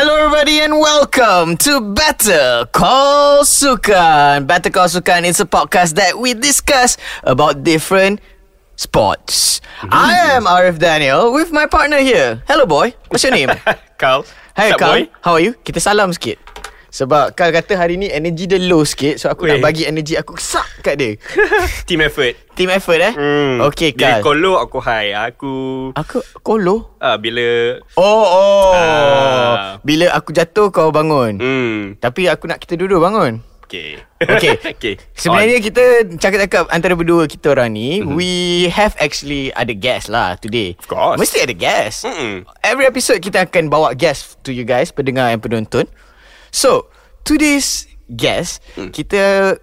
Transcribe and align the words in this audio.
Hello 0.00 0.16
everybody 0.16 0.64
and 0.64 0.80
welcome 0.80 1.60
to 1.60 1.76
Better 1.92 2.64
Call 2.72 3.44
Sukan. 3.44 4.48
Better 4.48 4.72
Call 4.72 4.88
Sukan 4.88 5.28
is 5.28 5.44
a 5.44 5.44
podcast 5.44 6.00
that 6.00 6.16
we 6.16 6.32
discuss 6.32 6.96
about 7.20 7.68
different 7.68 8.24
sports. 8.80 9.60
I 9.84 10.32
am 10.32 10.48
Arif 10.48 10.80
Daniel 10.80 11.36
with 11.36 11.52
my 11.52 11.68
partner 11.68 12.00
here. 12.00 12.40
Hello 12.48 12.64
boy, 12.64 12.96
what's 13.12 13.28
your 13.28 13.36
name? 13.36 13.52
Carl. 14.00 14.24
Hey 14.56 14.72
Carl, 14.72 15.04
boy? 15.04 15.12
how 15.20 15.36
are 15.36 15.44
you? 15.44 15.52
Kita 15.60 15.84
salam 15.84 16.16
sikit. 16.16 16.40
Sebab 16.90 17.32
Carl 17.32 17.50
kata 17.52 17.74
hari 17.74 17.94
ni 17.94 18.06
energy 18.06 18.44
dia 18.44 18.58
low 18.58 18.82
sikit 18.82 19.14
So 19.16 19.26
aku 19.26 19.46
nak 19.46 19.58
Weh. 19.58 19.64
bagi 19.64 19.82
energy 19.84 20.14
aku 20.14 20.34
sak 20.34 20.82
kat 20.82 20.94
dia 20.94 21.14
Team 21.88 22.02
effort. 22.02 22.34
Team 22.52 22.66
effort 22.68 22.98
eh 23.00 23.14
Hmm. 23.14 23.62
Okay 23.64 23.94
Dia 23.94 24.18
Carl 24.18 24.26
kolo 24.26 24.58
aku 24.58 24.78
high. 24.78 25.14
Aku 25.14 25.54
Aku 25.94 26.18
Kolo? 26.40 26.98
ah 26.98 27.14
bila 27.14 27.78
Oh 27.94 28.26
oh 28.26 28.74
Ah. 28.74 29.78
Bila 29.80 30.10
aku 30.10 30.30
jatuh 30.30 30.68
kau 30.68 30.90
bangun 30.90 31.38
hmm 31.38 31.78
Tapi 31.96 32.26
aku 32.26 32.44
nak 32.44 32.58
kita 32.58 32.74
duduk 32.74 32.98
bangun 32.98 33.38
okay. 33.62 34.02
Okay. 34.18 34.58
okay. 34.74 34.94
Sebenarnya 35.14 35.62
kita 35.62 35.82
cakap-cakap 36.18 36.66
antara 36.68 36.92
berdua 36.92 37.24
kita 37.24 37.54
orang 37.54 37.70
ni, 37.70 38.02
Mhm. 38.02 38.12
we 38.12 38.30
have 38.66 38.98
actually 38.98 39.54
ada 39.54 39.70
guest 39.70 40.10
lah 40.10 40.34
today. 40.34 40.74
Of 40.74 40.84
course. 40.84 41.16
Mesti 41.16 41.38
ada 41.40 41.54
guest. 41.54 42.02
Mm-mm. 42.02 42.42
Every 42.60 42.84
episode 42.84 43.22
kita 43.22 43.46
akan 43.46 43.70
bawa 43.70 43.94
guest 43.94 44.42
to 44.42 44.50
you 44.50 44.66
guys, 44.66 44.90
pendengar 44.90 45.30
and 45.30 45.38
penonton. 45.38 45.86
So, 46.50 46.90
today's 47.22 47.86
guest, 48.06 48.58
Hmm. 48.74 48.90
kita 48.90 49.54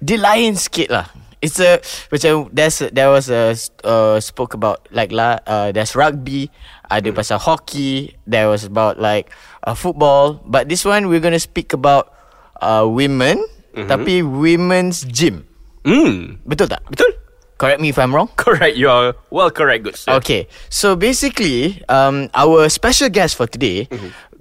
dia 0.00 0.18
lain 0.18 0.56
sikit 0.56 0.88
lah. 0.90 1.06
It's 1.42 1.58
a 1.58 1.82
macam 2.08 2.54
there's 2.54 2.78
there 2.94 3.10
was 3.10 3.26
a 3.26 3.50
uh, 3.82 4.22
spoke 4.22 4.54
about 4.54 4.86
like 4.94 5.10
la 5.10 5.42
uh, 5.42 5.74
there's 5.74 5.98
rugby, 5.98 6.48
ada 6.86 7.10
Hmm. 7.10 7.18
pasal 7.18 7.38
hockey, 7.42 8.14
there 8.24 8.46
was 8.46 8.62
about 8.62 9.02
like 9.02 9.26
uh, 9.66 9.74
football, 9.74 10.38
but 10.46 10.70
this 10.70 10.86
one 10.86 11.10
we're 11.10 11.22
gonna 11.22 11.42
speak 11.42 11.74
about 11.74 12.14
uh, 12.62 12.86
women, 12.86 13.42
tapi 13.74 14.22
women's 14.22 15.02
gym. 15.02 15.42
Hmm. 15.82 16.38
Betul 16.46 16.70
tak? 16.70 16.86
Betul? 16.86 17.10
Correct 17.58 17.78
me 17.82 17.90
if 17.90 17.98
I'm 17.98 18.10
wrong. 18.14 18.30
Correct. 18.38 18.74
You 18.74 18.90
are 18.90 19.14
well 19.30 19.50
correct, 19.50 19.82
good 19.86 19.94
sir. 19.98 20.14
Okay, 20.18 20.46
so 20.66 20.94
basically, 20.94 21.78
um, 21.86 22.26
our 22.34 22.66
special 22.66 23.06
guest 23.06 23.34
for 23.34 23.46
today, 23.46 23.86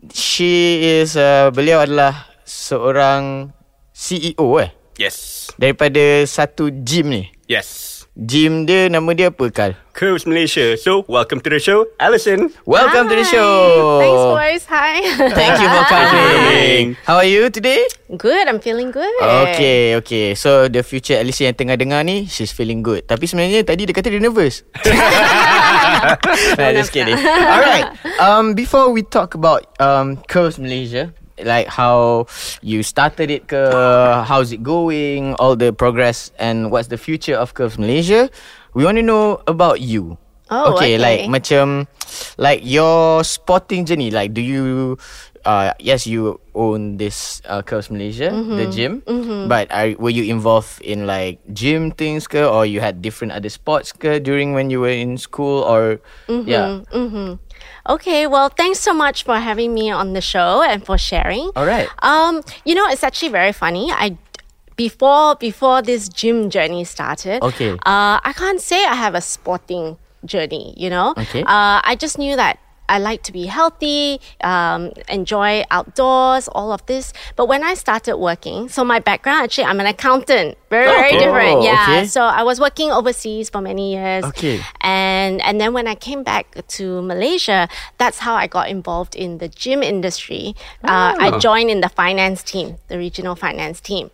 she 0.10 0.82
is 0.82 1.14
uh, 1.14 1.54
beliau 1.54 1.86
adalah 1.86 2.26
seorang 2.42 3.54
CEO 3.94 4.58
eh 4.58 4.74
Yes. 4.98 5.50
daripada 5.58 6.26
satu 6.26 6.74
gym 6.74 7.14
ni. 7.14 7.24
Yes. 7.46 7.90
Gym 8.12 8.68
dia 8.68 8.92
nama 8.92 9.08
dia 9.16 9.32
apa 9.32 9.48
Kal? 9.50 9.72
Curves 9.96 10.28
Malaysia. 10.28 10.76
So, 10.76 11.08
welcome 11.08 11.40
to 11.40 11.48
the 11.48 11.64
show, 11.64 11.88
Alison. 11.96 12.52
Welcome 12.68 13.08
to 13.08 13.16
the 13.16 13.24
Hi. 13.24 13.32
show. 13.32 13.52
Thanks, 14.04 14.24
boys. 14.28 14.64
Hi. 14.68 14.96
Thank 15.40 15.56
you 15.64 15.68
for 15.72 15.84
coming. 15.88 16.84
How 17.08 17.24
are 17.24 17.28
you 17.30 17.48
today? 17.48 17.88
good. 18.12 18.52
I'm 18.52 18.60
feeling 18.60 18.92
good. 18.92 19.08
Okay, 19.24 19.96
okay. 19.96 20.36
So 20.36 20.68
the 20.68 20.84
future 20.84 21.16
Alicia 21.24 21.48
yang 21.48 21.56
tengah 21.56 21.80
dengar 21.80 22.04
ni, 22.04 22.28
she's 22.28 22.52
feeling 22.52 22.84
good. 22.84 23.08
Tapi 23.08 23.24
sebenarnya 23.24 23.64
tadi 23.64 23.88
dia 23.88 23.96
kata 23.96 24.12
dia 24.12 24.20
nervous. 24.20 24.68
nah, 26.58 26.72
just 26.74 26.92
kidding. 26.92 27.16
Alright. 27.16 27.98
Um, 28.22 28.54
before 28.54 28.94
we 28.94 29.02
talk 29.02 29.34
about 29.34 29.66
um 29.82 30.22
Curves 30.30 30.62
Malaysia, 30.62 31.10
like 31.42 31.66
how 31.66 32.28
you 32.62 32.84
started 32.84 33.32
it, 33.32 33.50
ke, 33.50 33.58
how's 34.26 34.52
it 34.52 34.62
going, 34.62 35.34
all 35.42 35.56
the 35.56 35.74
progress, 35.74 36.30
and 36.38 36.70
what's 36.70 36.88
the 36.94 36.98
future 37.02 37.34
of 37.34 37.54
Curves 37.54 37.82
Malaysia, 37.82 38.30
we 38.74 38.86
want 38.86 38.98
to 38.98 39.06
know 39.06 39.42
about 39.48 39.82
you. 39.82 40.18
Oh, 40.52 40.76
okay, 40.76 40.96
okay. 40.96 40.98
like 41.00 41.22
macam 41.32 41.88
like 42.36 42.60
your 42.62 43.24
sporting 43.24 43.88
journey. 43.88 44.12
Like, 44.12 44.36
do 44.36 44.44
you? 44.44 45.00
Uh, 45.46 45.74
yes, 45.80 46.06
you 46.06 46.40
own 46.54 46.98
this 46.98 47.42
uh, 47.50 47.62
Curves 47.62 47.90
Malaysia, 47.90 48.30
the 48.30 48.68
gym. 48.70 49.02
But 49.50 49.72
are 49.72 49.92
were 49.98 50.14
you 50.14 50.24
involved 50.30 50.82
in 50.82 51.08
like 51.08 51.40
gym 51.54 51.92
things, 51.92 52.28
ke, 52.28 52.42
or 52.46 52.66
you 52.66 52.80
had 52.80 53.02
different 53.02 53.34
other 53.34 53.50
sports 53.50 53.92
ke, 53.92 54.22
during 54.22 54.54
when 54.54 54.70
you 54.70 54.80
were 54.80 54.94
in 54.94 55.18
school, 55.18 55.64
or 55.66 56.00
yeah? 56.30 56.82
Okay, 57.90 58.28
well, 58.30 58.50
thanks 58.50 58.80
so 58.80 58.94
much 58.94 59.24
for 59.26 59.38
having 59.42 59.74
me 59.74 59.90
on 59.90 60.14
the 60.14 60.22
show 60.22 60.62
and 60.62 60.86
for 60.86 60.98
sharing. 60.98 61.50
All 61.56 61.66
right. 61.66 61.90
Um, 62.06 62.42
you 62.66 62.76
know, 62.78 62.86
it's 62.90 63.04
actually 63.04 63.30
very 63.34 63.52
funny. 63.54 63.90
I 63.90 64.18
before 64.78 65.36
before 65.36 65.82
this 65.82 66.10
gym 66.10 66.50
journey 66.50 66.86
started. 66.86 67.42
Okay. 67.42 67.74
Uh, 67.86 68.22
I 68.22 68.34
can't 68.38 68.62
say 68.62 68.86
I 68.86 68.94
have 68.94 69.14
a 69.18 69.22
sporting 69.22 69.98
journey. 70.26 70.74
You 70.78 70.90
know. 70.90 71.14
Okay. 71.18 71.42
Uh, 71.42 71.82
I 71.82 71.98
just 71.98 72.18
knew 72.18 72.36
that. 72.38 72.62
I 72.92 72.98
like 73.00 73.24
to 73.24 73.32
be 73.32 73.46
healthy, 73.48 74.20
um, 74.44 74.92
enjoy 75.08 75.64
outdoors, 75.72 76.50
all 76.52 76.70
of 76.76 76.86
this. 76.92 77.14
But 77.38 77.46
when 77.48 77.64
I 77.64 77.74
started 77.76 78.18
working, 78.18 78.68
so 78.68 78.84
my 78.84 79.00
background 79.00 79.40
actually, 79.46 79.68
I'm 79.72 79.80
an 79.80 79.88
accountant, 79.96 80.58
very, 80.70 80.88
very 80.88 81.12
different. 81.24 81.58
Oh, 81.60 81.64
Yeah. 81.64 81.86
okay. 81.88 82.06
So 82.16 82.22
I 82.24 82.44
was 82.44 82.60
working 82.60 82.92
overseas 82.92 83.50
for 83.50 83.62
many 83.62 83.86
years. 83.96 84.24
Okay. 84.32 84.60
And 84.82 85.40
and 85.48 85.56
then 85.62 85.72
when 85.78 85.88
I 85.88 85.96
came 85.96 86.22
back 86.24 86.46
to 86.76 87.02
Malaysia, 87.02 87.70
that's 87.98 88.20
how 88.26 88.36
I 88.36 88.48
got 88.58 88.68
involved 88.68 89.16
in 89.16 89.38
the 89.40 89.48
gym 89.48 89.80
industry. 89.94 90.54
Uh, 90.84 91.16
I 91.26 91.28
joined 91.40 91.70
in 91.72 91.80
the 91.80 91.90
finance 91.90 92.44
team, 92.44 92.76
the 92.92 92.98
regional 92.98 93.36
finance 93.36 93.80
team. 93.80 94.12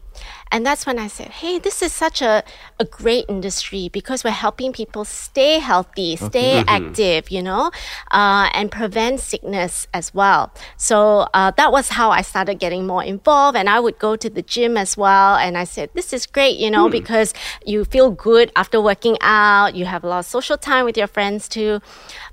And 0.52 0.66
that's 0.66 0.86
when 0.86 1.00
I 1.00 1.08
said, 1.08 1.30
hey, 1.30 1.60
this 1.60 1.82
is 1.82 1.94
such 1.94 2.22
a, 2.22 2.44
a 2.80 2.86
great 2.86 3.26
industry 3.28 3.90
because 3.92 4.24
we're 4.24 4.32
helping 4.32 4.72
people 4.74 5.06
stay 5.06 5.60
healthy, 5.60 6.16
stay 6.16 6.64
active, 6.68 7.30
you 7.30 7.44
know, 7.44 7.72
uh, 8.12 8.50
and 8.54 8.72
prevent 8.72 9.20
sickness 9.20 9.88
as 9.94 10.14
well. 10.14 10.52
So 10.78 11.28
uh, 11.34 11.52
that 11.58 11.72
was 11.72 11.90
how 11.90 12.12
I 12.12 12.22
started 12.22 12.60
getting 12.60 12.88
more 12.88 13.04
involved. 13.04 13.58
And 13.58 13.70
I 13.70 13.80
would 13.80 14.00
go 14.00 14.16
to 14.16 14.30
the 14.30 14.42
gym 14.42 14.78
as 14.78 14.96
well. 14.98 15.36
And 15.36 15.58
I 15.58 15.64
said, 15.64 15.90
this 15.94 16.14
is 16.14 16.26
great, 16.26 16.58
you 16.58 16.72
know, 16.72 16.90
because 16.90 17.34
you 17.66 17.86
feel 17.86 18.12
good 18.12 18.52
after 18.56 18.80
working 18.80 19.18
out. 19.22 19.76
You 19.76 19.86
have 19.86 20.04
a 20.04 20.08
lot 20.08 20.20
of 20.20 20.26
social 20.26 20.58
time 20.58 20.86
with 20.86 20.98
your 20.98 21.08
friends 21.08 21.48
too. 21.48 21.82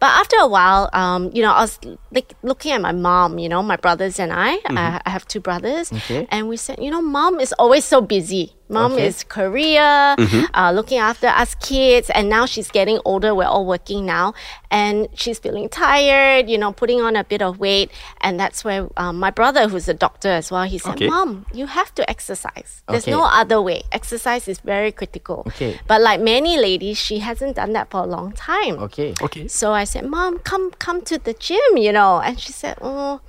But 0.01 0.07
after 0.07 0.37
a 0.37 0.47
while, 0.47 0.91
um, 0.93 1.31
you 1.33 1.43
know, 1.43 1.53
I 1.53 1.63
was 1.63 1.79
like 2.13 2.35
looking 2.43 2.73
at 2.73 2.81
my 2.81 2.93
mom, 2.93 3.39
you 3.39 3.49
know, 3.49 3.63
my 3.63 3.77
brothers 3.77 4.19
and 4.21 4.33
I. 4.33 4.55
I, 4.77 5.01
I 5.05 5.11
have 5.11 5.27
two 5.27 5.41
brothers. 5.41 5.93
Okay. 5.93 6.27
And 6.31 6.49
we 6.49 6.57
said, 6.57 6.79
you 6.81 6.91
know, 6.91 7.03
mom 7.03 7.41
is 7.41 7.53
always 7.55 7.85
so 7.85 8.01
busy. 8.07 8.53
Mom 8.71 8.93
Okay. 8.93 9.07
is 9.09 9.25
career, 9.25 10.17
uh, 10.55 10.73
looking 10.75 10.97
after 10.99 11.27
us 11.29 11.55
kids, 11.57 12.09
and 12.11 12.31
now 12.31 12.47
she's 12.47 12.71
getting 12.71 12.99
older. 13.05 13.35
We're 13.35 13.45
all 13.47 13.67
working 13.67 14.07
now, 14.07 14.33
and 14.71 15.07
she's 15.15 15.39
feeling 15.39 15.69
tired. 15.69 16.49
You 16.49 16.57
know, 16.57 16.73
putting 16.73 17.01
on 17.03 17.15
a 17.15 17.25
bit 17.25 17.43
of 17.43 17.61
weight, 17.61 17.91
and 18.23 18.41
that's 18.41 18.65
where 18.65 18.89
um, 18.97 19.19
my 19.21 19.31
brother, 19.31 19.69
who's 19.69 19.87
a 19.87 19.93
doctor 19.95 20.31
as 20.31 20.51
well, 20.51 20.65
he 20.65 20.79
said, 20.79 20.97
Okay. 20.97 21.09
"Mom, 21.09 21.45
you 21.53 21.67
have 21.67 21.95
to 21.97 22.09
exercise. 22.09 22.83
There's 22.89 23.05
Okay. 23.05 23.11
no 23.13 23.25
other 23.25 23.61
way. 23.61 23.83
Exercise 23.93 24.49
is 24.49 24.59
very 24.61 24.91
critical." 24.93 25.45
Okay. 25.49 25.79
But 25.87 26.01
like 26.01 26.21
many 26.21 26.57
ladies, 26.57 26.97
she 26.97 27.19
hasn't 27.21 27.57
done 27.57 27.75
that 27.75 27.91
for 27.91 28.01
a 28.01 28.07
long 28.09 28.33
time. 28.33 28.79
Okay. 28.89 29.15
Okay. 29.21 29.47
So 29.47 29.73
I 29.73 29.85
said, 29.85 30.07
Mom, 30.09 30.39
come 30.39 30.71
come 30.81 31.03
to 31.03 31.19
the 31.19 31.35
gym, 31.35 31.77
you 31.77 31.93
know. 31.93 32.21
And 32.25 32.41
she 32.41 32.51
said, 32.51 32.79
Oh, 32.81 33.21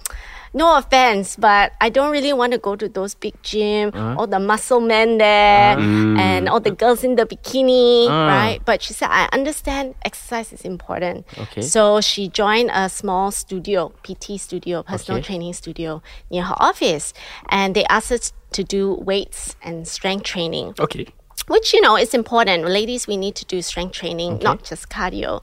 no 0.55 0.77
offense, 0.77 1.35
but 1.35 1.73
I 1.81 1.89
don't 1.89 2.11
really 2.11 2.31
want 2.31 2.53
to 2.53 2.57
go 2.57 2.75
to 2.79 2.88
those 2.88 3.13
big 3.13 3.35
gym, 3.43 3.91
Uh-huh. 3.93 4.16
all 4.17 4.27
the 4.27 4.39
muscle 4.39 4.79
men 4.79 5.17
there, 5.19 5.75
and 6.17 6.47
all 6.47 6.61
the 6.61 6.71
girls 6.71 7.03
in 7.03 7.16
the 7.19 7.25
bikini, 7.27 8.07
Uh. 8.07 8.25
right? 8.25 8.59
But 8.63 8.81
she 8.81 8.94
said, 8.94 9.09
I 9.11 9.27
understand 9.35 9.95
exercise 10.07 10.53
is 10.55 10.61
important. 10.63 11.27
Okay. 11.38 11.61
So 11.61 11.99
she 11.99 12.29
joined 12.29 12.71
a 12.73 12.88
small 12.89 13.31
studio, 13.31 13.91
PT 14.01 14.39
studio, 14.39 14.81
personal 14.81 15.19
Okay. 15.19 15.27
training 15.27 15.53
studio 15.53 16.01
near 16.31 16.44
her 16.44 16.55
office, 16.57 17.13
and 17.49 17.75
they 17.75 17.83
asked 17.85 18.11
us 18.11 18.31
to 18.53 18.63
do 18.63 18.94
weights 18.95 19.57
and 19.61 19.85
strength 19.85 20.23
training 20.23 20.73
Okay. 20.79 21.05
which 21.47 21.73
you 21.75 21.81
know 21.81 21.95
is 21.95 22.13
important. 22.15 22.63
Ladies, 22.65 23.05
we 23.05 23.17
need 23.17 23.35
to 23.35 23.45
do 23.45 23.61
strength 23.61 23.94
training, 23.94 24.39
not 24.41 24.63
just 24.63 24.89
cardio. 24.89 25.41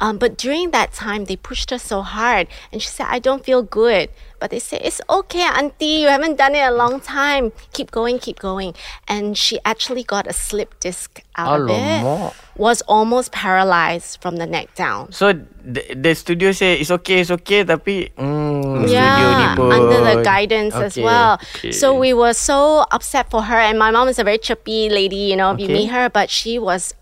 Um, 0.00 0.18
but 0.18 0.36
during 0.36 0.72
that 0.72 0.92
time, 0.92 1.26
they 1.26 1.36
pushed 1.36 1.70
her 1.70 1.78
so 1.78 2.02
hard, 2.02 2.48
and 2.72 2.82
she 2.82 2.88
said, 2.88 3.06
"I 3.08 3.18
don't 3.20 3.44
feel 3.44 3.62
good." 3.62 4.08
But 4.38 4.50
they 4.50 4.58
say, 4.60 4.76
"It's 4.78 5.00
okay, 5.08 5.42
auntie. 5.42 6.04
You 6.04 6.08
haven't 6.08 6.36
done 6.36 6.54
it 6.54 6.64
a 6.64 6.72
long 6.74 7.00
time. 7.00 7.52
Keep 7.72 7.90
going, 7.90 8.18
keep 8.18 8.38
going." 8.38 8.74
And 9.08 9.36
she 9.36 9.58
actually 9.64 10.04
got 10.04 10.26
a 10.26 10.32
slip 10.32 10.78
disc 10.80 11.22
out 11.36 11.66
of 11.66 11.70
it. 11.70 12.32
Was 12.56 12.80
almost 12.88 13.32
paralyzed 13.32 14.20
from 14.24 14.36
the 14.36 14.46
neck 14.48 14.72
down. 14.74 15.12
So 15.12 15.32
the, 15.60 15.84
the 15.92 16.14
studio 16.14 16.52
say 16.52 16.80
it's 16.80 16.90
okay, 16.90 17.20
it's 17.20 17.30
okay, 17.30 17.64
tapi 17.64 18.08
mm, 18.16 18.88
Yeah, 18.88 19.56
pun 19.56 19.72
under 19.72 20.00
the 20.00 20.24
guidance 20.24 20.72
as 20.72 20.96
well. 20.96 21.36
Okay. 21.56 21.72
So 21.72 21.92
we 21.92 22.16
were 22.16 22.32
so 22.32 22.88
upset 22.92 23.28
for 23.28 23.42
her. 23.44 23.60
And 23.60 23.78
my 23.78 23.90
mom 23.92 24.08
is 24.08 24.18
a 24.18 24.24
very 24.24 24.38
chirpy 24.38 24.88
lady, 24.88 25.28
you 25.28 25.36
know, 25.36 25.52
if 25.52 25.60
you 25.60 25.68
meet 25.68 25.92
her, 25.92 26.08
but 26.08 26.30
she 26.32 26.56
was 26.58 26.96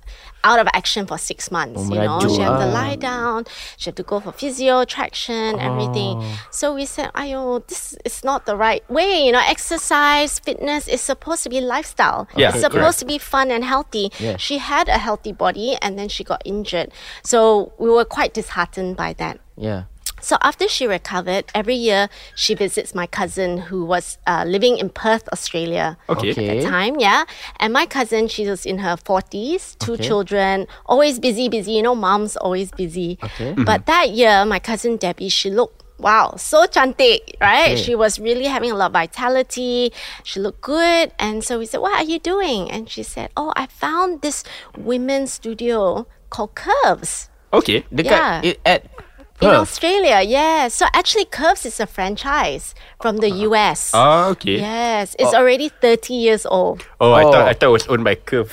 out 0.44 0.58
of 0.60 0.68
action 0.72 1.06
for 1.06 1.18
six 1.18 1.50
months. 1.50 1.80
Oh, 1.80 1.94
you 1.94 2.00
know, 2.00 2.18
melaju 2.18 2.36
she 2.36 2.42
had 2.42 2.58
to 2.58 2.66
lie 2.66 2.96
down, 2.96 3.44
she 3.76 3.88
had 3.88 3.96
to 3.96 4.02
go 4.02 4.20
for 4.20 4.32
physio, 4.32 4.84
traction, 4.84 5.56
oh. 5.56 5.58
everything. 5.58 6.18
Oh. 6.20 6.46
So 6.50 6.74
we 6.74 6.84
said, 6.86 7.10
"Ayo, 7.14 7.66
this 7.66 7.96
is 8.04 8.22
not 8.22 8.46
the 8.46 8.56
right 8.56 8.88
way." 8.88 9.26
You 9.26 9.32
know, 9.32 9.42
exercise, 9.44 10.38
fitness 10.38 10.86
is 10.86 11.00
supposed 11.00 11.42
to 11.44 11.48
be 11.48 11.60
lifestyle. 11.60 12.28
Yeah, 12.36 12.48
it's 12.48 12.60
correct. 12.60 12.74
supposed 12.74 12.98
to 13.00 13.06
be 13.06 13.18
fun 13.18 13.50
and 13.50 13.64
healthy. 13.64 14.12
Yeah. 14.20 14.36
She 14.36 14.58
had 14.58 14.88
a 14.88 14.98
healthy 14.98 15.32
body, 15.32 15.76
and 15.82 15.98
then 15.98 16.08
she 16.08 16.22
got 16.22 16.42
injured. 16.44 16.92
So 17.24 17.72
we 17.78 17.88
were 17.90 18.04
quite 18.04 18.34
disheartened 18.34 18.96
by 18.96 19.14
that. 19.14 19.40
Yeah. 19.56 19.84
So 20.24 20.38
after 20.40 20.66
she 20.68 20.86
recovered, 20.88 21.44
every 21.54 21.74
year 21.76 22.08
she 22.34 22.54
visits 22.54 22.94
my 22.94 23.06
cousin 23.06 23.68
who 23.68 23.84
was 23.84 24.16
uh, 24.26 24.44
living 24.48 24.78
in 24.78 24.88
Perth, 24.88 25.28
Australia. 25.36 25.98
Okay. 26.08 26.30
At 26.30 26.36
the 26.36 26.62
time, 26.64 26.96
yeah. 26.98 27.24
And 27.60 27.72
my 27.72 27.84
cousin, 27.84 28.28
she 28.28 28.48
was 28.48 28.64
in 28.64 28.78
her 28.78 28.96
40s, 28.96 29.76
two 29.78 29.94
Okay. 30.00 30.04
children, 30.08 30.66
always 30.86 31.20
busy, 31.20 31.48
busy. 31.52 31.72
You 31.76 31.82
know, 31.82 31.94
mom's 31.94 32.36
always 32.40 32.72
busy. 32.72 33.18
Okay. 33.22 33.52
But 33.52 33.84
that 33.86 34.10
year, 34.16 34.44
my 34.48 34.58
cousin 34.58 34.96
Debbie, 34.96 35.28
she 35.28 35.50
looked, 35.50 35.84
wow, 36.00 36.34
so 36.40 36.64
cantik, 36.66 37.36
right? 37.40 37.76
Okay. 37.76 37.82
She 37.84 37.94
was 37.94 38.18
really 38.18 38.48
having 38.48 38.72
a 38.72 38.74
lot 38.74 38.86
of 38.86 38.92
vitality. 38.96 39.92
She 40.24 40.40
looked 40.40 40.60
good. 40.64 41.12
And 41.20 41.44
so 41.44 41.58
we 41.60 41.66
said, 41.66 41.80
what 41.84 41.94
are 42.00 42.08
you 42.08 42.18
doing? 42.18 42.70
And 42.72 42.88
she 42.88 43.02
said, 43.04 43.28
oh, 43.36 43.52
I 43.56 43.66
found 43.66 44.22
this 44.22 44.42
women's 44.76 45.32
studio 45.36 46.06
called 46.30 46.54
Curves 46.56 47.28
Okay. 47.54 47.86
Dekat 47.94 48.42
Yeah. 48.42 48.58
at 48.66 48.80
in 49.40 49.48
Perth. 49.50 49.60
Australia. 49.60 50.22
Yeah. 50.22 50.68
So 50.68 50.86
actually, 50.94 51.24
Curves 51.26 51.66
is 51.66 51.80
a 51.80 51.86
franchise 51.86 52.74
from 53.00 53.18
the 53.18 53.30
US. 53.50 53.90
Ah, 53.92 54.28
okay. 54.30 54.58
Yes, 54.60 55.16
it's 55.18 55.34
already 55.34 55.68
30 55.68 56.14
years 56.14 56.46
old. 56.46 56.86
Oh, 57.00 57.12
I 57.12 57.22
thought 57.24 57.34
Oh. 57.34 57.46
I 57.46 57.52
thought 57.52 57.68
it 57.68 57.76
was 57.82 57.86
owned 57.88 58.04
by 58.04 58.14
Curve 58.14 58.48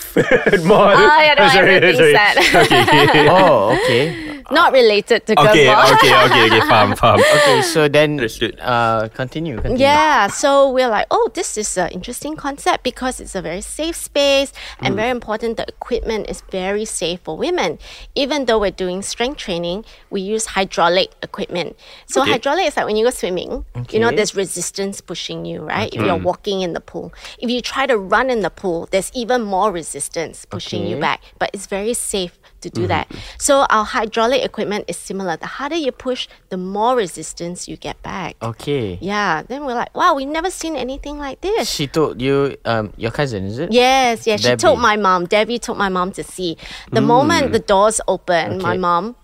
Mall. 0.65 0.91
Ah, 0.91 1.21
yeah, 1.21 1.33
no, 1.37 1.47
Sorry, 1.53 1.75
everything's 1.75 1.97
sorry. 1.97 2.13
that. 2.13 2.35
Okay. 3.11 3.27
oh, 3.29 3.77
okay. 3.77 4.41
Not 4.51 4.73
related 4.73 5.25
to 5.27 5.35
Curve 5.35 5.47
okay, 5.55 5.67
Mall. 5.71 5.93
okay, 5.95 6.11
okay, 6.25 6.43
okay. 6.51 6.59
Faham, 6.67 6.91
faham. 6.97 7.19
Okay, 7.23 7.61
so 7.61 7.87
then 7.87 8.19
Understood. 8.19 8.59
uh 8.59 9.07
continue, 9.13 9.55
continue. 9.61 9.79
Yeah, 9.79 10.27
so 10.27 10.67
we're 10.71 10.89
like, 10.89 11.07
oh, 11.11 11.29
this 11.33 11.55
is 11.57 11.77
an 11.77 11.87
interesting 11.95 12.35
concept 12.35 12.83
because 12.83 13.21
it's 13.21 13.35
a 13.35 13.41
very 13.41 13.61
safe 13.61 13.95
space 13.95 14.51
and 14.81 14.95
very 14.95 15.09
important. 15.13 15.55
The 15.55 15.63
equipment 15.69 16.27
is 16.27 16.41
very 16.51 16.83
safe 16.83 17.21
for 17.23 17.37
women. 17.37 17.79
Even 18.15 18.43
though 18.45 18.59
we're 18.59 18.75
doing 18.75 19.01
strength 19.01 19.37
training, 19.39 19.85
we 20.09 20.19
use 20.19 20.47
hydraulic 20.71 21.11
equipment. 21.21 21.75
So 22.07 22.21
Okay. 22.21 22.31
hydraulic 22.31 22.67
is 22.67 22.77
like 22.77 22.85
when 22.85 22.95
you 22.95 23.05
go 23.05 23.11
swimming, 23.11 23.65
you 23.91 23.99
know, 23.99 24.11
there's 24.11 24.35
resistance 24.35 25.01
pushing 25.01 25.45
you, 25.45 25.61
right? 25.61 25.93
If 25.93 26.01
you're 26.01 26.15
mm-hmm. 26.15 26.23
walking 26.23 26.61
in 26.61 26.73
the 26.73 26.79
pool, 26.79 27.13
if 27.39 27.49
you 27.49 27.61
try 27.61 27.85
to 27.85 27.97
run 27.97 28.29
in 28.29 28.41
the 28.41 28.49
pool, 28.49 28.87
there's 28.91 29.11
even 29.13 29.41
more 29.41 29.71
resistance 29.71 30.45
pushing 30.45 30.87
you 30.87 30.97
back. 30.97 31.21
But 31.39 31.51
it's 31.53 31.67
very 31.67 31.93
safe 31.93 32.39
to 32.61 32.69
do 32.69 32.87
that. 32.87 33.09
Mm-hmm. 33.09 33.19
So 33.37 33.65
our 33.69 33.85
hydraulic 33.85 34.43
equipment 34.43 34.85
is 34.87 34.97
similar. 34.97 35.35
The 35.35 35.47
harder 35.47 35.75
you 35.75 35.91
push, 35.91 36.27
the 36.49 36.57
more 36.57 36.95
resistance 36.95 37.67
you 37.67 37.75
get 37.75 38.01
back. 38.03 38.35
Okay. 38.41 38.97
Yeah. 39.01 39.43
Then 39.43 39.65
we're 39.65 39.73
like, 39.73 39.93
wow, 39.95 40.13
we've 40.15 40.27
never 40.27 40.51
seen 40.51 40.75
anything 40.75 41.17
like 41.17 41.41
this. 41.41 41.69
She 41.69 41.87
told 41.87 42.21
you 42.21 42.55
um 42.65 42.93
your 42.97 43.11
cousin, 43.11 43.45
is 43.45 43.59
it? 43.59 43.71
Yes, 43.71 44.25
yes. 44.27 44.41
She 44.41 44.55
told 44.55 44.79
my 44.79 44.95
mom. 44.95 45.25
Debbie 45.25 45.59
told 45.59 45.77
my 45.77 45.89
mom 45.89 46.11
to 46.13 46.23
see. 46.23 46.57
The 46.91 47.01
mm. 47.01 47.05
moment 47.05 47.51
the 47.51 47.59
doors 47.59 47.99
open, 48.07 48.61
my 48.61 48.77
mom, 48.77 49.15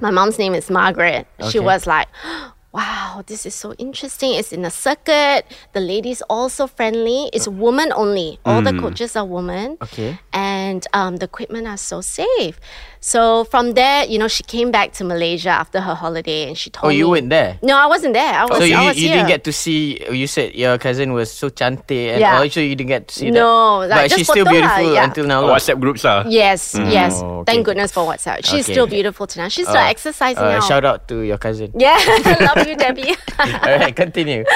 my 0.00 0.10
mom's 0.10 0.38
name 0.38 0.54
is 0.54 0.70
Margaret. 0.70 1.26
She 1.50 1.58
was 1.60 1.86
like, 1.86 2.08
wow, 2.72 3.22
this 3.26 3.46
is 3.46 3.54
so 3.54 3.72
interesting. 3.74 4.34
It's 4.34 4.52
in 4.52 4.64
a 4.64 4.70
circuit. 4.70 5.44
The 5.72 5.80
ladies 5.80 6.22
also 6.22 6.66
friendly. 6.66 7.30
It's 7.32 7.46
woman 7.46 7.92
only. 7.94 8.40
All 8.44 8.62
the 8.62 8.72
coaches 8.80 9.14
are 9.14 9.24
women. 9.24 9.78
Okay. 9.80 10.18
And 10.32 10.84
um, 10.92 11.16
the 11.18 11.26
equipment 11.26 11.68
are 11.68 11.76
so 11.76 12.00
safe. 12.00 12.58
So 13.04 13.44
from 13.44 13.74
there, 13.74 14.06
you 14.08 14.16
know, 14.18 14.28
she 14.28 14.42
came 14.44 14.70
back 14.72 14.94
to 14.96 15.04
Malaysia 15.04 15.50
after 15.50 15.78
her 15.82 15.94
holiday 15.94 16.48
and 16.48 16.56
she 16.56 16.70
told 16.70 16.86
Oh, 16.86 16.88
me. 16.88 16.96
you 16.96 17.10
went 17.10 17.28
there? 17.28 17.58
No, 17.60 17.76
I 17.76 17.84
wasn't 17.84 18.14
there. 18.14 18.32
I 18.32 18.46
was, 18.48 18.56
So 18.56 18.64
you, 18.64 18.74
I 18.74 18.88
was 18.88 18.96
you 18.96 19.08
here. 19.08 19.16
didn't 19.20 19.28
get 19.28 19.44
to 19.44 19.52
see. 19.52 20.00
You 20.10 20.26
said 20.26 20.54
your 20.54 20.78
cousin 20.78 21.12
was 21.12 21.28
so 21.30 21.50
chante, 21.50 22.08
and 22.16 22.20
Yeah. 22.24 22.40
also 22.40 22.64
you 22.64 22.72
didn't 22.74 22.88
get 22.88 23.08
to 23.08 23.14
see 23.14 23.30
No, 23.30 23.84
that. 23.84 23.90
like, 23.92 24.08
but 24.08 24.16
she's 24.16 24.26
still 24.26 24.46
photo 24.48 24.56
lah, 24.56 24.80
beautiful 24.80 24.94
yeah. 24.96 25.04
until 25.04 25.26
now. 25.28 25.42
Oh, 25.44 25.52
lah. 25.52 25.60
WhatsApp 25.60 25.80
groups 25.84 26.02
ah. 26.08 26.24
Yes, 26.26 26.72
yes. 26.80 27.20
Oh, 27.20 27.44
okay. 27.44 27.52
Thank 27.52 27.66
goodness 27.68 27.92
for 27.92 28.08
WhatsApp. 28.08 28.40
She's 28.40 28.64
Okay. 28.64 28.72
still 28.72 28.88
beautiful 28.88 29.26
tonight. 29.28 29.52
She's 29.52 29.68
still 29.68 29.84
Uh, 29.84 29.92
exercising 29.92 30.40
uh, 30.40 30.56
now. 30.56 30.64
Shout 30.64 30.88
out 30.88 31.04
to 31.12 31.20
your 31.28 31.36
cousin. 31.36 31.76
Yeah, 31.76 32.00
love 32.48 32.64
you, 32.64 32.72
Debbie. 32.72 33.12
Alright, 33.68 33.92
continue. 33.92 34.48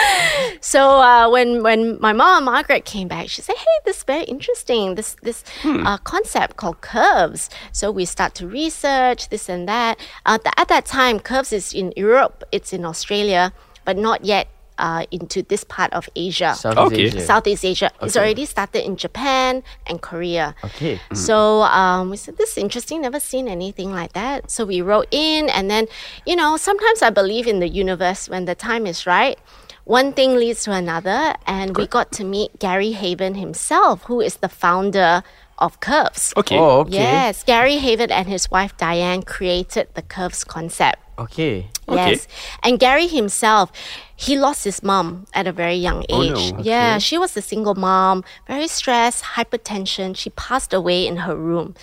so 0.64 1.04
uh, 1.04 1.28
when 1.28 1.60
when 1.62 2.00
my 2.00 2.16
mom 2.16 2.48
Margaret 2.48 2.88
came 2.88 3.12
back, 3.12 3.28
she 3.28 3.44
said, 3.44 3.60
"Hey, 3.60 3.76
this 3.84 4.00
is 4.00 4.04
very 4.08 4.24
interesting. 4.24 4.96
This 4.96 5.20
this 5.20 5.44
uh, 5.68 6.00
concept 6.00 6.56
called 6.56 6.80
curves." 6.80 7.52
So 7.76 7.92
we 7.92 8.08
start 8.08 8.32
to 8.38 8.46
research 8.46 9.28
this 9.28 9.48
and 9.48 9.68
that. 9.68 9.98
Uh, 10.24 10.38
th- 10.38 10.54
at 10.56 10.68
that 10.68 10.86
time, 10.86 11.18
curves 11.20 11.52
is 11.52 11.74
in 11.74 11.92
Europe. 11.96 12.44
It's 12.52 12.72
in 12.72 12.84
Australia, 12.84 13.52
but 13.84 13.96
not 13.98 14.24
yet 14.24 14.48
uh, 14.78 15.04
into 15.10 15.42
this 15.42 15.64
part 15.64 15.92
of 15.92 16.08
Asia. 16.14 16.54
Southeast 16.54 16.92
Okay. 16.92 17.02
Asia. 17.02 17.20
Southeast 17.20 17.64
Asia. 17.64 17.90
It's 18.00 18.16
already 18.16 18.46
started 18.46 18.86
in 18.86 18.94
Japan 18.96 19.62
and 19.88 20.00
Korea. 20.00 20.54
Okay. 20.62 21.00
So 21.14 21.62
um, 21.62 22.10
we 22.10 22.16
said, 22.16 22.38
this 22.38 22.52
is 22.52 22.58
interesting, 22.58 23.02
never 23.02 23.18
seen 23.18 23.48
anything 23.48 23.90
like 23.90 24.12
that. 24.12 24.50
So 24.50 24.64
we 24.64 24.80
wrote 24.80 25.08
in, 25.10 25.48
and 25.50 25.68
then, 25.68 25.88
you 26.24 26.36
know, 26.36 26.56
sometimes 26.56 27.02
I 27.02 27.10
believe 27.10 27.46
in 27.48 27.58
the 27.58 27.68
universe 27.68 28.28
when 28.28 28.44
the 28.44 28.54
time 28.54 28.86
is 28.86 29.04
right. 29.06 29.36
One 29.82 30.12
thing 30.12 30.36
leads 30.36 30.62
to 30.64 30.72
another, 30.72 31.34
and 31.46 31.76
we 31.76 31.86
got 31.88 32.12
to 32.12 32.24
meet 32.24 32.60
Gary 32.60 32.92
Heavin 32.92 33.34
himself, 33.34 34.04
who 34.04 34.20
is 34.20 34.36
the 34.36 34.48
founder 34.48 35.24
of 35.58 35.80
Curves. 35.80 36.32
Okay. 36.36 36.58
Oh, 36.58 36.80
okay. 36.80 36.94
Yes, 36.94 37.44
Gary 37.44 37.76
Heavin 37.76 38.10
and 38.10 38.28
his 38.28 38.50
wife 38.50 38.76
Diane 38.76 39.22
created 39.22 39.88
the 39.94 40.02
Curves 40.02 40.44
concept. 40.44 40.98
Okay. 41.18 41.68
Okay. 41.88 42.10
Yes. 42.12 42.28
And 42.62 42.78
Gary 42.78 43.08
himself, 43.08 43.72
he 44.14 44.38
lost 44.38 44.62
his 44.62 44.84
mom 44.84 45.26
at 45.34 45.48
a 45.48 45.52
very 45.52 45.74
young 45.74 46.04
oh, 46.08 46.22
age. 46.22 46.32
Oh, 46.32 46.38
age. 46.38 46.52
no. 46.52 46.60
Yeah, 46.62 46.98
she 46.98 47.18
was 47.18 47.36
a 47.36 47.42
single 47.42 47.74
mom, 47.74 48.22
very 48.46 48.68
stressed, 48.68 49.24
hypertension. 49.24 50.16
She 50.16 50.30
passed 50.30 50.72
away 50.72 51.06
in 51.06 51.16
her 51.18 51.34
room. 51.34 51.74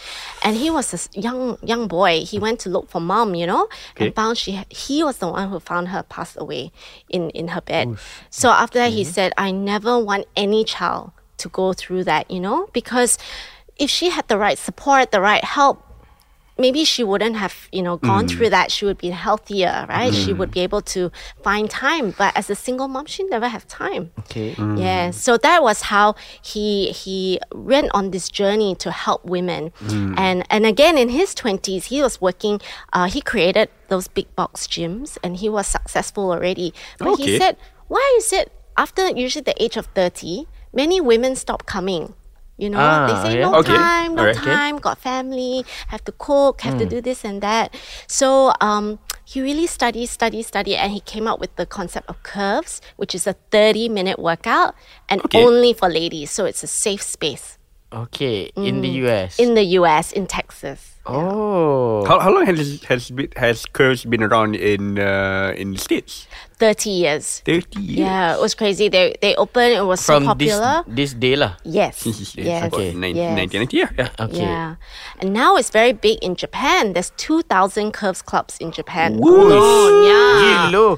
And 0.42 0.56
he 0.56 0.69
was 0.69 0.94
a 0.94 1.19
young 1.19 1.57
young 1.62 1.89
boy. 1.89 2.22
He 2.22 2.39
went 2.39 2.62
to 2.62 2.69
look 2.69 2.89
for 2.89 3.01
mom, 3.01 3.36
you 3.36 3.45
know, 3.45 3.68
Okay. 3.92 4.06
and 4.06 4.16
found 4.16 4.38
she 4.38 4.63
he 4.69 5.04
was 5.04 5.18
the 5.18 5.27
one 5.27 5.50
who 5.50 5.60
found 5.60 5.89
her 5.89 6.04
passed 6.04 6.38
away 6.39 6.72
in 7.10 7.30
in 7.31 7.50
her 7.50 7.62
bed. 7.62 7.98
So 8.30 8.50
after 8.50 8.80
that 8.80 8.94
he 8.94 9.04
said, 9.04 9.33
I 9.38 9.51
never 9.51 10.00
want 10.00 10.27
any 10.38 10.63
child 10.63 11.12
to 11.38 11.50
go 11.50 11.74
through 11.74 12.06
that, 12.06 12.31
you 12.31 12.39
know, 12.39 12.69
because 12.72 13.18
if 13.77 13.89
she 13.89 14.10
had 14.10 14.27
the 14.27 14.38
right 14.38 14.57
support, 14.57 15.12
the 15.12 15.22
right 15.22 15.44
help, 15.44 15.86
maybe 16.57 16.86
she 16.86 17.04
wouldn't 17.04 17.36
have 17.36 17.68
you 17.72 17.81
know 17.81 17.98
gone 17.98 18.25
mm. 18.25 18.30
through 18.30 18.50
that. 18.50 18.72
She 18.72 18.86
would 18.86 18.98
be 18.98 19.10
healthier 19.10 19.86
right? 19.89 20.13
She 20.13 20.33
mm. 20.33 20.38
would 20.38 20.51
be 20.51 20.62
able 20.62 20.81
to 20.95 21.12
find 21.44 21.69
time. 21.69 22.12
But 22.18 22.36
as 22.38 22.50
a 22.50 22.56
single 22.56 22.88
mom 22.88 23.06
she 23.06 23.24
never 23.24 23.48
have 23.48 23.68
time. 23.68 24.12
Okay. 24.19 24.56
yeah 24.57 25.10
mm. 25.10 25.13
so 25.13 25.38
that 25.38 25.63
was 25.63 25.83
how 25.83 26.16
he 26.42 26.92
he 26.92 27.39
went 27.54 27.92
on 27.94 28.12
this 28.12 28.30
journey 28.30 28.75
to 28.75 28.92
help 28.92 29.25
women. 29.25 29.72
And 30.18 30.45
and 30.50 30.66
again 30.66 30.98
in 30.98 31.10
his 31.10 31.36
20s 31.36 31.86
he 31.86 32.01
was 32.01 32.22
working 32.22 32.62
uh, 32.94 33.08
he 33.08 33.22
created 33.22 33.70
those 33.89 34.08
big 34.08 34.34
box 34.36 34.67
gyms 34.67 35.17
and 35.24 35.38
he 35.38 35.50
was 35.50 35.67
successful 35.67 36.32
already. 36.32 36.74
But 36.98 37.17
he 37.17 37.38
said 37.38 37.58
why 37.88 38.15
is 38.17 38.32
it 38.34 38.51
after 38.77 39.10
usually 39.10 39.44
the 39.44 39.62
age 39.62 39.77
of 39.77 39.86
30 39.88 40.48
many 40.74 41.00
women 41.00 41.36
stop 41.36 41.65
coming 41.65 42.13
you 42.57 42.69
know 42.69 42.79
they 43.05 43.13
Ah, 43.13 43.24
say 43.24 43.35
yeah. 43.35 43.41
no 43.51 43.53
Okay. 43.59 43.75
time 43.75 44.15
no. 44.15 44.24
Okay. 44.29 44.39
time 44.39 44.77
got 44.77 44.97
family 44.97 45.65
have 45.88 46.03
to 46.05 46.12
cook 46.13 46.62
have 46.62 46.77
to 46.77 46.85
do 46.85 47.01
this 47.01 47.25
and 47.25 47.41
that 47.41 47.74
so 48.07 48.53
um 48.62 49.00
he 49.25 49.41
really 49.41 49.67
studied 49.67 50.07
studied 50.07 50.43
studied 50.43 50.75
and 50.77 50.91
he 50.93 51.00
came 51.01 51.27
up 51.27 51.39
with 51.39 51.53
the 51.57 51.65
concept 51.65 52.07
of 52.09 52.21
curves 52.24 52.79
which 52.95 53.13
is 53.13 53.27
a 53.27 53.33
30 53.51 53.89
minute 53.89 54.19
workout 54.19 54.74
and 55.09 55.19
Okay. 55.25 55.43
only 55.43 55.74
for 55.74 55.89
ladies 55.89 56.31
so 56.31 56.45
it's 56.45 56.63
a 56.63 56.67
safe 56.67 57.01
space 57.01 57.57
Okay. 57.93 58.51
In 58.55 58.81
the 58.81 58.89
US. 59.07 59.38
Mm. 59.38 59.43
in 59.43 59.53
the 59.55 59.63
us 59.63 60.12
in 60.12 60.27
texas 60.27 60.95
oh. 61.05 62.05
How, 62.05 62.19
how 62.19 62.31
long 62.33 62.45
has 62.45 62.83
has 62.83 63.09
been, 63.12 63.29
has 63.35 63.65
curves 63.65 64.05
been 64.05 64.24
around 64.24 64.55
in 64.55 65.00
uh, 65.00 65.53
in 65.57 65.71
the 65.74 65.77
states? 65.79 66.27
30 66.57 66.89
years 66.89 67.41
Thirty 67.43 67.81
years. 67.81 68.00
yeah 68.00 68.33
it 68.35 68.39
was 68.39 68.55
crazy 68.55 68.88
they 68.88 69.13
they 69.21 69.35
opened 69.35 69.74
it 69.75 69.83
was 69.83 70.00
From 70.05 70.24
so 70.24 70.33
this 70.39 70.55
popular 70.55 70.83
this 70.88 71.12
day 71.13 71.35
lah. 71.35 71.59
yes 71.67 72.00
Yes. 72.07 72.31
yes 72.39 72.71
Okay. 72.71 72.93
nine- 72.95 73.12
yes. 73.15 73.35
1990, 73.35 73.75
yeah. 73.75 73.91
yeah. 74.00 74.24
Okay. 74.25 74.39
Yeah. 74.39 74.75
And 75.19 75.33
now 75.33 75.57
it's 75.59 75.69
very 75.69 75.91
big 75.91 76.17
in 76.24 76.35
Japan. 76.39 76.93
There's 76.93 77.12
2,000 77.19 77.91
curves 77.91 78.21
clubs 78.24 78.55
in 78.63 78.71
Japan. 78.71 79.19
Woo. 79.19 79.51
alone. 79.51 80.07
Yeah. 80.07 80.71
Gilo. 80.71 80.97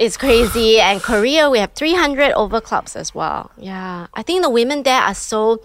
It's 0.00 0.16
crazy. 0.16 0.80
And 0.80 0.98
Korea, 1.04 1.46
we 1.52 1.58
have 1.60 1.70
300 1.76 2.32
over 2.32 2.60
clubs 2.60 2.96
as 2.96 3.14
well. 3.14 3.52
Yeah. 3.60 4.08
I 4.16 4.22
think 4.24 4.40
the 4.42 4.50
women 4.50 4.82
there 4.82 5.00
are 5.04 5.14
so 5.14 5.60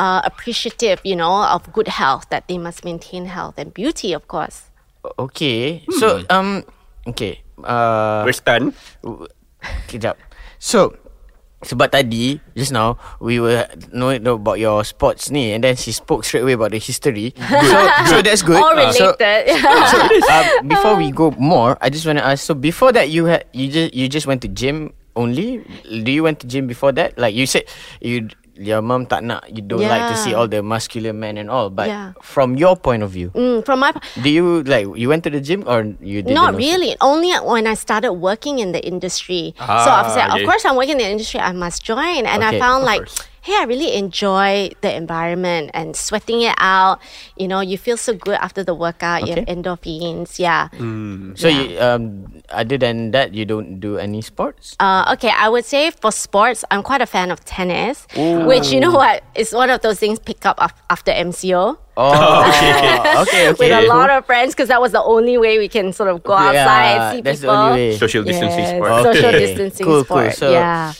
uh, 0.00 0.24
appreciative, 0.24 1.04
you 1.04 1.12
know, 1.14 1.44
of 1.44 1.68
good 1.76 1.92
health 1.92 2.32
that 2.32 2.48
they 2.48 2.56
must 2.56 2.80
maintain 2.88 3.28
health 3.28 3.60
and 3.60 3.76
beauty, 3.76 4.16
of 4.16 4.24
course. 4.24 4.72
Okay. 5.20 5.84
So 6.00 6.24
um. 6.32 6.64
Okay. 7.04 7.44
Uh. 7.60 8.24
We're 8.24 8.32
stunned. 8.32 8.72
Kejap. 9.92 10.16
So 10.56 10.96
sebab 11.60 11.92
tadi 11.92 12.40
just 12.56 12.72
now 12.72 12.96
we 13.20 13.36
were 13.36 13.68
knowing 13.92 14.24
about 14.24 14.56
your 14.56 14.80
sports 14.80 15.28
ni 15.28 15.52
and 15.52 15.60
then 15.60 15.76
she 15.76 15.92
spoke 15.92 16.24
straight 16.24 16.40
away 16.40 16.56
about 16.56 16.72
the 16.72 16.80
history. 16.80 17.36
so 17.36 17.76
so 18.08 18.16
that's 18.24 18.40
good. 18.40 18.56
All 18.56 18.72
So, 18.96 19.12
related. 19.12 19.60
so 19.60 19.96
uh, 20.32 20.44
before 20.64 20.96
we 20.96 21.12
go 21.12 21.32
more, 21.36 21.76
I 21.84 21.92
just 21.92 22.08
want 22.08 22.16
to 22.16 22.24
ask. 22.24 22.44
So 22.48 22.56
before 22.56 22.92
that, 22.96 23.12
you 23.12 23.28
had 23.28 23.44
you 23.52 23.68
just 23.68 23.92
you 23.92 24.08
just 24.08 24.24
went 24.24 24.40
to 24.44 24.48
gym 24.48 24.96
only. 25.16 25.60
Do 25.84 26.08
you 26.08 26.24
went 26.24 26.40
to 26.40 26.46
gym 26.48 26.64
before 26.64 26.92
that? 26.96 27.20
Like 27.20 27.36
you 27.36 27.44
said, 27.44 27.68
you 28.00 28.32
your 28.60 28.84
mom 28.84 29.08
tak 29.08 29.24
nak, 29.24 29.48
you 29.48 29.64
don't 29.64 29.80
like 29.80 30.04
to 30.04 30.16
see 30.20 30.36
all 30.36 30.44
the 30.44 30.60
muscular 30.60 31.16
men 31.16 31.40
and 31.40 31.48
all. 31.48 31.72
But 31.72 31.88
Yeah. 31.88 32.12
from 32.20 32.60
your 32.60 32.76
point 32.76 33.00
of 33.00 33.08
view, 33.08 33.32
Mm, 33.32 33.64
from 33.64 33.80
my 33.80 33.96
do 34.20 34.28
you 34.28 34.60
like 34.68 34.84
you 35.00 35.08
went 35.08 35.24
to 35.24 35.32
the 35.32 35.40
gym 35.40 35.64
or 35.64 35.88
you 36.04 36.20
didn't? 36.20 36.36
Not 36.36 36.52
also? 36.52 36.60
really. 36.60 36.92
Only 37.00 37.32
when 37.40 37.64
I 37.64 37.72
started 37.72 38.20
working 38.20 38.60
in 38.60 38.76
the 38.76 38.82
industry. 38.84 39.56
so 39.56 39.64
I 39.64 40.04
said, 40.12 40.28
Ah, 40.28 40.36
of 40.36 40.44
course, 40.44 40.68
I'm 40.68 40.76
working 40.76 41.00
in 41.00 41.08
the 41.08 41.12
industry. 41.16 41.40
I 41.40 41.56
must 41.56 41.80
join. 41.80 42.28
And 42.28 42.44
I 42.44 42.60
found 42.60 42.84
like, 42.84 43.08
course. 43.08 43.24
Hey, 43.42 43.54
I 43.56 43.64
really 43.64 43.94
enjoy 43.94 44.70
the 44.80 44.94
environment 44.94 45.70
and 45.74 45.96
sweating 45.96 46.42
it 46.42 46.54
out. 46.58 47.00
You 47.36 47.48
know, 47.48 47.60
you 47.60 47.78
feel 47.78 47.96
so 47.96 48.12
good 48.14 48.36
after 48.40 48.62
the 48.62 48.74
workout. 48.74 49.26
You 49.26 49.34
have 49.34 49.44
endorphins. 49.46 50.38
Yeah. 50.38 50.68
So 51.36 51.48
Yeah. 51.48 51.60
you 51.62 51.80
um 51.80 52.04
other 52.50 52.76
than 52.78 53.10
that, 53.12 53.32
you 53.34 53.44
don't 53.44 53.80
do 53.80 53.96
any 53.96 54.20
sports? 54.20 54.76
Uh, 54.80 55.12
okay, 55.16 55.32
I 55.32 55.48
would 55.48 55.64
say 55.64 55.90
for 55.90 56.12
sports, 56.12 56.64
I'm 56.70 56.82
quite 56.82 57.00
a 57.00 57.06
fan 57.06 57.30
of 57.30 57.44
tennis, 57.44 58.06
which 58.46 58.72
you 58.72 58.80
know 58.80 58.92
what 58.92 59.22
is 59.34 59.52
one 59.52 59.70
of 59.70 59.80
those 59.80 59.98
things 59.98 60.18
pick 60.18 60.44
up 60.44 60.58
after 60.90 61.10
MCO. 61.12 61.78
Oh, 61.96 62.48
okay, 62.48 63.00
okay, 63.22 63.48
okay. 63.50 63.52
With 63.58 63.84
a 63.84 63.86
lot 63.92 64.08
of 64.10 64.24
friends, 64.24 64.54
because 64.54 64.68
that 64.68 64.80
was 64.80 64.92
the 64.92 65.02
only 65.02 65.36
way 65.36 65.58
we 65.58 65.68
can 65.68 65.92
sort 65.92 66.08
of 66.08 66.22
go 66.22 66.32
outside, 66.32 66.54
yeah, 66.54 67.12
see 67.12 67.20
that's 67.20 67.40
the 67.40 67.46
people. 67.48 67.56
only 67.56 67.72
way. 67.92 67.96
Social 67.96 68.22
distancing 68.24 68.58
Yes, 68.64 68.76
sport. 68.76 69.02
Social 69.14 69.32
distancing 69.32 69.86
Cool, 69.86 70.04
cool. 70.04 70.30
So- 70.32 70.50
yeah. 70.52 70.92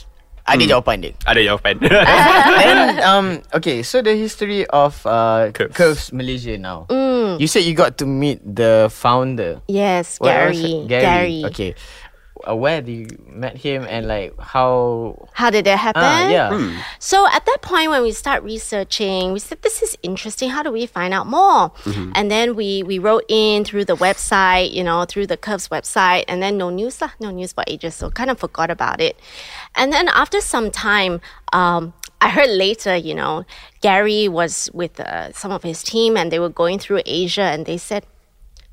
Ada 0.47 0.65
jawapan 0.77 0.97
dia. 1.01 1.13
Ada 1.27 1.41
jawapan. 1.45 1.75
then 2.65 2.79
um 3.11 3.27
okay, 3.55 3.83
so 3.83 4.03
the 4.03 4.17
history 4.17 4.67
of 4.71 4.99
uh 5.07 5.53
Curves. 5.53 5.75
Curves, 5.77 6.05
Malaysia 6.13 6.57
now. 6.59 6.87
Mm. 6.89 7.41
You 7.41 7.47
said 7.47 7.65
you 7.65 7.75
got 7.75 7.99
to 7.99 8.07
meet 8.07 8.41
the 8.43 8.89
founder. 8.91 9.61
Yes, 9.69 10.19
Gary. 10.19 10.85
Gary. 10.89 11.05
Gary. 11.05 11.41
Okay. 11.53 11.71
Uh, 12.49 12.57
where 12.57 12.81
did 12.81 12.93
you 12.93 13.07
met 13.27 13.57
him 13.57 13.87
and 13.89 14.07
like 14.09 14.39
how? 14.39 15.29
How 15.33 15.51
did 15.51 15.67
it 15.67 15.79
happen? 15.79 16.03
Ah, 16.03 16.29
yeah. 16.29 16.83
So 16.99 17.27
at 17.27 17.45
that 17.47 17.59
point, 17.63 17.91
when 17.91 18.03
we 18.03 18.13
start 18.13 18.43
researching, 18.43 19.33
we 19.33 19.39
said 19.39 19.63
this 19.63 19.83
is 19.83 19.97
interesting. 20.03 20.51
How 20.51 20.63
do 20.63 20.71
we 20.71 20.87
find 20.87 21.13
out 21.15 21.27
more? 21.27 21.73
And 22.15 22.31
then 22.31 22.55
we 22.57 22.83
we 22.83 22.99
wrote 22.99 23.25
in 23.29 23.65
through 23.65 23.85
the 23.87 23.97
website, 23.97 24.73
you 24.73 24.85
know, 24.85 25.05
through 25.05 25.27
the 25.27 25.37
Curves 25.37 25.69
website, 25.69 26.25
and 26.29 26.43
then 26.43 26.57
no 26.59 26.71
news 26.71 27.01
lah, 27.01 27.11
no 27.21 27.31
news 27.31 27.53
for 27.53 27.65
ages. 27.67 27.95
So 27.95 28.11
kind 28.11 28.31
of 28.31 28.39
forgot 28.39 28.71
about 28.71 29.01
it. 29.01 29.19
And 29.75 29.93
then 29.93 30.09
after 30.09 30.41
some 30.41 30.71
time, 30.71 31.21
um, 31.53 31.93
I 32.21 32.29
heard 32.29 32.51
later, 32.51 32.97
you 32.97 33.15
know, 33.15 33.45
Gary 33.81 34.29
was 34.29 34.69
with 34.75 35.01
uh, 35.01 35.33
some 35.33 35.53
of 35.53 35.63
his 35.63 35.83
team, 35.83 36.17
and 36.17 36.31
they 36.31 36.39
were 36.39 36.51
going 36.53 36.79
through 36.79 37.01
Asia, 37.07 37.49
and 37.49 37.65
they 37.65 37.79
said, 37.79 38.05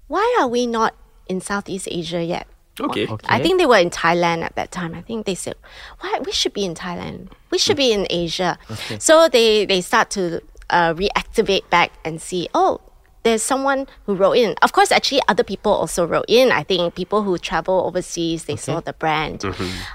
"Why 0.08 0.26
are 0.40 0.48
we 0.48 0.68
not 0.68 0.96
in 1.28 1.40
Southeast 1.40 1.88
Asia 1.90 2.24
yet?" 2.24 2.48
Okay. 2.80 3.08
I 3.28 3.42
think 3.42 3.60
they 3.60 3.66
were 3.66 3.78
in 3.78 3.90
Thailand 3.90 4.44
at 4.44 4.56
that 4.56 4.72
time. 4.72 4.94
I 4.94 5.02
think 5.02 5.26
they 5.26 5.36
said, 5.36 5.56
"Why 6.00 6.20
we 6.26 6.32
should 6.32 6.54
be 6.54 6.66
in 6.66 6.76
Thailand? 6.76 7.30
We 7.52 7.58
should 7.58 7.78
be 7.78 7.92
in 7.92 8.08
Asia." 8.10 8.58
So 9.00 9.28
they 9.30 9.66
they 9.66 9.82
start 9.82 10.10
to 10.12 10.42
uh, 10.70 10.94
reactivate 10.94 11.70
back 11.70 11.92
and 12.06 12.22
see. 12.22 12.50
Oh, 12.54 12.82
there's 13.24 13.44
someone 13.44 13.88
who 14.06 14.16
wrote 14.16 14.38
in. 14.38 14.56
Of 14.62 14.72
course, 14.72 14.92
actually, 14.92 15.22
other 15.28 15.44
people 15.44 15.72
also 15.72 16.06
wrote 16.06 16.26
in. 16.28 16.52
I 16.52 16.64
think 16.64 16.96
people 16.96 17.24
who 17.24 17.38
travel 17.38 17.84
overseas 17.86 18.46
they 18.46 18.56
saw 18.56 18.80
the 18.80 18.94
brand. 18.94 19.44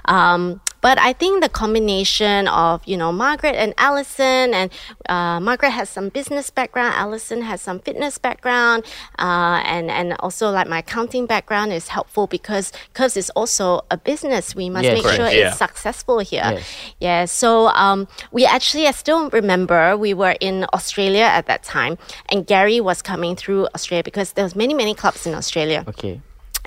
Um, 0.05 0.61
but 0.83 0.99
I 0.99 1.13
think 1.13 1.41
the 1.41 1.49
combination 1.49 2.47
of 2.49 2.85
you 2.85 2.97
know 3.01 3.11
Margaret 3.11 3.55
and 3.55 3.73
Alison, 3.77 4.53
and 4.53 4.67
uh, 5.09 5.39
Margaret 5.39 5.71
has 5.71 5.89
some 5.89 6.09
business 6.09 6.51
background, 6.59 6.93
Alison 6.95 7.41
has 7.41 7.59
some 7.61 7.79
fitness 7.79 8.17
background, 8.19 8.83
uh, 9.17 9.63
and 9.65 9.89
and 9.89 10.07
also 10.19 10.51
like 10.51 10.67
my 10.67 10.79
accounting 10.85 11.25
background 11.25 11.71
is 11.73 11.87
helpful 11.87 12.27
because 12.27 12.71
Curves 12.93 13.17
is 13.17 13.29
also 13.31 13.81
a 13.89 13.97
business. 13.97 14.53
We 14.55 14.69
must 14.69 14.83
Yes. 14.83 14.93
make 14.97 15.07
sure 15.15 15.25
Correct, 15.31 15.35
it's 15.35 15.57
successful 15.57 16.19
here. 16.19 16.43
Yes. 16.53 16.63
Yeah. 16.99 17.25
So 17.25 17.49
um, 17.85 18.07
we 18.31 18.45
actually, 18.45 18.85
I 18.87 18.91
still 18.91 19.29
remember 19.31 19.95
we 19.97 20.13
were 20.13 20.35
in 20.39 20.65
Australia 20.77 21.23
at 21.23 21.45
that 21.47 21.63
time, 21.63 21.97
and 22.29 22.45
Gary 22.45 22.79
was 22.81 23.01
coming 23.01 23.35
through 23.41 23.67
Australia 23.73 24.03
because 24.03 24.33
there 24.35 24.43
was 24.43 24.55
many 24.55 24.73
many 24.73 24.93
clubs 24.93 25.25
in 25.25 25.33
Australia 25.33 25.85
Okay. 25.87 26.19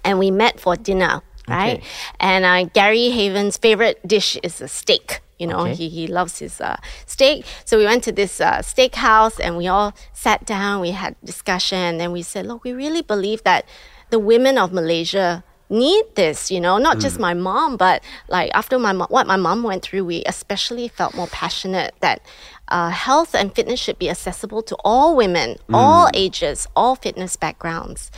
and 0.06 0.18
we 0.18 0.30
met 0.30 0.58
for 0.64 0.74
dinner, 0.88 1.20
right? 1.48 1.78
Okay. 1.78 1.86
And 2.20 2.44
uh, 2.44 2.64
Gary 2.72 3.10
Heavin's 3.10 3.56
favorite 3.56 4.00
dish 4.06 4.36
is 4.42 4.60
a 4.60 4.68
steak. 4.68 5.20
You 5.38 5.46
know, 5.46 5.60
Okay. 5.60 5.74
he, 5.74 5.88
he 5.90 6.06
loves 6.06 6.38
his 6.38 6.60
uh, 6.62 6.76
steak. 7.04 7.44
So 7.66 7.76
we 7.76 7.84
went 7.84 8.02
to 8.04 8.12
this 8.12 8.40
uh, 8.40 8.58
steakhouse 8.64 9.38
and 9.38 9.56
we 9.58 9.68
all 9.68 9.92
sat 10.14 10.46
down, 10.46 10.80
we 10.80 10.92
had 10.92 11.14
discussion, 11.22 11.76
and 11.78 12.00
then 12.00 12.10
we 12.10 12.22
said, 12.22 12.46
look, 12.46 12.64
we 12.64 12.72
really 12.72 13.02
believe 13.02 13.42
that 13.44 13.66
the 14.08 14.18
women 14.18 14.56
of 14.56 14.72
Malaysia 14.72 15.44
need 15.68 16.04
this, 16.14 16.48
you 16.50 16.60
know, 16.60 16.78
not 16.78 17.00
just 17.00 17.18
my 17.18 17.34
mom, 17.34 17.76
but 17.76 18.00
like 18.28 18.50
after 18.54 18.78
my 18.78 18.92
mo- 18.92 19.08
what 19.10 19.26
my 19.26 19.36
mom 19.36 19.62
went 19.64 19.82
through, 19.82 20.04
we 20.04 20.22
especially 20.24 20.86
felt 20.88 21.14
more 21.14 21.26
passionate 21.26 21.92
that 22.00 22.22
uh, 22.68 22.88
health 22.90 23.34
and 23.34 23.52
fitness 23.54 23.80
should 23.80 23.98
be 23.98 24.08
accessible 24.08 24.62
to 24.62 24.76
all 24.84 25.16
women, 25.16 25.56
all 25.74 26.08
ages, 26.14 26.66
all 26.76 26.94
fitness 26.94 27.34
backgrounds. 27.36 28.10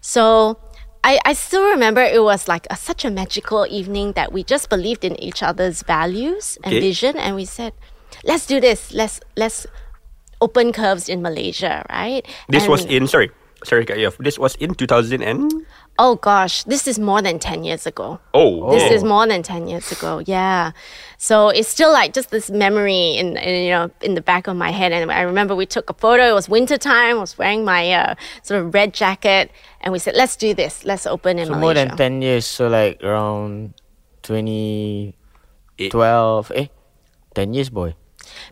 So 0.00 0.58
I, 1.06 1.20
I 1.24 1.32
still 1.34 1.62
remember 1.70 2.02
it 2.02 2.22
was 2.22 2.48
like 2.48 2.66
a, 2.68 2.74
such 2.76 3.04
a 3.04 3.10
magical 3.10 3.64
evening 3.70 4.12
that 4.18 4.32
we 4.34 4.42
just 4.42 4.68
believed 4.68 5.04
in 5.04 5.14
each 5.22 5.40
other's 5.40 5.82
values 5.86 6.58
and 6.64 6.74
Okay. 6.74 6.80
vision, 6.82 7.14
and 7.16 7.36
we 7.38 7.44
said, 7.46 7.72
"Let's 8.26 8.42
do 8.46 8.58
this. 8.58 8.90
Let's 8.90 9.20
let's 9.38 9.66
open 10.42 10.72
curves 10.74 11.06
in 11.08 11.22
Malaysia, 11.22 11.86
right?" 11.88 12.26
This 12.50 12.66
was 12.66 12.84
in 12.90 13.06
sorry. 13.06 13.30
Sorry, 13.64 13.86
cut 13.86 13.98
you 13.98 14.06
off. 14.12 14.18
This 14.20 14.38
was 14.38 14.54
in 14.60 14.74
2000 14.76 15.22
and 15.24 15.50
oh 15.98 16.16
gosh, 16.20 16.62
this 16.68 16.86
is 16.86 16.98
more 17.00 17.22
than 17.22 17.38
ten 17.40 17.64
years 17.64 17.86
ago. 17.86 18.20
oh, 18.34 18.70
This 18.70 18.84
okay. 18.84 18.94
is 18.94 19.02
more 19.02 19.26
than 19.26 19.42
10 19.42 19.66
years 19.66 19.90
ago. 19.90 20.20
Yeah. 20.26 20.72
So 21.16 21.48
it's 21.48 21.66
still 21.66 21.90
like 21.90 22.12
just 22.12 22.28
this 22.30 22.50
memory 22.50 23.16
in, 23.16 23.36
in 23.40 23.64
you 23.64 23.70
know 23.72 23.90
in 24.04 24.12
the 24.14 24.20
back 24.20 24.46
of 24.46 24.56
my 24.60 24.70
head 24.76 24.92
and 24.92 25.10
I 25.10 25.22
remember 25.24 25.56
we 25.56 25.64
took 25.66 25.88
a 25.88 25.94
photo. 25.96 26.28
It 26.28 26.34
was 26.36 26.50
winter 26.52 26.76
time. 26.76 27.16
I 27.16 27.20
was 27.20 27.38
wearing 27.40 27.64
my 27.64 27.90
uh, 27.96 28.14
sort 28.44 28.60
of 28.60 28.74
red 28.74 28.92
jacket 28.92 29.50
and 29.86 29.92
we 29.94 30.02
said 30.02 30.18
let's 30.18 30.34
do 30.34 30.50
this. 30.52 30.82
Let's 30.84 31.06
open 31.06 31.38
in 31.38 31.46
So 31.46 31.54
more 31.54 31.70
than 31.72 31.94
ten 31.96 32.18
years. 32.20 32.42
So 32.44 32.66
like 32.66 32.98
around 33.06 33.78
twenty 34.26 35.14
Eight. 35.78 35.92
twelve. 35.94 36.50
Eh, 36.54 36.66
ten 37.38 37.54
years, 37.54 37.70
boy. 37.70 37.94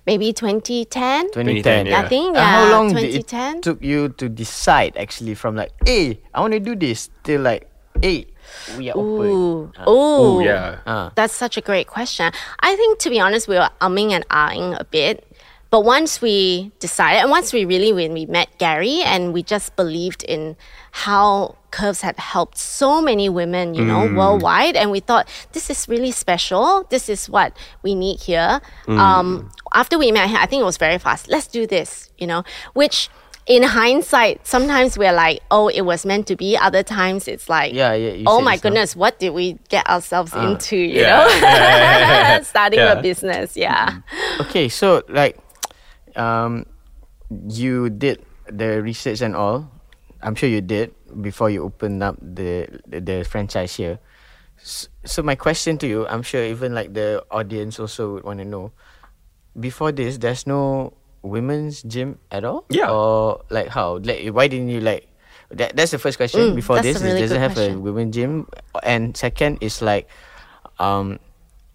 Maybe 0.06 0.32
2010. 0.32 1.34
2010. 1.34 1.86
yeah. 1.86 2.00
I 2.00 2.08
think 2.08 2.36
Uh, 2.36 2.38
yeah, 2.38 2.46
how 2.46 2.70
long 2.70 2.94
did 2.94 3.10
it 3.10 3.26
2010. 3.26 3.60
took 3.60 3.82
you 3.82 4.08
to 4.22 4.28
decide 4.30 4.94
actually 4.96 5.34
from 5.34 5.56
like, 5.56 5.72
hey, 5.84 6.20
I 6.32 6.40
want 6.40 6.52
to 6.54 6.60
do 6.62 6.76
this 6.78 7.10
till 7.24 7.42
like, 7.42 7.66
hey, 8.00 8.30
we 8.78 8.90
are 8.90 8.96
open. 8.96 9.26
Ooh. 9.26 9.72
Uh, 9.74 9.90
Ooh. 9.90 10.44
yeah. 10.46 10.78
Ah. 10.86 11.10
That's 11.18 11.34
such 11.34 11.56
a 11.58 11.60
great 11.60 11.88
question. 11.88 12.30
I 12.60 12.76
think, 12.76 13.00
to 13.00 13.10
be 13.10 13.18
honest, 13.18 13.48
we 13.48 13.56
were 13.58 13.68
umming 13.82 14.12
and 14.14 14.22
ahhing 14.30 14.78
a 14.78 14.84
bit. 14.84 15.26
But 15.74 15.84
once 15.84 16.22
we 16.22 16.70
decided, 16.78 17.22
and 17.22 17.30
once 17.30 17.52
we 17.52 17.64
really, 17.64 17.92
when 17.92 18.12
we 18.12 18.26
met 18.26 18.46
Gary 18.58 19.02
and 19.02 19.32
we 19.32 19.42
just 19.42 19.74
believed 19.74 20.22
in 20.22 20.54
how 20.92 21.56
Curves 21.72 22.00
had 22.00 22.16
helped 22.16 22.58
so 22.58 23.02
many 23.02 23.28
women, 23.28 23.74
you 23.74 23.84
know, 23.84 24.06
worldwide, 24.14 24.76
and 24.76 24.92
we 24.92 25.00
thought, 25.00 25.28
this 25.50 25.70
is 25.70 25.88
really 25.88 26.12
special. 26.12 26.86
This 26.90 27.08
is 27.08 27.28
what 27.28 27.56
we 27.82 27.96
need 27.96 28.20
here. 28.20 28.60
Um, 28.86 29.50
after 29.74 29.98
we 29.98 30.12
met 30.12 30.30
him, 30.30 30.36
I 30.36 30.46
think 30.46 30.60
it 30.60 30.64
was 30.64 30.76
very 30.76 30.98
fast. 30.98 31.26
Let's 31.26 31.48
do 31.48 31.66
this, 31.66 32.12
you 32.18 32.28
know, 32.28 32.44
which 32.74 33.10
in 33.46 33.64
hindsight, 33.64 34.46
sometimes 34.46 34.96
we're 34.96 35.12
like, 35.12 35.40
oh, 35.50 35.66
it 35.66 35.82
was 35.82 36.06
meant 36.06 36.28
to 36.28 36.36
be. 36.36 36.56
Other 36.56 36.84
times 36.84 37.26
it's 37.26 37.48
like, 37.48 37.74
Yeah, 37.74 37.94
yeah, 37.94 38.22
oh 38.28 38.40
my 38.40 38.58
goodness, 38.58 38.94
what 38.94 39.18
did 39.18 39.30
we 39.30 39.58
get 39.70 39.88
ourselves 39.90 40.32
into, 40.34 40.76
you 40.76 41.00
Yeah. 41.00 42.36
know? 42.38 42.42
Starting 42.44 42.78
a 42.78 43.02
business, 43.02 43.56
yeah. 43.56 43.98
Okay, 44.40 44.68
so 44.68 45.02
like, 45.08 45.40
um, 46.16 46.66
you 47.48 47.90
did 47.90 48.24
the 48.50 48.82
research 48.82 49.20
and 49.20 49.34
all. 49.36 49.70
I'm 50.22 50.34
sure 50.34 50.48
you 50.48 50.60
did 50.60 50.94
before 51.20 51.50
you 51.50 51.62
opened 51.64 52.02
up 52.02 52.16
the 52.20 52.68
the, 52.88 53.00
the 53.00 53.16
franchise 53.24 53.76
here. 53.76 53.98
S- 54.60 54.88
So 55.04 55.22
my 55.22 55.34
question 55.36 55.76
to 55.78 55.86
you, 55.86 56.06
I'm 56.08 56.22
sure 56.22 56.40
even 56.44 56.72
like 56.74 56.94
the 56.96 57.20
audience 57.30 57.76
also 57.78 58.14
would 58.16 58.24
want 58.24 58.38
to 58.40 58.48
know. 58.48 58.72
Before 59.58 59.92
this, 59.92 60.18
there's 60.18 60.46
no 60.46 60.94
women's 61.22 61.82
gym 61.84 62.18
at 62.32 62.44
all. 62.44 62.64
Yeah. 62.70 62.90
Or 62.90 63.44
like 63.50 63.68
how? 63.68 64.00
Like 64.02 64.26
why 64.32 64.48
didn't 64.48 64.70
you 64.72 64.80
like? 64.80 65.06
That, 65.52 65.76
that's 65.76 65.92
the 65.92 66.00
first 66.00 66.16
question. 66.16 66.52
Mm, 66.52 66.56
Before 66.56 66.80
this, 66.80 66.98
really 67.02 67.18
it 67.20 67.28
doesn't 67.28 67.38
have 67.40 67.58
a 67.58 67.76
women's 67.78 68.16
gym, 68.16 68.48
and 68.82 69.14
second 69.14 69.58
is 69.60 69.78
like, 69.84 70.08
um, 70.80 71.20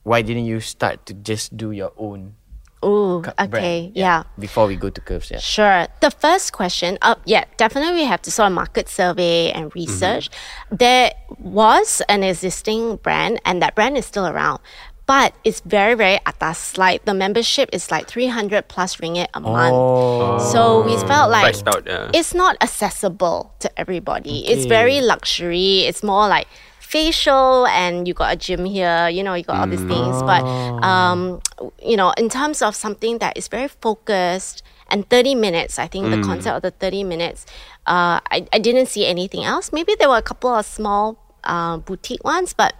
why 0.03 0.21
didn't 0.25 0.45
you 0.49 0.59
start 0.59 1.05
to 1.05 1.13
just 1.13 1.55
do 1.55 1.71
your 1.71 1.93
own? 1.95 2.35
Ooh, 2.83 3.19
okay, 3.19 3.47
brand? 3.47 3.91
yeah. 3.95 4.23
Before 4.37 4.65
we 4.67 4.75
go 4.75 4.89
to 4.89 5.01
curves, 5.01 5.29
yeah. 5.31 5.39
Sure. 5.39 5.87
The 5.99 6.11
first 6.11 6.53
question, 6.53 6.97
uh, 7.01 7.15
yeah, 7.25 7.43
definitely 7.57 7.93
we 7.93 8.03
have 8.05 8.21
to 8.23 8.31
sort 8.31 8.47
of 8.47 8.53
market 8.53 8.87
survey 8.87 9.51
and 9.51 9.73
research. 9.75 10.29
There 10.71 11.11
was 11.39 12.01
an 12.07 12.23
existing 12.23 12.97
brand, 12.97 13.41
and 13.43 13.61
that 13.61 13.75
brand 13.75 13.97
is 13.97 14.05
still 14.05 14.27
around. 14.27 14.59
But 15.05 15.33
it's 15.43 15.59
very, 15.61 15.95
very 15.95 16.19
atas. 16.27 16.77
Like 16.77 17.05
the 17.05 17.15
membership 17.15 17.69
is 17.73 17.89
like 17.89 18.07
300 18.07 18.67
plus 18.67 18.97
ringgit 18.97 19.27
a 19.33 19.39
month. 19.39 19.73
oh. 19.73 20.37
So 20.53 20.85
we 20.85 20.95
felt 21.07 21.31
like 21.31 21.41
Priced 21.41 21.67
out, 21.67 21.83
yeah. 21.87 22.11
it's 22.13 22.35
not 22.35 22.57
accessible 22.61 23.55
to 23.59 23.67
everybody. 23.79 24.47
It's 24.47 24.65
very 24.65 25.01
luxury. 25.01 25.79
It's 25.79 26.03
more 26.03 26.27
like 26.29 26.47
facial 26.89 27.67
and 27.67 28.07
you 28.07 28.13
got 28.15 28.33
a 28.33 28.35
gym 28.35 28.65
here, 28.65 29.09
you 29.09 29.21
know, 29.21 29.35
you 29.35 29.43
got 29.43 29.57
all 29.61 29.67
these 29.67 29.83
things. 29.85 30.21
But, 30.23 30.41
um, 30.83 31.39
you 31.85 31.95
know, 31.95 32.11
in 32.17 32.29
terms 32.29 32.61
of 32.63 32.75
something 32.75 33.19
that 33.19 33.37
is 33.37 33.47
very 33.47 33.67
focused 33.67 34.63
and 34.89 35.07
30 35.07 35.35
minutes, 35.35 35.77
I 35.77 35.85
think 35.85 36.09
the 36.09 36.19
concept 36.23 36.55
of 36.57 36.61
the 36.63 36.71
30 36.71 37.03
minutes, 37.03 37.45
uh, 37.85 38.17
I, 38.33 38.47
I 38.51 38.57
didn't 38.57 38.87
see 38.87 39.05
anything 39.05 39.43
else. 39.43 39.71
Maybe 39.71 39.93
there 39.99 40.09
were 40.09 40.17
a 40.17 40.23
couple 40.23 40.49
of 40.49 40.65
small 40.65 41.17
uh, 41.43 41.77
boutique 41.77 42.23
ones, 42.23 42.53
but 42.53 42.73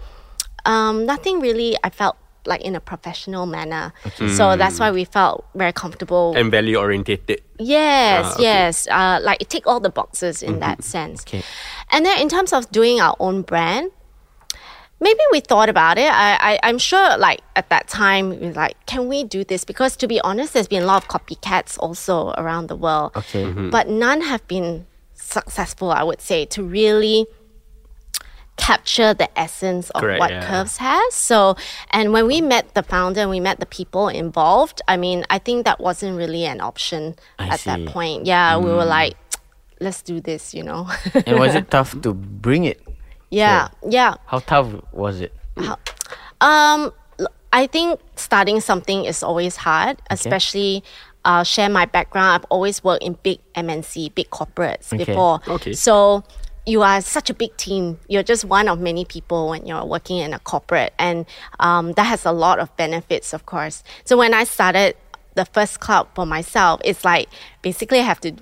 um, 0.66 1.06
nothing 1.06 1.40
really 1.40 1.78
I 1.84 1.92
felt 1.92 2.18
like 2.48 2.62
in 2.62 2.74
a 2.76 2.80
professional 2.80 3.46
manner. 3.46 3.94
So 4.16 4.58
that's 4.58 4.80
why 4.80 4.90
we 4.90 5.06
felt 5.06 5.46
very 5.54 5.74
comfortable. 5.74 6.34
And 6.36 6.50
value 6.50 6.78
orientated. 6.78 7.42
Yes, 7.60 8.26
Ah, 8.26 8.34
okay. 8.34 8.44
yes. 8.44 8.88
Uh, 8.90 9.20
like 9.22 9.40
it 9.42 9.50
tick 9.52 9.68
all 9.68 9.80
the 9.80 9.92
boxes 9.92 10.42
in 10.42 10.60
that 10.62 10.84
sense. 10.84 11.22
Okay. 11.28 11.44
And 11.92 12.04
then 12.08 12.18
in 12.20 12.28
terms 12.28 12.54
of 12.54 12.72
doing 12.72 13.00
our 13.02 13.16
own 13.20 13.44
brand, 13.44 13.92
maybe 15.00 15.20
we 15.32 15.40
thought 15.40 15.70
about 15.70 15.98
it. 15.98 16.12
I, 16.12 16.54
I 16.54 16.60
I'm 16.64 16.78
sure 16.78 17.18
like 17.18 17.42
at 17.56 17.70
that 17.70 17.88
time 17.88 18.30
we 18.30 18.48
were 18.48 18.54
like, 18.54 18.76
can 18.86 19.08
we 19.08 19.24
do 19.24 19.44
this? 19.44 19.64
Because 19.64 19.96
to 19.98 20.08
be 20.08 20.20
honest, 20.22 20.54
there's 20.54 20.68
been 20.68 20.84
a 20.84 20.86
lot 20.86 21.04
of 21.04 21.10
copycats 21.10 21.78
also 21.80 22.32
around 22.38 22.68
the 22.68 22.76
world. 22.76 23.12
Okay. 23.16 23.44
Mm-hmm. 23.44 23.70
But 23.70 23.88
none 23.88 24.22
have 24.22 24.48
been 24.48 24.86
successful, 25.14 25.92
I 25.92 26.04
would 26.04 26.22
say, 26.22 26.46
to 26.48 26.64
really 26.64 27.28
capture 28.58 29.14
the 29.14 29.30
essence 29.40 29.90
of 29.92 30.02
Correct, 30.02 30.20
what 30.20 30.32
yeah. 30.32 30.46
Curves 30.46 30.78
has. 30.78 31.14
So, 31.14 31.56
and 31.92 32.12
when 32.12 32.28
we 32.28 32.42
met 32.42 32.74
the 32.74 32.84
founder 32.84 33.22
and 33.22 33.30
we 33.30 33.40
met 33.40 33.60
the 33.60 33.66
people 33.66 34.10
involved, 34.10 34.82
I 34.88 34.98
mean, 34.98 35.26
I 35.30 35.40
think 35.40 35.66
that 35.66 35.80
wasn't 35.80 36.18
really 36.18 36.46
an 36.46 36.60
option 36.60 37.16
I 37.40 37.48
at 37.48 37.62
see. 37.62 37.70
that 37.70 37.86
point. 37.88 38.26
Yeah, 38.26 38.58
we 38.58 38.70
were 38.70 38.84
mm. 38.84 38.88
like, 38.88 39.16
let's 39.80 40.02
do 40.02 40.20
this, 40.20 40.54
you 40.54 40.64
know. 40.64 40.90
and 41.26 41.40
was 41.40 41.56
it 41.56 41.72
tough 41.76 42.00
to 42.02 42.14
bring 42.14 42.66
it? 42.66 42.82
Yeah, 43.30 43.70
yeah. 43.88 44.16
How 44.26 44.40
tough 44.40 44.68
was 44.92 45.22
it? 45.22 45.34
Um, 46.42 46.92
l- 47.20 47.28
I 47.52 47.68
think 47.68 48.00
starting 48.16 48.62
something 48.62 49.06
is 49.06 49.24
always 49.24 49.56
hard, 49.56 50.02
especially 50.10 50.84
uh, 51.26 51.44
share 51.44 51.70
my 51.70 51.86
background. 51.86 52.42
I've 52.42 52.46
always 52.50 52.84
worked 52.84 53.04
in 53.04 53.18
big 53.24 53.40
MNC, 53.56 54.16
big 54.16 54.30
corporates 54.30 54.94
Okay. 54.94 55.04
before. 55.06 55.42
Okay. 55.48 55.74
So 55.74 56.24
you 56.66 56.82
are 56.82 57.02
such 57.02 57.30
a 57.30 57.34
big 57.34 57.56
team. 57.58 58.00
You're 58.08 58.24
just 58.24 58.46
one 58.46 58.68
of 58.70 58.80
many 58.80 59.04
people 59.06 59.50
when 59.50 59.66
you're 59.66 59.86
working 59.86 60.18
in 60.20 60.34
a 60.34 60.40
corporate, 60.40 60.94
and 61.00 61.26
um, 61.60 61.94
that 61.94 62.04
has 62.04 62.26
a 62.26 62.32
lot 62.32 62.60
of 62.60 62.76
benefits, 62.78 63.34
of 63.34 63.46
course. 63.46 63.84
So 64.06 64.18
when 64.18 64.34
I 64.34 64.44
started 64.46 64.96
the 65.36 65.46
first 65.46 65.80
club 65.80 66.08
for 66.16 66.26
myself, 66.26 66.80
it's 66.86 67.04
like 67.04 67.28
basically 67.62 68.00
I 68.00 68.04
have 68.04 68.22
to 68.22 68.34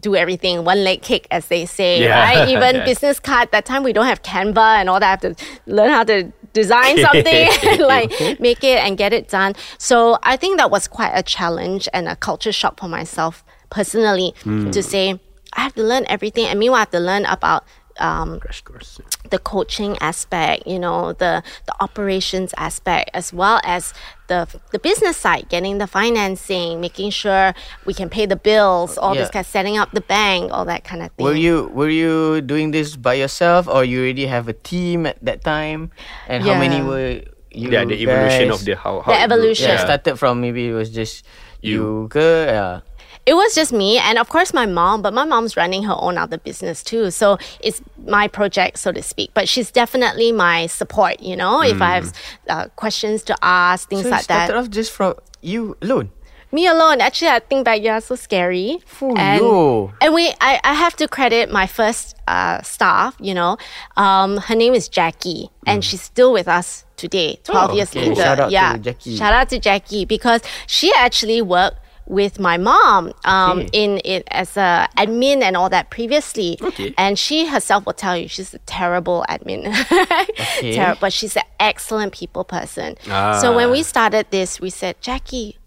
do 0.00 0.16
everything 0.16 0.64
one 0.64 0.82
leg 0.84 1.00
kick 1.00 1.26
as 1.30 1.46
they 1.48 1.64
say 1.64 2.02
Yeah. 2.02 2.20
right 2.20 2.48
even 2.54 2.76
Yeah. 2.76 2.84
business 2.84 3.20
card 3.20 3.50
that 3.52 3.64
time 3.64 3.82
we 3.84 3.92
don't 3.92 4.06
have 4.06 4.22
canva 4.22 4.78
and 4.80 4.88
all 4.90 4.98
that 5.00 5.06
i 5.06 5.10
have 5.10 5.20
to 5.20 5.44
learn 5.66 5.90
how 5.90 6.02
to 6.04 6.32
design 6.52 6.98
something 6.98 7.48
like 7.78 8.10
make 8.40 8.64
it 8.64 8.78
and 8.84 8.98
get 8.98 9.12
it 9.12 9.28
done 9.28 9.54
so 9.78 10.18
i 10.22 10.36
think 10.36 10.58
that 10.58 10.70
was 10.70 10.88
quite 10.88 11.12
a 11.14 11.22
challenge 11.22 11.88
and 11.92 12.08
a 12.08 12.16
culture 12.16 12.52
shock 12.52 12.80
for 12.80 12.88
myself 12.88 13.44
personally 13.70 14.34
to 14.72 14.82
say 14.82 15.20
i 15.52 15.60
have 15.60 15.74
to 15.74 15.82
learn 15.82 16.04
everything 16.08 16.46
and 16.46 16.58
meanwhile 16.58 16.78
i 16.78 16.80
have 16.80 16.90
to 16.90 17.00
learn 17.00 17.24
about 17.26 17.64
um, 17.98 18.40
Crash 18.40 18.60
course. 18.62 19.00
The 19.30 19.38
coaching 19.38 19.96
aspect, 20.00 20.66
you 20.66 20.78
know, 20.78 21.12
the 21.12 21.42
the 21.66 21.74
operations 21.80 22.54
aspect, 22.56 23.10
as 23.14 23.32
well 23.32 23.60
as 23.64 23.92
the 24.28 24.46
the 24.72 24.78
business 24.78 25.16
side, 25.16 25.48
getting 25.48 25.78
the 25.78 25.86
financing, 25.86 26.80
making 26.80 27.10
sure 27.10 27.54
we 27.84 27.94
can 27.94 28.08
pay 28.08 28.26
the 28.26 28.36
bills, 28.36 28.98
all 28.98 29.14
this 29.14 29.28
Yeah. 29.30 29.42
kind, 29.42 29.46
setting 29.46 29.76
up 29.78 29.90
the 29.92 30.00
bank, 30.02 30.50
all 30.52 30.64
that 30.66 30.82
kind 30.84 31.02
of 31.02 31.12
thing. 31.14 31.24
Were 31.26 31.34
you 31.38 31.70
were 31.72 31.90
you 31.90 32.40
doing 32.42 32.70
this 32.72 32.96
by 32.96 33.14
yourself 33.14 33.68
or 33.68 33.84
you 33.84 34.00
already 34.02 34.26
have 34.26 34.48
a 34.48 34.56
team 34.56 35.06
at 35.06 35.18
that 35.22 35.44
time? 35.44 35.90
And 36.28 36.42
how 36.42 36.58
many 36.58 36.82
were 36.82 37.22
you 37.50 37.70
Yeah, 37.72 37.84
the 37.88 37.96
evolution 38.02 38.48
guys? 38.50 38.60
of 38.60 38.64
the 38.66 38.74
how, 38.76 39.00
how 39.00 39.12
The 39.12 39.20
evolution. 39.22 39.68
Yeah, 39.70 39.78
Yeah. 39.80 39.84
started 39.88 40.16
from 40.18 40.40
maybe 40.44 40.68
it 40.68 40.74
was 40.76 40.90
just 40.90 41.24
you, 41.62 41.72
You. 41.72 42.08
ke? 42.12 42.20
Yeah. 42.50 42.80
It 43.26 43.34
was 43.34 43.54
just 43.54 43.72
me 43.72 43.98
and 43.98 44.18
of 44.18 44.28
course 44.28 44.54
my 44.54 44.66
mom, 44.66 45.02
but 45.02 45.12
my 45.12 45.24
mom's 45.24 45.56
running 45.56 45.82
her 45.82 45.96
own 45.98 46.16
other 46.16 46.38
business 46.38 46.82
too. 46.84 47.10
So 47.10 47.38
it's 47.60 47.82
my 48.06 48.28
project, 48.28 48.78
so 48.78 48.92
to 48.92 49.02
speak. 49.02 49.30
But 49.34 49.48
she's 49.48 49.70
definitely 49.72 50.30
my 50.32 50.66
support, 50.68 51.20
you 51.20 51.36
know, 51.36 51.60
if 51.62 51.82
I 51.82 51.94
have 51.96 52.12
uh, 52.48 52.66
questions 52.76 53.22
to 53.24 53.36
ask, 53.42 53.88
things 53.88 54.04
So 54.04 54.10
like 54.10 54.26
that. 54.28 54.46
started 54.46 54.56
off 54.56 54.70
just 54.70 54.92
from 54.92 55.14
you 55.42 55.76
alone. 55.82 56.10
Me 56.52 56.68
alone. 56.68 57.00
Actually, 57.00 57.30
I 57.30 57.40
think 57.40 57.64
back, 57.64 57.82
yeah, 57.82 57.98
so 57.98 58.14
scary. 58.14 58.78
Oh, 59.02 59.14
and, 59.16 59.40
yo. 59.40 59.92
and 60.00 60.14
we, 60.14 60.28
I, 60.40 60.60
I 60.62 60.74
have 60.74 60.94
to 60.96 61.08
credit 61.08 61.50
my 61.50 61.66
first 61.66 62.14
uh, 62.28 62.62
staff. 62.62 63.16
You 63.20 63.34
know, 63.34 63.58
um, 63.96 64.36
her 64.36 64.54
name 64.54 64.72
is 64.72 64.88
Jackie, 64.88 65.50
and 65.66 65.84
she's 65.84 66.00
still 66.00 66.32
with 66.32 66.46
us 66.46 66.84
today, 66.96 67.40
twelve 67.42 67.70
Mm. 67.70 67.72
Oh, 67.72 67.76
years 67.76 67.90
okay. 67.90 68.08
later. 68.08 68.22
Shout 68.22 68.38
out 68.40 68.46
to 68.46 68.52
yeah, 68.52 68.76
Jackie. 68.78 69.16
shout 69.16 69.32
out 69.34 69.48
to 69.50 69.58
Jackie 69.58 70.04
because 70.04 70.40
she 70.68 70.92
actually 70.96 71.42
worked 71.42 71.78
with 72.06 72.38
my 72.38 72.56
mom 72.56 73.12
um, 73.24 73.58
Okay. 73.60 73.68
in 73.72 74.00
it 74.04 74.22
as 74.30 74.56
a 74.56 74.88
admin 74.96 75.42
and 75.42 75.56
all 75.56 75.68
that 75.70 75.90
previously. 75.90 76.56
Okay. 76.62 76.94
And 76.96 77.18
she 77.18 77.46
herself 77.46 77.84
will 77.86 77.92
tell 77.94 78.16
you 78.16 78.28
she's 78.28 78.54
a 78.54 78.58
terrible 78.60 79.24
admin. 79.28 79.62
Ter- 80.74 80.96
but 81.00 81.12
she's 81.12 81.36
an 81.36 81.42
excellent 81.60 82.12
people 82.12 82.44
person. 82.44 82.96
So 83.04 83.54
when 83.54 83.68
Ah. 83.68 83.72
we 83.72 83.82
started 83.82 84.26
this, 84.30 84.60
we 84.60 84.70
said, 84.70 85.00
Jackie, 85.00 85.58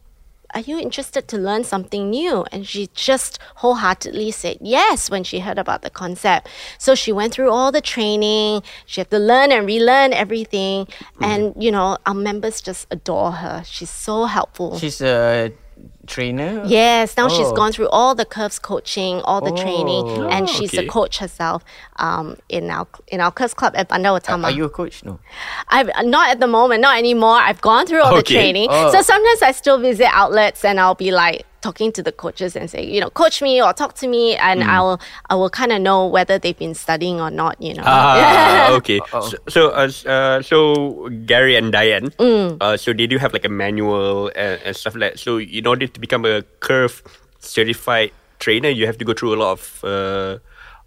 are 0.56 0.62
you 0.62 0.80
interested 0.80 1.28
to 1.28 1.38
learn 1.38 1.63
something 1.63 2.10
new? 2.10 2.43
And 2.52 2.65
she 2.65 2.89
just 2.95 3.38
wholeheartedly 3.58 4.32
said 4.32 4.58
yes 4.62 5.10
when 5.10 5.23
she 5.23 5.39
heard 5.41 5.60
about 5.60 5.84
the 5.84 5.91
concept. 5.91 6.47
So 6.80 6.95
she 6.95 7.12
went 7.12 7.34
through 7.34 7.52
all 7.52 7.71
the 7.71 7.82
training. 7.82 8.63
She 8.88 9.02
had 9.02 9.12
to 9.12 9.19
learn 9.19 9.52
and 9.52 9.67
relearn 9.67 10.12
everything. 10.12 10.88
And, 11.21 11.54
you 11.62 11.71
know, 11.71 11.97
our 12.08 12.15
members 12.15 12.62
just 12.62 12.88
adore 12.89 13.34
her. 13.34 13.62
She's 13.65 13.91
so 13.91 14.25
helpful. 14.25 14.80
She's 14.80 15.02
a 15.02 15.54
trainer. 16.10 16.63
Yes, 16.65 17.15
now 17.15 17.28
she's 17.30 17.52
gone 17.54 17.72
through 17.72 17.89
all 17.89 18.13
the 18.15 18.26
curves 18.26 18.60
coaching, 18.60 19.22
all 19.22 19.41
the 19.41 19.52
training, 19.63 20.04
Oh. 20.08 20.28
and 20.36 20.43
Oh, 20.50 20.52
she's 20.56 20.74
okay. 20.74 20.86
a 20.86 20.89
coach 20.89 21.19
herself 21.19 21.63
um, 22.06 22.36
in 22.50 22.69
our 22.69 22.88
in 23.08 23.22
our 23.22 23.32
curves 23.32 23.54
club 23.54 23.74
at 23.76 23.88
Bandar 23.89 24.12
Utama. 24.19 24.45
Are 24.45 24.52
you 24.60 24.65
a 24.65 24.69
coach? 24.69 25.04
No. 25.06 25.19
I've 25.69 25.89
not 26.06 26.26
at 26.34 26.39
the 26.39 26.48
moment, 26.48 26.82
not 26.82 26.98
anymore. 26.98 27.38
I've 27.50 27.62
gone 27.62 27.86
through 27.88 28.02
all 28.02 28.15
the 28.15 28.24
training. 28.24 28.67
Oh. 28.69 28.91
So 28.91 29.02
sometimes 29.02 29.41
I 29.41 29.52
still 29.54 29.78
visit 29.80 30.10
outlets 30.12 30.65
and 30.65 30.80
I'll 30.80 30.95
be 31.08 31.12
like 31.12 31.45
talking 31.62 31.91
to 31.91 32.02
the 32.04 32.12
coaches 32.12 32.56
and 32.56 32.69
say, 32.69 32.84
you 32.86 33.00
know, 33.02 33.10
coach 33.10 33.41
me 33.41 33.62
or 33.62 33.74
talk 33.74 33.93
to 33.95 34.08
me 34.08 34.36
and 34.36 34.63
I'll 34.63 35.00
I 35.30 35.36
will 35.36 35.50
kind 35.50 35.72
of 35.72 35.82
know 35.82 36.08
whether 36.08 36.39
they've 36.39 36.58
been 36.58 36.74
studying 36.76 37.19
or 37.19 37.30
not, 37.30 37.62
you 37.62 37.74
know. 37.74 37.84
Ah, 37.86 38.72
okay. 38.78 39.00
So, 39.12 39.38
so, 39.48 39.69
uh, 39.72 39.89
uh, 40.10 40.41
so 40.41 41.10
Gary 41.26 41.56
and 41.56 41.72
Diane, 41.72 42.13
uh, 42.19 42.78
so 42.78 42.93
they 42.93 43.08
do 43.08 43.17
have 43.17 43.34
like 43.34 43.45
a 43.45 43.50
manual 43.50 44.28
and, 44.36 44.62
and 44.63 44.76
stuff 44.76 44.95
like 44.95 45.13
that. 45.13 45.19
So 45.19 45.39
in 45.39 45.67
order 45.67 45.88
to 45.88 46.00
become 46.00 46.26
a 46.26 46.43
curve 46.60 47.04
certified 47.39 48.12
trainer, 48.39 48.69
you 48.69 48.86
have 48.86 48.98
to 48.98 49.06
go 49.06 49.13
through 49.13 49.36
a 49.36 49.39
lot 49.39 49.52
of. 49.52 49.84
Uh, 49.84 50.38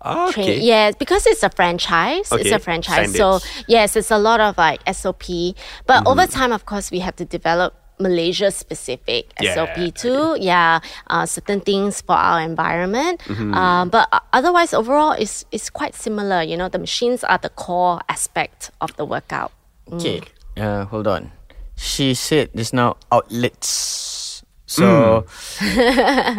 Train- 0.02 0.28
okay. 0.30 0.58
Yes, 0.58 0.96
because 0.98 1.26
it's 1.28 1.44
a 1.44 1.50
franchise. 1.50 2.32
Okay. 2.32 2.42
It's 2.42 2.50
a 2.50 2.58
franchise. 2.58 3.14
So 3.14 3.38
yes, 3.68 3.94
it's 3.94 4.10
a 4.10 4.18
lot 4.18 4.40
of 4.40 4.58
like 4.58 4.80
SOP. 4.92 5.54
But 5.86 6.04
over 6.06 6.26
time, 6.26 6.50
of 6.50 6.66
course, 6.66 6.90
we 6.90 6.98
have 6.98 7.14
to 7.16 7.24
develop 7.24 7.74
Malaysia 7.98 8.50
specific 8.50 9.32
Yeah, 9.40 9.54
SOP 9.54 9.94
too. 9.94 10.36
Yeah, 10.40 10.80
uh, 11.08 11.26
certain 11.26 11.60
things 11.60 12.00
for 12.00 12.16
our 12.16 12.40
environment. 12.40 13.20
Um, 13.28 13.88
but 13.88 14.08
otherwise, 14.32 14.72
overall, 14.74 15.12
it's 15.12 15.44
it's 15.52 15.70
quite 15.70 15.94
similar. 15.94 16.42
You 16.42 16.56
know, 16.56 16.68
the 16.68 16.78
machines 16.78 17.22
are 17.24 17.38
the 17.38 17.50
core 17.50 18.00
aspect 18.08 18.70
of 18.80 18.94
the 18.96 19.04
workout. 19.04 19.52
Okay. 19.92 20.22
Uh, 20.56 20.84
hold 20.86 21.06
on. 21.06 21.32
She 21.76 22.14
said 22.14 22.50
just 22.54 22.72
now 22.74 22.96
outlets. 23.10 24.42
So, 24.66 25.26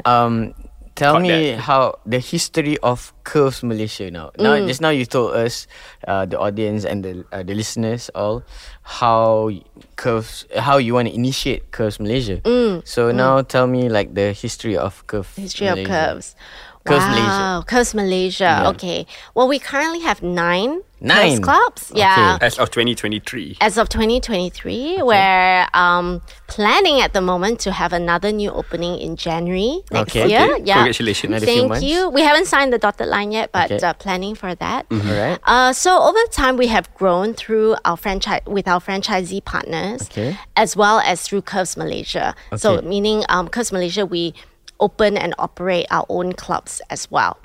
um, 0.05 0.53
tell 0.95 1.19
me 1.19 1.51
that. 1.51 1.65
how 1.65 1.99
the 2.05 2.19
history 2.19 2.77
of 2.79 3.13
Curves 3.23 3.63
Malaysia 3.63 4.11
now. 4.11 4.31
Now, 4.37 4.57
just 4.65 4.81
now 4.81 4.89
you 4.89 5.05
told 5.05 5.33
us, 5.33 5.67
uh, 6.07 6.25
the 6.25 6.39
audience 6.39 6.85
and 6.85 7.03
the 7.03 7.25
uh, 7.31 7.43
the 7.43 7.53
listeners 7.53 8.09
all, 8.13 8.43
how 8.83 9.49
Curves, 9.95 10.45
how 10.55 10.77
you 10.77 10.93
want 10.93 11.07
to 11.07 11.13
initiate 11.13 11.71
Curves 11.71 11.99
Malaysia. 11.99 12.41
So 12.85 13.11
now 13.11 13.41
tell 13.41 13.67
me 13.67 13.89
like 13.89 14.13
the 14.13 14.33
history 14.33 14.77
of 14.77 15.05
Curves. 15.07 15.35
History 15.35 15.67
of 15.67 15.77
Malaysia. 15.77 15.89
curves. 15.89 16.35
Curves 16.83 17.05
wow, 17.05 17.11
Malaysia. 17.15 17.65
Curves 17.65 17.93
Malaysia. 17.95 18.43
Yeah. 18.43 18.69
Okay. 18.75 19.07
Well, 19.35 19.47
we 19.47 19.57
currently 19.57 20.01
have 20.03 20.21
nine, 20.21 20.83
Nine? 21.03 21.41
curves 21.41 21.89
clubs. 21.89 21.91
Yeah. 21.93 22.37
As 22.41 22.57
of 22.57 22.71
2023. 22.71 23.57
as 23.61 23.77
of 23.77 23.89
2023 23.89 25.01
we're 25.03 25.67
um, 25.73 26.21
planning 26.47 27.01
at 27.01 27.11
the 27.13 27.19
moment 27.21 27.59
to 27.61 27.71
have 27.71 27.91
another 27.93 28.31
new 28.31 28.49
opening 28.49 28.97
in 28.99 29.15
january 29.15 29.81
next 29.91 30.15
Okay. 30.15 30.29
year 30.29 30.53
Okay. 30.55 30.63
yeah 30.63 30.75
Congratulations. 30.75 31.43
Thank 31.43 31.81
you 31.83 32.09
we 32.09 32.21
haven't 32.21 32.47
signed 32.47 32.71
the 32.71 32.77
dotted 32.77 33.07
line 33.07 33.31
yet 33.31 33.51
but 33.51 33.71
Okay. 33.71 33.85
uh, 33.85 33.93
planning 33.93 34.33
for 34.35 34.55
that 34.55 34.85
Alright. 34.91 35.39
uh, 35.43 35.73
so 35.73 36.01
over 36.01 36.19
time 36.31 36.55
we 36.57 36.67
have 36.67 36.87
grown 36.95 37.33
through 37.33 37.75
our 37.85 37.97
franchise 37.97 38.41
with 38.47 38.67
our 38.67 38.79
franchisee 38.79 39.43
partners 39.43 40.07
Okay. 40.09 40.37
as 40.55 40.75
well 40.75 40.99
as 40.99 41.21
through 41.27 41.41
curves 41.43 41.75
malaysia 41.77 42.33
so 42.55 42.81
meaning 42.81 43.23
um, 43.29 43.47
curves 43.49 43.71
malaysia 43.71 44.05
we 44.05 44.33
open 44.79 45.17
and 45.17 45.33
operate 45.37 45.85
our 45.91 46.05
own 46.09 46.33
clubs 46.33 46.81
as 46.89 47.09
well 47.11 47.37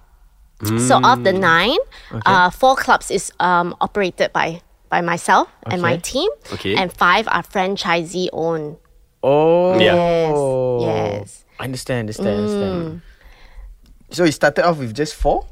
so 0.65 1.01
of 1.03 1.23
the 1.25 1.33
nine, 1.33 1.79
uh, 2.27 2.51
four 2.51 2.75
clubs 2.77 3.11
is 3.11 3.33
um, 3.41 3.77
operated 3.81 4.33
by 4.33 4.61
by 4.89 5.01
myself 5.03 5.49
and 5.67 5.83
my 5.83 5.97
team, 5.99 6.31
Okay. 6.53 6.75
and 6.75 6.93
five 6.93 7.29
are 7.29 7.43
franchisee 7.43 8.29
owned. 8.33 8.77
Oh. 9.23 9.79
Yeah. 9.79 9.95
Yes, 9.95 11.13
yes. 11.21 11.45
I 11.61 11.65
understand, 11.65 12.01
understand, 12.09 12.29
understand. 12.41 13.03
So 14.11 14.25
you 14.25 14.33
started 14.33 14.65
off 14.67 14.79
with 14.79 14.95
just 14.95 15.15
four, 15.15 15.45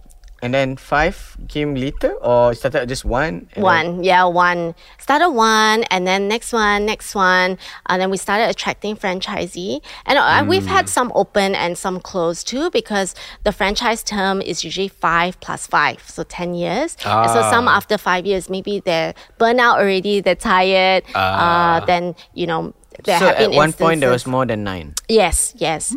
and 0.42 0.52
then 0.52 0.76
five 0.76 1.36
came 1.48 1.74
later, 1.74 2.12
or 2.22 2.54
started 2.54 2.88
just 2.88 3.04
one. 3.04 3.26
and 3.26 3.48
then- 3.56 3.62
One, 3.62 4.04
yeah, 4.04 4.24
one. 4.24 4.74
Started 4.98 5.30
one, 5.30 5.84
and 5.84 6.06
then 6.06 6.28
next 6.28 6.52
one, 6.52 6.84
next 6.86 7.14
one, 7.14 7.56
and 7.88 8.02
then 8.02 8.10
we 8.10 8.16
started 8.16 8.48
attracting 8.50 8.96
franchisee. 8.96 9.80
And 10.04 10.18
uh, 10.18 10.44
we've 10.46 10.66
had 10.66 10.88
some 10.88 11.10
open 11.14 11.54
and 11.54 11.78
some 11.78 12.00
closed 12.00 12.46
too, 12.48 12.70
because 12.70 13.14
the 13.44 13.52
franchise 13.52 14.02
term 14.02 14.42
is 14.42 14.62
usually 14.64 14.88
five 14.88 15.40
plus 15.40 15.66
five, 15.66 16.02
so 16.06 16.22
ten 16.22 16.54
years. 16.54 16.96
And 17.04 17.30
so 17.30 17.40
some 17.50 17.66
Ah. 17.68 17.76
after 17.76 17.96
five 17.98 18.26
years, 18.26 18.50
maybe 18.50 18.80
they're 18.84 19.14
burnt 19.38 19.60
out 19.60 19.78
already, 19.78 20.20
they're 20.20 20.34
tired. 20.34 21.02
Uh, 21.14 21.80
then 21.86 22.14
you 22.34 22.46
know. 22.46 22.74
There 23.04 23.18
so 23.18 23.26
have 23.26 23.38
been 23.38 23.52
at 23.52 23.56
one 23.56 23.72
point 23.72 24.00
there 24.00 24.10
was 24.10 24.26
more 24.26 24.46
than 24.46 24.64
nine. 24.64 24.94
Yes, 25.08 25.52
yes. 25.56 25.94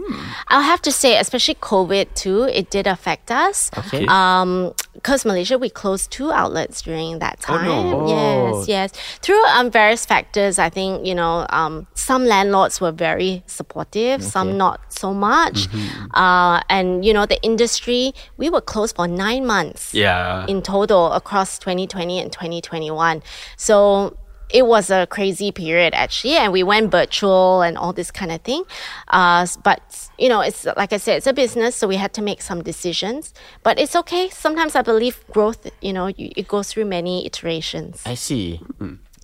I'll 0.48 0.62
have 0.64 0.82
to 0.84 0.92
say, 0.92 1.18
especially 1.18 1.56
COVID 1.56 2.14
too, 2.16 2.44
it 2.44 2.70
did 2.70 2.88
affect 2.88 3.32
us. 3.32 3.70
Okay. 3.78 4.06
Um, 4.08 4.74
because 4.94 5.24
Malaysia, 5.24 5.58
we 5.58 5.70
closed 5.70 6.12
two 6.12 6.30
outlets 6.32 6.82
during 6.82 7.20
that 7.20 7.40
Oh, 7.48 7.58
time. 7.58 7.66
no. 7.66 8.02
Oh. 8.02 8.58
Yes, 8.60 8.68
yes. 8.68 8.92
Through 9.22 9.42
um, 9.46 9.72
various 9.72 10.06
factors, 10.06 10.60
I 10.60 10.70
think 10.70 11.06
you 11.06 11.16
know 11.16 11.46
um, 11.52 11.88
some 11.94 12.26
landlords 12.26 12.82
were 12.82 12.92
very 12.92 13.44
supportive, 13.48 14.22
some 14.24 14.58
not 14.58 14.82
so 14.92 15.14
much. 15.14 15.68
Uh, 16.14 16.60
and 16.70 17.06
you 17.06 17.14
know 17.14 17.26
the 17.26 17.42
industry, 17.44 18.14
we 18.38 18.50
were 18.50 18.62
closed 18.62 18.96
for 18.96 19.08
nine 19.08 19.46
months 19.46 19.94
Yeah. 19.94 20.46
in 20.48 20.62
total 20.62 21.14
across 21.14 21.58
2020 21.60 22.20
and 22.20 22.32
2021. 22.32 23.24
So 23.56 24.18
it 24.50 24.66
was 24.66 24.90
a 24.90 25.06
crazy 25.08 25.52
period 25.52 25.94
actually, 25.94 26.36
and 26.36 26.52
we 26.52 26.64
went 26.64 26.92
virtual 26.92 27.62
and 27.62 27.78
all 27.78 27.94
this 27.94 28.12
kind 28.12 28.32
of 28.32 28.42
thing. 28.42 28.64
Uh, 29.08 29.46
but 29.64 30.10
you 30.18 30.30
know, 30.30 30.42
it's 30.42 30.66
like 30.66 30.94
I 30.94 30.98
said, 30.98 31.18
it's 31.18 31.28
a 31.28 31.34
business, 31.34 31.76
so 31.76 31.88
we 31.88 31.96
had 31.96 32.14
to 32.14 32.22
make 32.22 32.42
some 32.42 32.64
decisions. 32.64 33.34
But 33.64 33.80
it's 33.80 33.96
okay. 33.96 34.30
Sometimes 34.30 34.76
I 34.76 34.82
believe 34.82 35.24
growth. 35.32 35.70
You 35.82 35.94
know, 35.94 36.08
you, 36.08 36.32
it 36.36 36.48
goes 36.48 36.72
through 36.74 36.86
many 36.86 37.26
iterations. 37.26 38.02
I 38.06 38.16
see. 38.16 38.62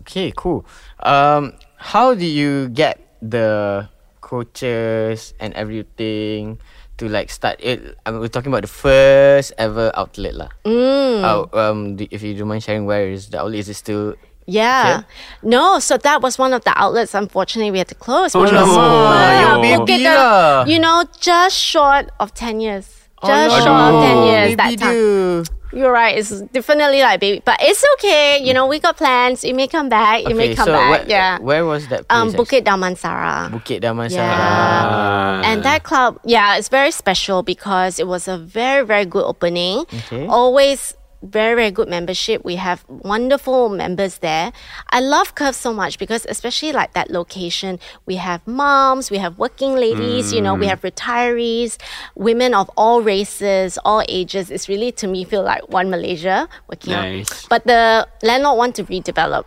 Okay, 0.01 0.31
cool. 0.35 0.65
Um, 1.01 1.53
how 1.77 2.13
do 2.13 2.25
you 2.25 2.69
get 2.69 3.01
the 3.21 3.89
coaches 4.21 5.33
and 5.39 5.53
everything 5.53 6.59
to 6.97 7.09
like 7.09 7.29
start 7.29 7.59
it? 7.59 7.97
I 8.05 8.11
mean, 8.11 8.19
we're 8.21 8.29
talking 8.29 8.51
about 8.51 8.61
the 8.61 8.71
first 8.71 9.53
ever 9.57 9.91
outlet 9.95 10.35
lah. 10.35 10.49
Mm. 10.63 11.23
Uh, 11.25 11.57
um, 11.57 11.95
do, 11.95 12.07
if 12.11 12.21
you 12.21 12.37
don't 12.37 12.47
mind 12.47 12.61
sharing, 12.61 12.85
where 12.85 13.09
is 13.09 13.29
the 13.29 13.39
outlet? 13.39 13.59
Is 13.59 13.69
it 13.69 13.81
still? 13.81 14.13
Yeah. 14.45 15.03
No, 15.41 15.79
so 15.79 15.97
that 15.97 16.21
was 16.21 16.37
one 16.37 16.53
of 16.53 16.63
the 16.63 16.73
outlets. 16.79 17.13
Unfortunately, 17.13 17.71
we 17.71 17.79
had 17.79 17.87
to 17.89 17.95
close. 17.95 18.35
Oh, 18.35 18.43
no. 18.43 18.51
Oh, 18.53 19.61
baby 19.61 20.71
You 20.71 20.79
know, 20.79 21.03
just 21.19 21.57
short 21.57 22.09
of 22.19 22.33
10 22.33 22.59
years. 22.59 22.87
Oh, 23.21 23.27
Just 23.27 23.57
no. 23.59 23.65
short 23.65 23.93
of 23.93 24.03
10 24.03 24.23
years 24.23 24.55
Baby 24.55 24.75
that 24.75 24.79
time. 24.79 24.91
do. 24.93 25.43
You're 25.73 25.91
right. 25.91 26.17
It's 26.17 26.41
definitely 26.55 27.01
like 27.01 27.19
baby, 27.19 27.41
but 27.43 27.57
it's 27.61 27.83
okay. 27.95 28.39
You 28.41 28.53
know, 28.53 28.65
we 28.65 28.79
got 28.79 28.95
plans. 28.95 29.43
You 29.43 29.53
may 29.53 29.67
come 29.67 29.89
back. 29.89 30.23
You 30.23 30.33
may 30.33 30.55
come 30.55 30.67
so 30.67 30.71
back. 30.71 30.89
where, 30.89 31.09
yeah. 31.09 31.39
where 31.39 31.65
was 31.65 31.87
that 31.89 32.07
place? 32.07 32.17
um? 32.17 32.31
Bukit 32.31 32.63
Damansara. 32.63 33.49
Bukit 33.51 33.81
Damansara. 33.81 34.11
Yeah. 34.15 35.41
And 35.43 35.63
that 35.63 35.83
club, 35.83 36.19
yeah, 36.23 36.55
it's 36.57 36.69
very 36.69 36.91
special 36.91 37.43
because 37.43 37.99
it 37.99 38.07
was 38.07 38.29
a 38.29 38.37
very, 38.37 38.85
very 38.85 39.05
good 39.05 39.25
opening. 39.25 39.79
Okay. 39.79 40.27
Always 40.27 40.93
very, 41.25 41.55
very 41.55 41.71
good 41.71 41.89
membership. 41.89 42.43
We 42.45 42.55
have 42.55 42.85
wonderful 42.87 43.69
members 43.69 44.19
there. 44.19 44.51
I 44.91 44.99
love 44.99 45.35
Curve 45.35 45.55
so 45.55 45.73
much 45.73 45.99
because, 45.99 46.25
especially 46.29 46.71
like 46.71 46.93
that 46.93 47.09
location, 47.11 47.79
we 48.05 48.15
have 48.15 48.45
moms, 48.47 49.11
we 49.11 49.17
have 49.17 49.37
working 49.37 49.75
ladies, 49.75 50.31
you 50.33 50.41
know, 50.41 50.55
we 50.55 50.67
have 50.67 50.81
retirees, 50.81 51.77
women 52.15 52.53
of 52.53 52.69
all 52.77 53.01
races, 53.01 53.77
all 53.85 54.03
ages. 54.07 54.49
It's 54.51 54.69
really, 54.69 54.91
to 54.93 55.07
me, 55.07 55.23
feel 55.25 55.43
like 55.43 55.67
one 55.69 55.89
Malaysia 55.89 56.47
working 56.67 56.93
out. 56.93 57.45
But 57.49 57.65
the 57.65 58.07
landlord 58.23 58.57
want 58.57 58.75
to 58.75 58.83
redevelop 58.83 59.45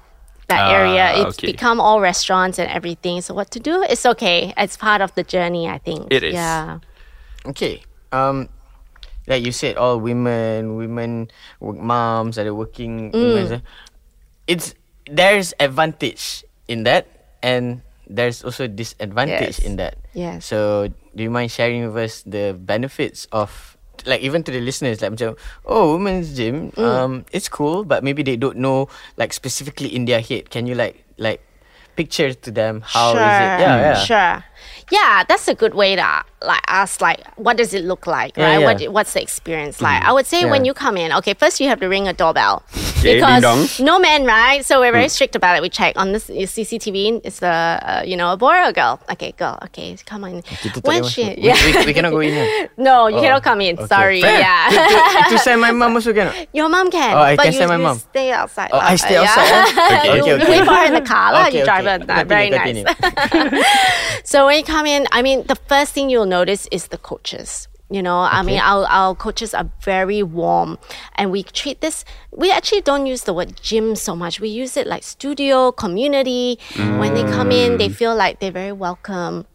that 0.48 0.60
Ah, 0.68 0.72
area. 0.74 1.26
It's 1.26 1.38
okay. 1.38 1.52
become 1.52 1.78
all 1.80 2.00
restaurants 2.00 2.58
and 2.58 2.70
everything. 2.70 3.20
So 3.20 3.34
what 3.34 3.50
to 3.52 3.60
do? 3.60 3.82
It's 3.82 4.06
okay. 4.06 4.54
It's 4.56 4.76
part 4.76 5.00
of 5.02 5.14
the 5.14 5.22
journey, 5.22 5.68
I 5.68 5.78
think. 5.78 6.06
It 6.10 6.22
is. 6.24 6.34
Yeah. 6.34 6.78
Okay. 7.46 7.82
Um, 8.12 8.48
like 9.28 9.44
you 9.44 9.52
said, 9.52 9.76
all 9.76 10.00
women, 10.00 10.74
women, 10.80 11.28
work 11.60 11.76
moms, 11.76 12.38
are 12.40 12.48
working. 12.54 13.12
Mm. 13.12 13.34
women, 13.36 13.62
it's 14.48 14.74
there's 15.06 15.52
advantage 15.60 16.44
in 16.66 16.82
that, 16.84 17.06
and 17.44 17.80
there's 18.08 18.42
also 18.42 18.66
disadvantage 18.66 19.60
Yes. 19.60 19.64
in 19.64 19.76
that. 19.76 19.96
Yes. 20.16 20.44
So, 20.48 20.88
do 21.14 21.20
you 21.22 21.30
mind 21.30 21.52
sharing 21.52 21.84
with 21.84 21.96
us 21.96 22.24
the 22.24 22.56
benefits 22.56 23.28
of, 23.32 23.76
like, 24.08 24.20
even 24.24 24.42
to 24.44 24.50
the 24.52 24.60
listeners, 24.60 25.00
like, 25.04 25.12
macam, 25.12 25.36
oh, 25.68 25.92
women's 25.96 26.32
gym, 26.36 26.72
Mm. 26.72 26.84
um, 26.84 27.12
it's 27.32 27.48
cool, 27.48 27.84
but 27.84 28.00
maybe 28.04 28.22
they 28.24 28.36
don't 28.36 28.56
know, 28.56 28.88
like, 29.20 29.32
specifically 29.36 29.92
in 29.92 30.04
their 30.08 30.20
head. 30.24 30.48
Can 30.48 30.64
you 30.66 30.74
like, 30.74 31.04
like, 31.20 31.44
picture 31.96 32.32
to 32.32 32.50
them 32.50 32.80
how 32.86 33.12
is 33.12 33.16
sure. 33.16 33.20
it? 33.20 33.60
Yeah, 33.60 33.76
yeah. 33.80 33.94
Sure. 34.04 34.36
Yeah, 34.90 35.24
that's 35.28 35.48
a 35.48 35.54
good 35.54 35.74
way 35.74 35.96
to 35.96 36.24
like 36.40 36.62
ask 36.68 37.00
like 37.00 37.26
what 37.36 37.56
does 37.56 37.74
it 37.74 37.84
look 37.84 38.06
like, 38.06 38.36
Yeah, 38.36 38.44
right? 38.46 38.60
yeah. 38.60 38.88
What 38.88 38.92
what's 38.92 39.12
the 39.12 39.22
experience 39.22 39.80
like? 39.80 40.02
I 40.02 40.12
would 40.12 40.26
say 40.26 40.44
when 40.48 40.64
you 40.64 40.72
come 40.74 40.96
in, 40.96 41.12
okay, 41.18 41.34
first 41.34 41.60
you 41.60 41.68
have 41.68 41.80
to 41.80 41.88
ring 41.88 42.08
a 42.08 42.12
doorbell. 42.12 42.62
Because 42.98 43.78
no 43.78 44.00
men, 44.00 44.24
right? 44.26 44.64
So 44.66 44.80
we're 44.80 44.90
very 44.90 45.08
strict 45.08 45.36
about 45.36 45.54
it. 45.56 45.62
We 45.62 45.68
check 45.70 45.94
on 45.96 46.10
this 46.10 46.26
CCTV. 46.26 47.20
Is 47.24 47.38
the 47.38 47.46
uh, 47.46 48.02
you 48.04 48.16
know 48.16 48.32
a 48.32 48.36
boy 48.36 48.54
or 48.58 48.64
a 48.64 48.72
girl? 48.72 48.98
Okay, 49.12 49.30
girl. 49.38 49.56
Okay, 49.66 49.96
come 50.04 50.24
on. 50.24 50.42
When 50.82 51.04
she, 51.04 51.22
masuk. 51.22 51.78
We, 51.78 51.86
we, 51.86 51.94
cannot 51.94 52.10
go 52.10 52.18
in 52.18 52.34
here. 52.34 52.68
no, 52.76 53.06
you 53.06 53.18
Oh, 53.18 53.22
cannot 53.22 53.42
come 53.44 53.60
in. 53.60 53.78
okay. 53.78 53.86
Sorry. 53.86 54.20
Fair. 54.20 54.40
Yeah. 54.40 55.26
to 55.30 55.38
send 55.38 55.60
my 55.60 55.70
mom 55.70 55.94
also 55.94 56.12
cannot. 56.12 56.34
Your 56.52 56.68
mom 56.68 56.90
can. 56.90 57.14
Oh, 57.14 57.20
I 57.22 57.36
but 57.36 57.44
can 57.44 57.52
you, 57.52 57.58
send 57.58 57.70
my 57.70 57.76
mum. 57.76 57.98
Stay 57.98 58.32
outside. 58.32 58.70
Oh. 58.72 58.78
I 58.82 58.96
stay 58.96 59.14
Yeah. 59.14 59.30
outside. 59.30 59.46
eh? 59.46 59.62
Okay. 59.62 60.20
okay, 60.20 60.26
You 60.26 60.34
okay. 60.34 60.50
wait 60.58 60.64
for 60.66 60.74
her 60.74 60.86
in 60.90 60.94
the 60.94 61.06
car. 61.06 61.46
Okay, 61.46 61.58
You 61.60 61.64
drive 61.64 61.86
okay. 61.86 62.12
her. 62.18 62.24
Very 62.24 62.50
nice. 62.50 62.82
so 64.24 64.46
when 64.46 64.58
you 64.58 64.64
come 64.64 64.77
in, 64.86 65.06
I 65.12 65.22
mean, 65.22 65.44
the 65.46 65.56
first 65.56 65.92
thing 65.92 66.10
you'll 66.10 66.26
notice 66.26 66.68
is 66.70 66.88
the 66.88 66.98
coaches. 66.98 67.68
You 67.90 68.02
know, 68.02 68.18
I 68.18 68.42
mean, 68.42 68.58
our, 68.60 68.84
our 68.86 69.14
coaches 69.14 69.54
are 69.54 69.70
very 69.80 70.22
warm 70.22 70.76
and 71.14 71.30
we 71.32 71.42
treat 71.42 71.80
this, 71.80 72.04
we 72.30 72.50
actually 72.52 72.82
don't 72.82 73.06
use 73.06 73.22
the 73.24 73.32
word 73.32 73.58
gym 73.62 73.96
so 73.96 74.14
much. 74.14 74.40
We 74.40 74.50
use 74.50 74.76
it 74.76 74.86
like 74.86 75.02
studio, 75.02 75.72
community. 75.72 76.58
When 76.76 77.14
they 77.14 77.22
come 77.22 77.50
in, 77.50 77.78
they 77.78 77.88
feel 77.88 78.14
like 78.14 78.40
they're 78.40 78.50
very 78.52 78.72
welcome. 78.72 79.46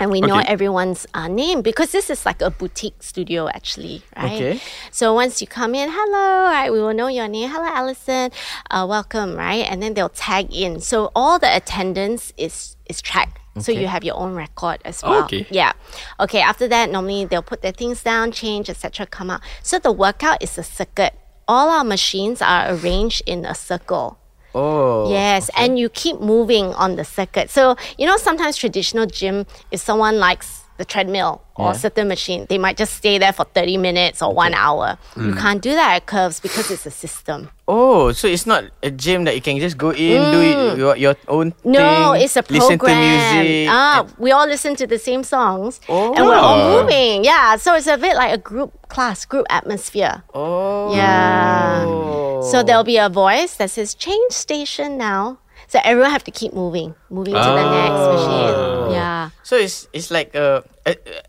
And 0.00 0.10
we 0.10 0.20
know 0.22 0.38
Okay. 0.38 0.46
everyone's 0.48 1.06
uh, 1.14 1.28
name 1.28 1.60
because 1.60 1.92
this 1.92 2.08
is 2.08 2.24
like 2.24 2.40
a 2.40 2.50
boutique 2.50 3.02
studio, 3.02 3.48
actually, 3.48 4.02
right? 4.16 4.32
Okay. 4.32 4.60
So 4.90 5.12
once 5.14 5.40
you 5.42 5.46
come 5.46 5.74
in, 5.74 5.88
hello, 5.90 6.44
right? 6.50 6.70
We 6.70 6.80
will 6.80 6.92
know 6.94 7.08
your 7.08 7.28
name. 7.28 7.48
Hello, 7.50 7.64
Alison. 7.66 8.30
Uh, 8.70 8.86
welcome, 8.88 9.36
right? 9.36 9.64
And 9.70 9.82
then 9.82 9.94
they'll 9.94 10.08
tag 10.10 10.52
in. 10.54 10.80
So 10.80 11.10
all 11.14 11.38
the 11.38 11.54
attendance 11.54 12.32
is 12.36 12.76
is 12.88 13.00
tracked. 13.02 13.38
So 13.58 13.72
you 13.72 13.86
have 13.86 14.04
your 14.04 14.16
own 14.16 14.34
record 14.34 14.78
as 14.84 15.02
Oh, 15.02 15.10
well. 15.10 15.24
okay. 15.24 15.46
Yeah. 15.50 15.72
Okay. 16.20 16.40
After 16.40 16.68
that, 16.68 16.90
normally 16.90 17.24
they'll 17.24 17.42
put 17.42 17.62
their 17.62 17.72
things 17.72 18.02
down, 18.02 18.32
change, 18.32 18.68
etc. 18.68 19.06
Come 19.06 19.30
out. 19.30 19.40
So 19.62 19.78
the 19.78 19.92
workout 19.92 20.42
is 20.42 20.58
a 20.58 20.62
circuit. 20.62 21.14
All 21.48 21.68
our 21.70 21.84
machines 21.84 22.42
are 22.42 22.72
arranged 22.74 23.22
in 23.24 23.44
a 23.46 23.54
circle. 23.54 24.18
Oh. 24.54 25.10
Yes, 25.10 25.50
and 25.56 25.78
you 25.78 25.88
keep 25.88 26.18
moving 26.20 26.66
on 26.74 26.96
the 26.96 27.04
circuit. 27.04 27.50
So, 27.50 27.76
you 27.98 28.06
know, 28.06 28.16
sometimes 28.16 28.56
traditional 28.56 29.06
gym, 29.06 29.46
if 29.70 29.80
someone 29.80 30.18
likes 30.18 30.62
the 30.78 30.84
treadmill 30.84 31.42
or 31.56 31.66
Yeah. 31.72 31.72
certain 31.72 32.08
machine, 32.08 32.46
they 32.48 32.58
might 32.58 32.76
just 32.76 32.94
stay 32.94 33.18
there 33.18 33.32
for 33.32 33.44
30 33.54 33.76
minutes 33.78 34.20
or 34.22 34.32
one 34.34 34.52
hour. 34.54 34.98
You 35.16 35.32
Mm. 35.32 35.38
can't 35.40 35.60
do 35.62 35.72
that 35.72 35.96
at 35.96 36.06
curves 36.06 36.38
because 36.40 36.70
it's 36.70 36.84
a 36.86 36.90
system. 36.90 37.48
Oh, 37.68 38.12
so 38.12 38.28
it's 38.28 38.46
not 38.46 38.64
a 38.82 38.90
gym 38.90 39.24
that 39.24 39.34
you 39.34 39.40
can 39.40 39.58
just 39.58 39.76
go 39.78 39.90
in, 39.90 40.30
do 40.30 40.40
it 40.40 40.78
your, 40.78 40.96
your 40.96 41.16
own 41.28 41.52
Mm. 41.52 41.64
No, 41.64 42.12
thing, 42.12 42.22
it's 42.22 42.36
a 42.36 42.42
program. 42.42 42.60
listen 42.62 42.78
to 42.78 42.94
music. 42.94 43.68
Ah, 43.70 44.04
we 44.18 44.30
all 44.32 44.46
listen 44.46 44.76
to 44.76 44.86
the 44.86 44.98
same 44.98 45.24
songs 45.24 45.80
and 45.88 46.24
we're 46.26 46.36
Oh. 46.36 46.40
all 46.48 46.82
moving. 46.82 47.24
Yeah, 47.24 47.56
so 47.56 47.74
it's 47.74 47.86
a 47.88 47.96
bit 47.96 48.14
like 48.16 48.32
a 48.32 48.38
group 48.38 48.72
class, 48.88 49.24
group 49.24 49.46
atmosphere. 49.50 50.22
oh. 50.34 50.94
Yeah. 50.94 52.42
So 52.50 52.62
there'll 52.62 52.84
be 52.84 52.98
a 52.98 53.08
voice 53.08 53.56
that 53.56 53.70
says 53.70 53.94
change 53.94 54.32
station 54.32 54.96
now. 54.98 55.38
So 55.68 55.80
everyone 55.84 56.10
have 56.10 56.24
to 56.24 56.30
keep 56.30 56.52
moving, 56.54 56.94
moving 57.10 57.34
to 57.34 57.40
the 57.40 57.66
next 57.70 58.00
Oh. 58.00 58.12
machine. 58.14 58.94
Yeah. 58.94 59.30
So 59.42 59.56
it's 59.56 59.88
it's 59.92 60.10
like 60.10 60.34
a, 60.34 60.62
a, 60.86 60.92
a 60.94 61.22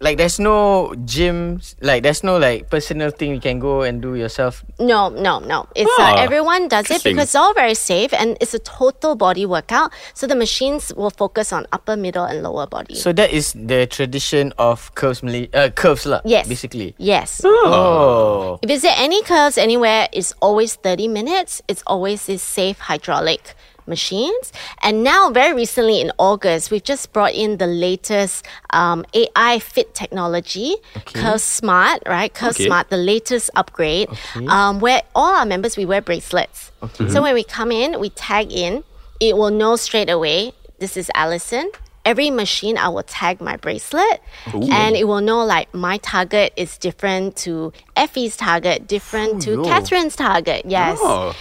like 0.00 0.16
there's 0.16 0.40
no 0.40 0.94
gym, 1.04 1.60
like 1.84 2.02
there's 2.02 2.24
no 2.24 2.38
like 2.40 2.70
personal 2.70 3.10
thing 3.12 3.34
you 3.36 3.40
can 3.40 3.58
go 3.60 3.82
and 3.82 4.00
do 4.00 4.14
yourself. 4.16 4.64
No, 4.80 5.10
no, 5.12 5.40
no. 5.44 5.68
It's 5.76 5.90
Ah, 6.00 6.16
uh, 6.16 6.24
everyone 6.24 6.68
does 6.72 6.88
it 6.88 7.04
because 7.04 7.28
it's 7.28 7.36
all 7.36 7.52
very 7.52 7.74
safe 7.76 8.08
and 8.16 8.38
it's 8.40 8.54
a 8.56 8.58
total 8.64 9.12
body 9.12 9.44
workout. 9.44 9.92
So 10.16 10.24
the 10.26 10.34
machines 10.38 10.88
will 10.96 11.10
focus 11.12 11.52
on 11.52 11.66
upper, 11.68 12.00
middle, 12.00 12.24
and 12.24 12.40
lower 12.42 12.64
body. 12.66 12.94
So 12.96 13.12
that 13.12 13.28
is 13.28 13.52
the 13.52 13.84
tradition 13.90 14.54
of 14.56 14.88
curves, 14.96 15.20
Malay- 15.20 15.52
uh, 15.52 15.68
curves 15.68 16.06
lah. 16.08 16.24
yes, 16.24 16.48
basically. 16.48 16.94
Yes. 16.96 17.42
Oh, 17.44 18.56
If 18.62 18.70
you 18.70 18.76
visit 18.80 18.96
any 18.96 19.20
curves 19.22 19.58
anywhere, 19.58 20.08
it's 20.16 20.32
always 20.40 20.76
30 20.80 21.08
minutes. 21.12 21.60
It's 21.68 21.82
always 21.86 22.24
these 22.24 22.40
safe 22.40 22.78
hydraulic 22.88 23.52
machines. 23.90 24.52
And 24.82 25.04
now, 25.04 25.30
very 25.30 25.54
recently 25.54 26.00
in 26.00 26.10
August, 26.18 26.70
we've 26.70 26.82
just 26.82 27.12
brought 27.12 27.34
in 27.34 27.58
the 27.58 27.66
latest 27.66 28.46
um, 28.70 29.04
AI 29.12 29.58
fit 29.58 29.94
technology, 29.94 30.76
Curve 31.04 31.40
Smart, 31.42 32.02
right? 32.06 32.32
Curve 32.32 32.50
Okay. 32.56 32.66
Smart, 32.66 32.88
the 32.88 32.96
latest 32.96 33.50
upgrade, 33.54 34.08
um, 34.48 34.80
where 34.80 35.02
all 35.14 35.34
our 35.36 35.44
members, 35.46 35.76
we 35.76 35.84
wear 35.84 36.00
bracelets. 36.00 36.72
So 37.10 37.20
when 37.22 37.34
we 37.34 37.44
come 37.44 37.70
in, 37.70 38.00
we 38.00 38.08
tag 38.10 38.50
in, 38.52 38.84
it 39.20 39.36
will 39.36 39.50
know 39.50 39.76
straight 39.76 40.08
away, 40.08 40.52
this 40.78 40.96
is 40.96 41.10
Alison. 41.14 41.70
Every 42.04 42.30
machine, 42.30 42.78
I 42.78 42.88
will 42.88 43.02
tag 43.02 43.42
my 43.42 43.56
bracelet, 43.58 44.22
and 44.54 44.96
it 44.96 45.04
will 45.06 45.20
know 45.20 45.44
like 45.44 45.72
my 45.74 45.98
target 45.98 46.52
is 46.56 46.78
different 46.78 47.36
to 47.44 47.74
Effie's 47.94 48.36
target, 48.38 48.86
different 48.88 49.42
to 49.42 49.50
Ooh, 49.50 49.56
yo. 49.56 49.64
Catherine's 49.64 50.16
target. 50.16 50.64
Yes. 50.64 50.98
Oh. 51.00 51.34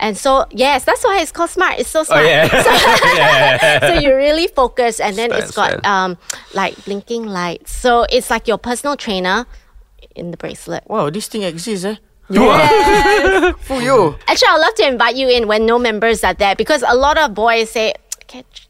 And 0.00 0.16
so, 0.16 0.46
yes, 0.50 0.84
that's 0.84 1.04
why 1.04 1.20
it's 1.20 1.30
called 1.30 1.50
smart. 1.50 1.78
It's 1.78 1.88
so 1.90 2.00
Oh 2.00 2.04
smart. 2.04 2.24
yeah. 2.26 3.78
so 3.80 4.00
you 4.00 4.14
really 4.14 4.48
focus, 4.48 4.98
and 4.98 5.14
then 5.16 5.30
it's 5.32 5.52
got 5.52 5.74
Understand. 5.84 5.86
um 5.86 6.18
like 6.54 6.84
blinking 6.84 7.26
lights. 7.26 7.70
So 7.74 8.04
it's 8.10 8.30
like 8.30 8.48
your 8.48 8.58
personal 8.58 8.96
trainer 8.96 9.46
in 10.16 10.32
the 10.32 10.36
bracelet. 10.36 10.82
wow, 10.88 11.08
this 11.10 11.28
thing 11.28 11.42
exists, 11.44 11.84
eh? 11.84 11.96
Yes. 12.28 13.54
For 13.62 13.80
you. 13.80 14.16
Actually, 14.26 14.48
I'd 14.48 14.58
love 14.60 14.74
to 14.74 14.86
invite 14.88 15.14
you 15.16 15.28
in 15.28 15.46
when 15.46 15.66
no 15.66 15.78
members 15.78 16.24
are 16.24 16.34
there 16.34 16.54
because 16.56 16.82
a 16.86 16.94
lot 16.96 17.18
of 17.18 17.34
boys 17.34 17.70
say, 17.70 17.92
"Can- 17.92 18.09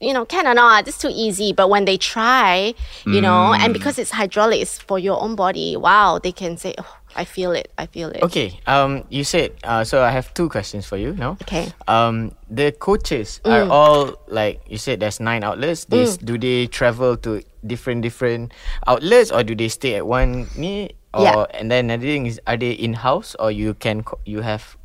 you 0.00 0.12
know, 0.12 0.24
can 0.24 0.46
or 0.46 0.54
not, 0.54 0.88
it's 0.88 0.98
too 0.98 1.10
easy. 1.12 1.52
But 1.52 1.68
when 1.68 1.84
they 1.84 1.96
try, 1.96 2.74
you 3.06 3.20
know, 3.20 3.52
and 3.54 3.72
because 3.72 3.98
it's 3.98 4.10
hydraulic, 4.10 4.60
it's 4.60 4.78
for 4.78 4.98
your 4.98 5.20
own 5.20 5.36
body, 5.36 5.76
wow, 5.76 6.18
they 6.18 6.32
can 6.32 6.56
say, 6.56 6.74
oh, 6.78 6.96
I 7.16 7.24
feel 7.24 7.52
it, 7.52 7.72
I 7.76 7.86
feel 7.86 8.08
it. 8.10 8.22
Okay. 8.22 8.60
Um, 8.66 9.04
you 9.10 9.24
said. 9.24 9.52
Uh, 9.64 9.82
so 9.84 10.02
I 10.02 10.10
have 10.10 10.32
two 10.34 10.48
questions 10.48 10.86
for 10.86 10.96
you 10.96 11.12
now. 11.14 11.36
Okay. 11.42 11.72
Um, 11.88 12.32
the 12.48 12.70
coaches 12.72 13.40
are 13.44 13.68
all 13.68 14.14
like 14.28 14.62
you 14.68 14.78
said. 14.78 15.00
There's 15.00 15.18
nine 15.18 15.42
outlets. 15.42 15.86
This 15.86 16.16
do 16.16 16.38
they 16.38 16.66
travel 16.68 17.16
to 17.18 17.42
different 17.66 18.02
different 18.02 18.52
outlets 18.86 19.30
or 19.30 19.42
do 19.42 19.54
they 19.54 19.68
stay 19.68 19.96
at 19.96 20.06
one 20.06 20.46
ni? 20.56 20.90
Or 21.12 21.22
Yeah. 21.26 21.46
and 21.58 21.66
then 21.70 21.90
another 21.90 22.06
thing 22.06 22.26
is, 22.26 22.40
are 22.46 22.56
they 22.56 22.70
in 22.70 22.94
house 22.94 23.34
or 23.42 23.50
you 23.50 23.74
can 23.74 24.04
you 24.24 24.42
have 24.46 24.78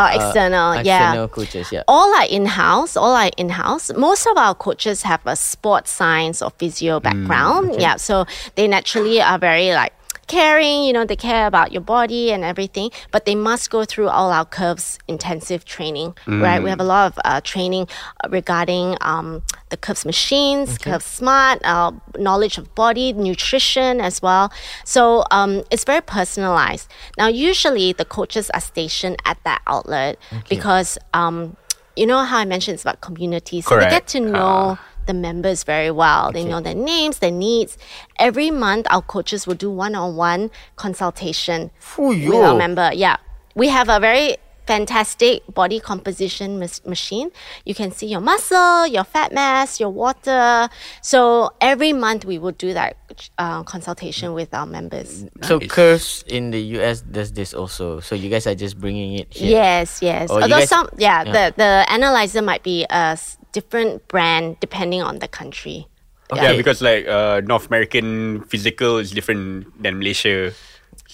Uh, 0.00 0.10
uh, 0.10 0.26
external, 0.26 0.72
external 0.72 1.24
yeah. 1.24 1.26
coaches? 1.28 1.72
Yeah. 1.72 1.82
all 1.88 2.14
are 2.14 2.26
in 2.26 2.46
house. 2.46 2.96
All 2.96 3.14
are 3.14 3.30
in 3.36 3.50
house. 3.50 3.92
Most 3.94 4.26
of 4.26 4.36
our 4.36 4.54
coaches 4.54 5.02
have 5.02 5.20
a 5.26 5.36
sports 5.36 5.90
science 5.90 6.42
or 6.42 6.50
physio 6.50 7.00
background. 7.00 7.76
Yeah, 7.80 7.96
so 7.96 8.26
they 8.54 8.66
naturally 8.68 9.20
are 9.20 9.38
very 9.38 9.72
like 9.72 9.92
caring. 10.26 10.84
You 10.84 10.92
know, 10.92 11.04
they 11.04 11.16
care 11.16 11.46
about 11.46 11.72
your 11.72 11.82
body 11.82 12.32
and 12.32 12.44
everything. 12.44 12.90
But 13.10 13.24
they 13.24 13.34
must 13.34 13.70
go 13.70 13.84
through 13.84 14.08
all 14.08 14.30
our 14.30 14.44
curves 14.44 14.98
intensive 15.08 15.64
training. 15.64 16.14
Right, 16.26 16.62
we 16.62 16.70
have 16.70 16.80
a 16.80 16.84
lot 16.84 17.12
of 17.12 17.18
uh, 17.24 17.40
training 17.42 17.88
uh, 18.24 18.28
regarding 18.30 18.96
um, 19.00 19.42
the 19.70 19.76
curves 19.76 20.04
machines, 20.04 20.76
curves 20.78 21.04
smart, 21.04 21.60
uh, 21.64 21.92
knowledge 22.18 22.58
of 22.58 22.74
body, 22.74 23.12
nutrition 23.12 24.00
as 24.00 24.20
well. 24.20 24.52
So 24.84 25.24
um, 25.30 25.62
it's 25.70 25.84
very 25.84 26.02
personalized. 26.02 26.90
Now, 27.16 27.28
usually 27.28 27.92
the 27.92 28.04
coaches 28.04 28.50
are 28.50 28.60
stationed 28.60 29.16
at 29.24 29.38
that 29.44 29.62
outlet 29.66 30.18
because 30.48 30.98
um, 31.14 31.56
you 31.96 32.06
know 32.06 32.22
how 32.24 32.38
I 32.38 32.44
mentioned 32.44 32.74
it's 32.74 32.82
about 32.82 33.00
community. 33.00 33.60
So 33.60 33.78
they 33.78 33.88
get 33.88 34.06
to 34.08 34.20
know 34.20 34.78
the 35.06 35.14
members 35.14 35.64
very 35.64 35.90
well. 35.90 36.30
They 36.32 36.44
know 36.44 36.60
their 36.60 36.74
names, 36.74 37.18
their 37.18 37.30
needs. 37.30 37.78
Every 38.18 38.50
month, 38.50 38.86
our 38.90 39.02
coaches 39.02 39.46
will 39.46 39.54
do 39.54 39.70
one-on-one 39.70 40.50
consultation 40.76 41.70
Fuh, 41.78 42.08
with 42.08 42.34
our 42.34 42.56
member. 42.56 42.90
Yeah, 42.92 43.16
we 43.54 43.68
have 43.68 43.88
a 43.88 43.98
very 43.98 44.36
fantastic 44.70 45.42
body 45.50 45.80
composition 45.82 46.58
mas- 46.62 46.84
machine. 46.86 47.28
You 47.66 47.74
can 47.74 47.90
see 47.90 48.06
your 48.06 48.22
muscle, 48.22 48.86
your 48.86 49.02
fat 49.02 49.34
mass, 49.34 49.80
your 49.82 49.90
water. 49.90 50.70
So 51.02 51.50
every 51.60 51.92
month 51.92 52.22
we 52.24 52.38
will 52.38 52.54
do 52.54 52.70
that 52.78 52.94
uh, 53.42 53.62
consultation 53.66 54.32
with 54.38 54.54
our 54.54 54.66
members. 54.66 55.26
So 55.42 55.58
Nice. 55.58 55.68
curves 55.70 56.08
in 56.30 56.54
the 56.54 56.62
US 56.78 57.02
does 57.02 57.32
this 57.34 57.50
also. 57.52 57.98
So 57.98 58.14
you 58.14 58.30
guys 58.30 58.46
are 58.46 58.54
just 58.54 58.78
bringing 58.78 59.18
it 59.18 59.34
here. 59.34 59.58
Yes, 59.58 59.98
yes. 60.02 60.30
You 60.30 60.38
Although 60.38 60.62
guys- 60.62 60.70
some, 60.70 60.86
yeah, 60.96 61.26
yeah. 61.26 61.32
the 61.34 61.44
the 61.58 61.70
analyzer 61.90 62.42
might 62.42 62.62
be 62.62 62.86
a 62.86 63.18
different 63.50 64.06
brand 64.06 64.54
depending 64.62 65.02
on 65.02 65.18
the 65.18 65.26
country. 65.28 65.86
Yeah, 66.30 66.54
Okay. 66.54 66.62
because 66.62 66.78
like 66.78 67.10
uh, 67.10 67.42
North 67.42 67.66
American 67.66 68.46
physical 68.46 69.02
is 69.02 69.10
different 69.10 69.66
than 69.82 69.98
Malaysia, 69.98 70.54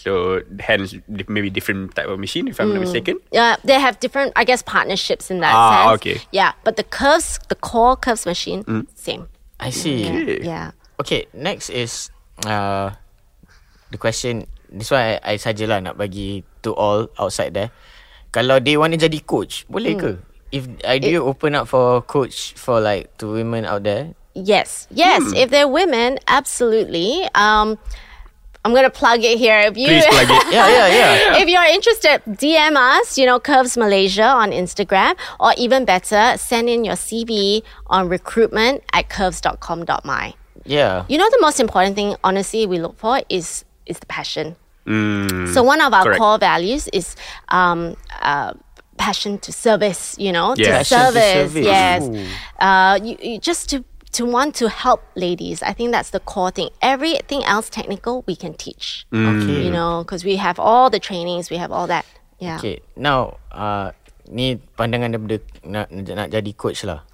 so 0.07 0.39
hence 0.63 0.95
maybe 1.27 1.51
different 1.51 1.99
type 1.99 2.07
of 2.07 2.23
machine 2.23 2.47
if 2.47 2.63
I'm 2.63 2.71
not 2.71 2.79
mistaken. 2.79 3.19
Yeah, 3.35 3.59
they 3.67 3.83
have 3.83 3.99
different, 3.99 4.31
I 4.39 4.47
guess, 4.47 4.63
partnerships 4.63 5.35
in 5.35 5.43
that 5.43 5.51
Ah, 5.51 5.67
sense. 5.67 5.99
okay. 5.99 6.17
Yeah, 6.31 6.55
but 6.63 6.79
the 6.79 6.87
curves, 6.87 7.43
the 7.51 7.59
core 7.59 7.99
curves 7.99 8.23
machine, 8.23 8.63
same. 8.95 9.27
I 9.59 9.75
see. 9.75 10.07
Okay. 10.07 10.47
Yeah. 10.47 10.71
Okay, 11.03 11.27
next 11.35 11.75
is 11.75 12.15
uh, 12.47 12.95
the 13.91 13.99
question. 13.99 14.47
This 14.71 14.95
one 14.95 15.03
I, 15.03 15.35
I 15.35 15.35
sajalah 15.43 15.83
nak 15.83 15.99
bagi 15.99 16.47
to 16.63 16.71
all 16.71 17.11
outside 17.19 17.51
there. 17.59 17.75
Kalau 18.31 18.63
they 18.63 18.79
want 18.79 18.95
to 18.95 18.99
jadi 19.03 19.19
coach, 19.27 19.67
boleh 19.67 19.99
ke? 19.99 20.11
If 20.55 20.71
I 20.87 21.03
do 21.03 21.11
you 21.11 21.27
open 21.27 21.59
up 21.59 21.67
for 21.67 21.99
coach 22.07 22.55
for 22.55 22.79
like 22.79 23.11
to 23.19 23.27
women 23.35 23.67
out 23.67 23.83
there? 23.83 24.15
Yes, 24.39 24.87
yes. 24.93 25.33
If 25.35 25.49
they're 25.51 25.67
women, 25.71 26.21
absolutely. 26.29 27.25
Um, 27.35 27.81
I'm 28.67 28.75
gonna 28.75 28.91
plug 28.91 29.23
it 29.23 29.39
here. 29.39 29.61
If 29.61 29.77
you 29.79 29.87
Please 29.87 30.05
plug 30.07 30.27
it. 30.29 30.53
Yeah, 30.53 30.67
yeah, 30.69 30.89
yeah. 30.89 31.37
if 31.43 31.49
you're 31.49 31.63
interested, 31.63 32.21
DM 32.27 32.75
us, 32.75 33.17
you 33.17 33.25
know, 33.25 33.39
Curves 33.39 33.77
Malaysia 33.77 34.25
on 34.27 34.51
Instagram, 34.51 35.15
or 35.39 35.53
even 35.57 35.85
better, 35.85 36.37
send 36.37 36.69
in 36.69 36.85
your 36.85 36.97
CV 36.97 37.63
on 37.87 38.09
recruitment 38.09 38.83
at 38.93 39.09
curves.com.my. 39.09 40.35
Yeah. 40.65 41.05
You 41.09 41.17
know, 41.17 41.29
the 41.31 41.39
most 41.41 41.61
important 41.61 41.95
thing, 41.95 42.17
honestly, 42.25 42.67
we 42.67 42.81
look 42.81 42.99
for 42.99 43.23
is 43.29 43.65
is 43.87 44.01
the 44.01 44.07
passion. 44.07 44.57
Mm, 44.85 45.55
So 45.55 45.63
one 45.63 45.81
of 45.81 45.95
our 45.95 46.03
correct. 46.03 46.19
core 46.19 46.39
values 46.39 46.89
is 46.93 47.15
um, 47.51 47.95
uh, 48.21 48.53
passion 48.99 49.39
to 49.47 49.53
service. 49.53 50.17
You 50.19 50.33
know, 50.33 50.55
Yeah. 50.59 50.65
to 50.67 50.71
Passion 50.83 50.99
to 50.99 51.05
service. 51.05 51.53
service. 51.55 51.65
Yes, 51.71 52.03
uh, 52.59 52.99
you, 53.03 53.15
you 53.23 53.39
just 53.39 53.71
to 53.71 53.85
to 54.17 54.25
want 54.25 54.57
to 54.57 54.69
help 54.73 55.05
ladies. 55.15 55.63
I 55.63 55.77
think 55.77 55.93
that's 55.93 56.11
the 56.11 56.21
core 56.21 56.51
thing. 56.51 56.71
Everything 56.81 57.45
else 57.45 57.69
technical 57.69 58.25
we 58.25 58.35
can 58.35 58.57
teach. 58.57 59.07
Okay. 59.13 59.65
You 59.65 59.71
know, 59.71 60.03
because 60.03 60.25
we 60.25 60.37
have 60.37 60.59
all 60.59 60.89
the 60.89 60.99
trainings, 60.99 61.53
we 61.53 61.61
have 61.61 61.71
all 61.71 61.87
that. 61.87 62.09
Yeah. 62.41 62.57
Okay, 62.57 62.81
now 62.97 63.41
uh, 63.53 63.93
ni 64.29 64.61
pandangan 64.77 65.17
daripada 65.17 65.37
nak, 65.65 65.89
nak 65.93 66.29
jadi 66.33 66.51
coach 66.57 66.85
lah 66.85 67.05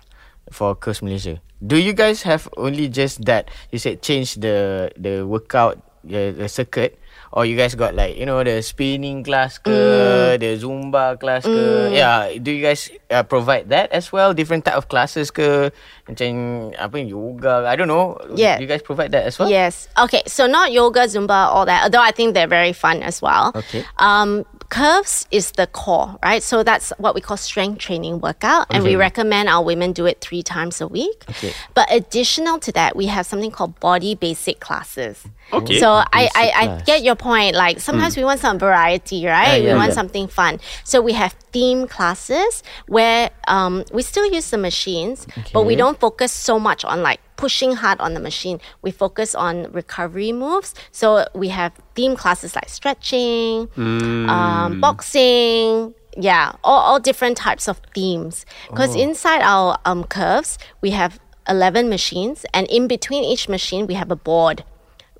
for 0.50 0.74
Curves 0.78 1.02
Malaysia. 1.02 1.38
Do 1.62 1.78
you 1.78 1.94
guys 1.94 2.26
have 2.26 2.50
only 2.58 2.90
just 2.90 3.22
that? 3.26 3.46
You 3.70 3.78
said 3.78 4.02
change 4.02 4.38
the 4.42 4.90
the 4.98 5.22
workout 5.22 5.78
the, 6.02 6.34
the 6.34 6.50
circuit 6.50 6.98
or 7.33 7.45
you 7.49 7.57
guys 7.57 7.75
got 7.75 7.95
like 7.97 8.16
you 8.16 8.27
know 8.29 8.45
the 8.45 8.61
spinning 8.62 9.25
class 9.25 9.57
ke, 9.59 9.73
Mm. 9.73 10.38
the 10.40 10.51
zumba 10.61 11.18
class 11.18 11.45
ke? 11.49 11.92
Yeah, 11.92 12.29
do 12.40 12.53
you 12.53 12.62
guys 12.62 12.90
uh, 13.11 13.23
provide 13.25 13.68
that 13.73 13.90
as 13.92 14.12
well? 14.12 14.33
Different 14.37 14.64
type 14.64 14.77
of 14.77 14.88
classes 14.88 15.33
ke? 15.33 15.73
Macam 16.09 16.73
apa 16.77 16.97
yoga? 17.01 17.64
I 17.66 17.77
don't 17.77 17.88
know. 17.88 18.18
Yeah. 18.37 18.57
Do 18.61 18.64
you 18.64 18.71
guys 18.71 18.83
provide 18.83 19.12
that 19.12 19.25
as 19.25 19.38
well? 19.38 19.49
Yes. 19.49 19.88
Okay. 19.97 20.23
So 20.29 20.47
not 20.47 20.73
yoga, 20.73 21.09
zumba, 21.09 21.49
all 21.49 21.64
that. 21.66 21.85
Although 21.85 22.03
I 22.05 22.12
think 22.12 22.35
they're 22.35 22.51
very 22.51 22.73
fun 22.73 23.03
as 23.03 23.23
well. 23.23 23.53
Okay. 23.57 23.85
Um, 23.99 24.45
curves 24.68 25.27
is 25.31 25.53
the 25.53 25.66
core, 25.68 26.16
right? 26.25 26.42
So 26.42 26.62
that's 26.64 26.92
what 26.97 27.14
we 27.14 27.21
call 27.21 27.37
strength 27.37 27.79
training 27.79 28.21
workout, 28.21 28.66
and 28.73 28.83
we 28.83 28.97
recommend 28.97 29.49
our 29.49 29.62
women 29.62 29.92
do 29.92 30.07
it 30.09 30.21
three 30.25 30.42
times 30.42 30.81
a 30.81 30.88
week. 30.88 31.25
Okay. 31.29 31.53
But 31.75 31.92
additional 31.92 32.59
to 32.64 32.73
that, 32.73 32.97
we 32.97 33.07
have 33.12 33.27
something 33.29 33.51
called 33.53 33.79
body 33.81 34.14
basic 34.16 34.61
classes. 34.61 35.25
Okay. 35.52 35.78
So 35.78 35.90
I, 35.90 36.28
I, 36.35 36.52
I 36.55 36.83
get 36.85 37.02
your 37.02 37.14
point. 37.14 37.55
Like 37.55 37.81
sometimes 37.81 38.16
we 38.16 38.24
want 38.24 38.40
some 38.40 38.59
variety, 38.59 39.26
right? 39.26 39.57
Yeah, 39.57 39.57
yeah, 39.57 39.72
we 39.72 39.78
want 39.78 39.90
yeah. 39.90 39.94
something 39.94 40.28
fun. 40.28 40.61
So 40.85 41.02
we 41.02 41.12
have 41.12 41.33
theme 41.52 41.87
classes 41.87 42.62
where 42.87 43.31
um, 43.48 43.85
we 43.92 44.02
still 44.02 44.26
use 44.31 44.50
the 44.50 44.59
machines, 44.59 45.26
but 45.52 45.66
we 45.66 45.76
don't 45.76 46.00
focus 46.00 46.33
so 46.33 46.59
much 46.59 46.85
on 46.85 47.02
like 47.02 47.20
pushing 47.37 47.72
hard 47.72 48.00
on 48.00 48.14
the 48.14 48.20
machine. 48.20 48.61
We 48.81 48.90
focus 48.90 49.35
on 49.35 49.70
recovery 49.72 50.33
moves. 50.33 50.74
So 50.90 51.26
we 51.35 51.48
have 51.48 51.72
theme 51.94 52.16
classes 52.16 52.55
like 52.55 52.68
stretching, 52.68 53.68
um, 53.76 54.81
boxing. 54.81 55.94
Yeah, 56.16 56.52
all, 56.62 56.81
all 56.81 57.00
different 57.00 57.38
types 57.38 57.68
of 57.68 57.81
themes. 57.94 58.44
Because 58.68 58.94
inside 58.94 59.40
our 59.40 59.78
um, 59.87 60.05
curves, 60.05 60.59
we 60.83 60.90
have 60.90 61.18
11 61.48 61.88
machines, 61.88 62.44
and 62.52 62.66
in 62.68 62.87
between 62.87 63.24
each 63.24 63.48
machine, 63.48 63.87
we 63.87 63.94
have 63.94 64.11
a 64.11 64.16
board 64.16 64.62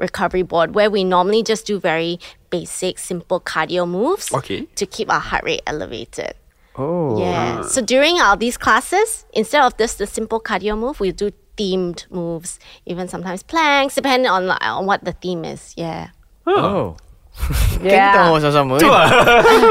recovery 0.03 0.43
board 0.43 0.75
where 0.75 0.91
we 0.91 1.07
normally 1.07 1.47
just 1.47 1.65
do 1.65 1.79
very 1.79 2.19
basic, 2.51 2.99
simple 2.99 3.39
cardio 3.41 3.87
moves 3.87 4.35
Okay. 4.35 4.67
to 4.75 4.85
keep 4.85 5.07
our 5.07 5.23
heart 5.23 5.47
rate 5.47 5.63
elevated. 5.65 6.35
Oh. 6.75 7.21
Yeah. 7.23 7.63
So 7.63 7.81
during 7.81 8.19
our 8.19 8.35
these 8.37 8.59
classes, 8.59 9.25
instead 9.33 9.63
of 9.63 9.79
just 9.79 9.97
the 10.03 10.07
simple 10.11 10.41
cardio 10.41 10.77
move, 10.77 10.99
we 11.01 11.13
do 11.13 11.31
themed 11.57 12.09
moves, 12.11 12.59
even 12.89 13.09
sometimes 13.09 13.45
planks, 13.45 13.95
depending 13.95 14.29
on 14.29 14.49
on 14.51 14.85
what 14.89 15.05
the 15.05 15.13
theme 15.13 15.45
is. 15.45 15.73
Yeah. 15.77 16.11
Oh. 16.49 16.97
Kan 17.81 17.89
kita 17.89 17.97
Yeah. 17.97 18.29
mau 18.29 18.37
sama-sama 18.37 18.77
Tu 18.77 18.85
lah. 18.89 19.09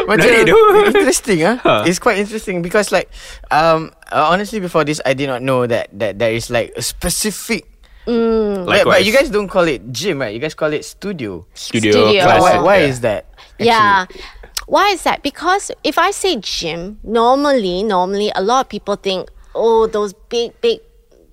Macam 0.10 0.26
interesting 0.98 1.46
ah. 1.46 1.86
It's 1.86 2.02
quite 2.02 2.18
interesting 2.18 2.66
because 2.66 2.90
like 2.90 3.06
um 3.54 3.94
uh, 4.10 4.34
honestly 4.34 4.58
before 4.58 4.82
this 4.82 4.98
I 5.06 5.14
did 5.14 5.30
not 5.30 5.46
know 5.46 5.70
that 5.70 5.94
that 5.94 6.18
there 6.18 6.34
is 6.34 6.50
like 6.50 6.74
a 6.74 6.82
specific 6.82 7.70
Mm. 8.08 8.66
But, 8.66 8.86
but 8.86 9.06
you 9.06 9.14
guys 9.14 9.30
don't 9.30 9.48
call 9.48 9.64
it 9.68 9.92
gym, 9.92 10.20
right? 10.22 10.34
You 10.34 10.40
guys 10.40 10.54
call 10.54 10.74
it 10.74 10.84
studio. 10.86 11.46
Studio, 11.54 11.92
Studio. 11.92 12.26
Why, 12.26 12.60
why 12.60 12.78
Yeah. 12.78 12.86
is 12.88 13.00
that? 13.02 13.26
Yeah. 13.60 14.06
Why 14.68 14.90
is 14.90 15.04
that? 15.04 15.22
Because 15.22 15.72
if 15.84 15.98
I 15.98 16.12
say 16.12 16.38
gym, 16.38 17.00
normally, 17.04 17.84
normally 17.84 18.32
a 18.36 18.42
lot 18.42 18.66
of 18.66 18.70
people 18.70 18.96
think, 18.96 19.30
oh, 19.54 19.86
those 19.88 20.14
big, 20.30 20.60
big 20.62 20.80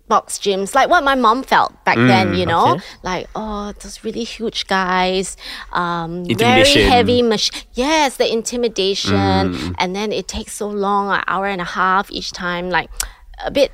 box 0.09 0.39
gyms, 0.39 0.75
like 0.75 0.89
what 0.89 1.05
my 1.05 1.15
mom 1.15 1.43
felt 1.43 1.73
back 1.85 1.97
then, 1.97 2.35
you 2.35 2.47
know, 2.47 2.73
okay. 2.75 2.85
like 3.03 3.29
oh, 3.37 3.73
those 3.81 4.03
really 4.03 4.25
huge 4.25 4.67
guys, 4.67 5.37
um, 5.73 6.25
very 6.25 6.65
heavy 6.89 7.21
machine. 7.23 7.63
Yes, 7.75 8.17
the 8.17 8.31
intimidation, 8.31 9.75
and 9.79 9.95
then 9.95 10.11
it 10.11 10.27
takes 10.27 10.55
so 10.55 10.67
long, 10.69 11.11
an 11.13 11.23
hour 11.29 11.47
and 11.47 11.61
a 11.61 11.65
half 11.65 12.11
each 12.11 12.33
time, 12.33 12.71
like 12.71 12.89
a 13.45 13.51
bit 13.51 13.71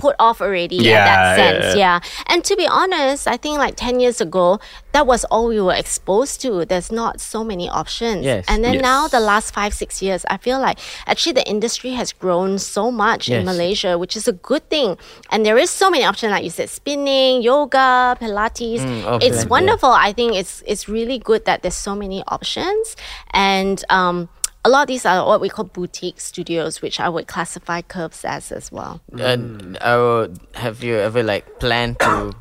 put 0.00 0.16
off 0.18 0.40
already 0.40 0.76
Yeah, 0.76 1.04
that 1.04 1.20
yeah, 1.20 1.36
sense. 1.36 1.76
yeah. 1.76 1.80
Yeah. 2.00 2.00
And 2.26 2.44
to 2.44 2.56
be 2.56 2.66
honest, 2.66 3.28
I 3.28 3.36
think 3.36 3.58
like 3.58 3.74
10 3.76 4.00
years 4.00 4.20
ago, 4.20 4.58
that 4.92 5.06
was 5.06 5.24
all 5.26 5.46
we 5.48 5.60
were 5.60 5.74
exposed 5.74 6.40
to. 6.42 6.64
There's 6.64 6.90
not 6.90 7.20
so 7.20 7.44
many 7.44 7.68
options. 7.68 8.24
Yes. 8.24 8.44
And 8.48 8.64
then 8.64 8.74
Yes. 8.74 8.82
now, 8.82 9.08
the 9.08 9.20
last 9.20 9.52
five, 9.54 9.72
six 9.74 10.00
years, 10.02 10.24
I 10.30 10.36
feel 10.36 10.58
like 10.60 10.78
actually 11.06 11.32
the 11.40 11.46
industry 11.48 11.90
has 12.00 12.12
grown 12.12 12.58
so 12.58 12.90
much 12.90 13.28
in 13.28 13.44
Malaysia, 13.44 13.98
which 13.98 14.16
is 14.16 14.26
a 14.28 14.32
good 14.32 14.68
thing. 14.70 14.96
And 15.30 15.44
there 15.46 15.58
is 15.58 15.70
so 15.70 15.90
many 15.90 16.04
options, 16.04 16.30
like 16.32 16.44
you 16.44 16.50
said, 16.50 16.70
spinning, 16.70 17.42
yoga, 17.42 18.16
Pilates. 18.20 18.80
oh, 19.06 19.18
it's 19.22 19.44
Pilates, 19.44 19.48
wonderful. 19.48 19.90
I 19.90 20.12
think 20.12 20.34
it's, 20.34 20.62
it's 20.66 20.88
really 20.88 21.18
good 21.18 21.44
that 21.44 21.62
there's 21.62 21.76
so 21.78 21.94
many 21.94 22.22
options. 22.26 22.96
And, 23.32 23.84
um, 23.90 24.28
a 24.64 24.68
lot 24.68 24.82
of 24.82 24.88
these 24.88 25.06
are 25.06 25.26
what 25.26 25.40
we 25.40 25.48
call 25.48 25.64
boutique 25.64 26.20
studios, 26.20 26.82
which 26.82 27.00
I 27.00 27.08
would 27.08 27.26
classify 27.26 27.80
curves 27.82 28.24
as 28.24 28.52
as 28.52 28.70
well. 28.70 29.00
And 29.18 29.78
uh, 29.80 30.28
have 30.54 30.82
you 30.84 30.96
ever 30.96 31.22
like 31.22 31.58
planned 31.60 31.98
to 32.00 32.32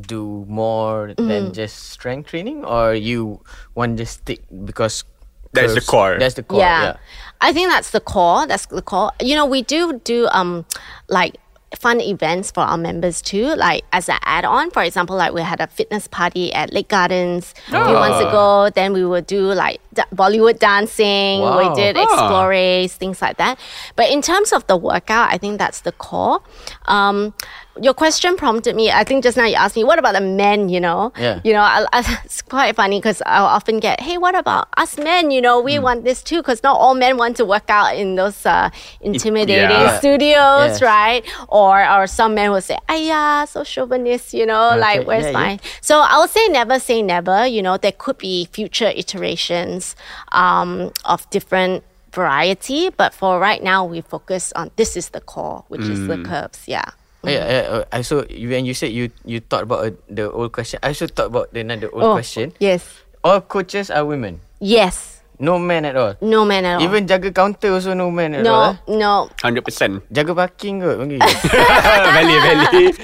do 0.00 0.44
more 0.48 1.08
Mm-hmm. 1.14 1.28
than 1.28 1.52
just 1.52 1.90
strength 1.90 2.30
training, 2.30 2.64
or 2.64 2.94
you 2.94 3.40
want 3.76 3.98
to 3.98 4.06
stick 4.06 4.42
because 4.64 5.04
That's 5.52 5.74
the 5.74 5.80
core. 5.86 6.18
That's 6.18 6.34
the 6.34 6.42
core. 6.42 6.58
yeah. 6.58 6.82
Yeah. 6.82 6.96
I 7.40 7.52
think 7.52 7.68
that's 7.70 7.90
the 7.90 8.00
core. 8.00 8.46
That's 8.46 8.66
the 8.66 8.82
core. 8.82 9.12
You 9.20 9.36
know, 9.36 9.46
we 9.46 9.62
do 9.62 10.00
do 10.02 10.26
um 10.32 10.64
like 11.08 11.36
fun 11.76 12.00
events 12.00 12.50
for 12.50 12.60
our 12.60 12.76
members 12.78 13.20
too, 13.22 13.54
like 13.56 13.84
as 13.92 14.08
an 14.08 14.18
add-on. 14.24 14.70
For 14.70 14.82
example, 14.82 15.16
like 15.16 15.32
we 15.32 15.42
had 15.42 15.60
a 15.60 15.66
fitness 15.66 16.06
party 16.08 16.52
at 16.52 16.72
Lake 16.72 16.88
Gardens 16.88 17.54
a 17.68 17.84
few 17.84 17.94
months 17.94 18.20
ago. 18.20 18.70
Then 18.74 18.92
we 18.92 19.04
would 19.04 19.26
do 19.26 19.52
like 19.52 19.80
da- 19.92 20.04
Bollywood 20.14 20.58
dancing. 20.58 21.40
We 21.40 21.46
Wow. 21.68 21.74
did 21.74 21.96
Ah. 21.96 22.02
explores, 22.02 22.92
things 22.94 23.20
like 23.22 23.36
that. 23.38 23.58
But 23.96 24.10
in 24.10 24.22
terms 24.22 24.52
of 24.52 24.66
the 24.66 24.76
workout, 24.76 25.30
I 25.32 25.38
think 25.38 25.58
that's 25.58 25.80
the 25.80 25.92
core. 25.92 26.40
Um, 26.86 27.34
your 27.80 27.94
question 27.94 28.36
prompted 28.36 28.76
me. 28.76 28.90
I 28.90 29.02
think 29.04 29.24
just 29.24 29.36
now 29.36 29.44
you 29.46 29.56
asked 29.56 29.74
me, 29.76 29.84
what 29.84 29.98
about 29.98 30.14
the 30.14 30.20
men? 30.20 30.68
You 30.68 30.80
know, 30.80 31.12
Yeah. 31.18 31.40
you 31.44 31.52
know, 31.52 31.60
I, 31.60 31.84
I, 31.92 32.20
it's 32.24 32.40
quite 32.42 32.76
funny 32.76 32.98
because 33.00 33.20
I'll 33.26 33.46
often 33.46 33.80
get, 33.80 34.00
hey, 34.00 34.16
what 34.18 34.34
about 34.34 34.68
us 34.76 34.96
men? 34.96 35.30
You 35.30 35.40
know, 35.40 35.58
Hmm. 35.60 35.64
we 35.66 35.78
want 35.80 36.04
this 36.04 36.22
too 36.22 36.38
because 36.38 36.62
not 36.62 36.76
all 36.78 36.94
men 36.94 37.16
want 37.16 37.36
to 37.38 37.44
work 37.44 37.68
out 37.68 37.96
in 37.96 38.14
those 38.14 38.46
uh, 38.46 38.70
intimidating 39.00 39.70
Yeah. 39.70 39.98
studios, 39.98 40.78
Yes. 40.78 40.82
right? 40.82 41.22
Or 41.48 41.82
or 41.84 42.06
some 42.06 42.34
men 42.34 42.50
will 42.52 42.60
say, 42.62 42.78
"Ayya, 42.88 43.48
so 43.48 43.64
chauvinist," 43.64 44.34
you 44.34 44.46
know, 44.46 44.76
like 44.76 45.06
where's 45.06 45.24
yeah, 45.32 45.50
yeah. 45.50 45.56
So 45.80 45.98
I 46.00 46.18
would 46.20 46.30
say 46.30 46.46
never 46.48 46.78
say 46.78 47.02
never. 47.02 47.46
You 47.46 47.62
know, 47.62 47.76
there 47.76 47.92
could 47.92 48.18
be 48.18 48.46
future 48.52 48.92
iterations 48.94 49.96
um, 50.32 50.92
of 51.04 51.28
different 51.30 51.82
variety, 52.12 52.90
but 52.90 53.12
for 53.12 53.40
right 53.40 53.62
now, 53.62 53.84
we 53.84 54.00
focus 54.00 54.52
on 54.54 54.70
this 54.76 54.96
is 54.96 55.08
the 55.10 55.20
core, 55.20 55.64
which 55.68 55.82
is 55.82 55.98
Hmm. 56.00 56.06
the 56.06 56.18
curves. 56.28 56.60
Yeah. 56.66 56.84
Yeah, 57.30 57.44
yeah, 57.46 57.64
uh, 57.70 57.84
I 57.92 58.02
so 58.02 58.24
when 58.28 58.64
you 58.66 58.74
said 58.74 58.92
you 58.92 59.10
you 59.24 59.40
thought 59.40 59.64
about 59.64 59.80
uh, 59.86 59.90
the 60.08 60.30
old 60.30 60.52
question, 60.52 60.80
I 60.82 60.92
also 60.96 61.06
thought 61.06 61.30
about 61.30 61.52
the 61.54 61.60
another 61.60 61.88
old 61.92 62.02
Oh, 62.04 62.14
question. 62.18 62.52
Yes. 62.58 62.82
All 63.24 63.40
coaches 63.40 63.88
are 63.88 64.04
women, 64.04 64.40
Yes. 64.60 65.13
No 65.38 65.58
men 65.58 65.84
at 65.84 65.96
all. 65.96 66.14
No 66.20 66.44
man 66.44 66.64
at 66.64 66.76
all. 66.78 66.82
Even 66.82 67.06
jaga 67.06 67.34
counter 67.34 67.72
also 67.74 67.94
no 67.94 68.10
men 68.10 68.34
at 68.34 68.46
all. 68.46 68.78
no, 68.86 68.94
eh? 68.94 68.98
no. 68.98 69.28
100%. 69.42 70.02
Jaga 70.12 70.32
parking 70.34 70.80
kot 70.80 70.94
panggil. 71.00 71.18
valid, 72.14 72.40
valid. 72.42 72.94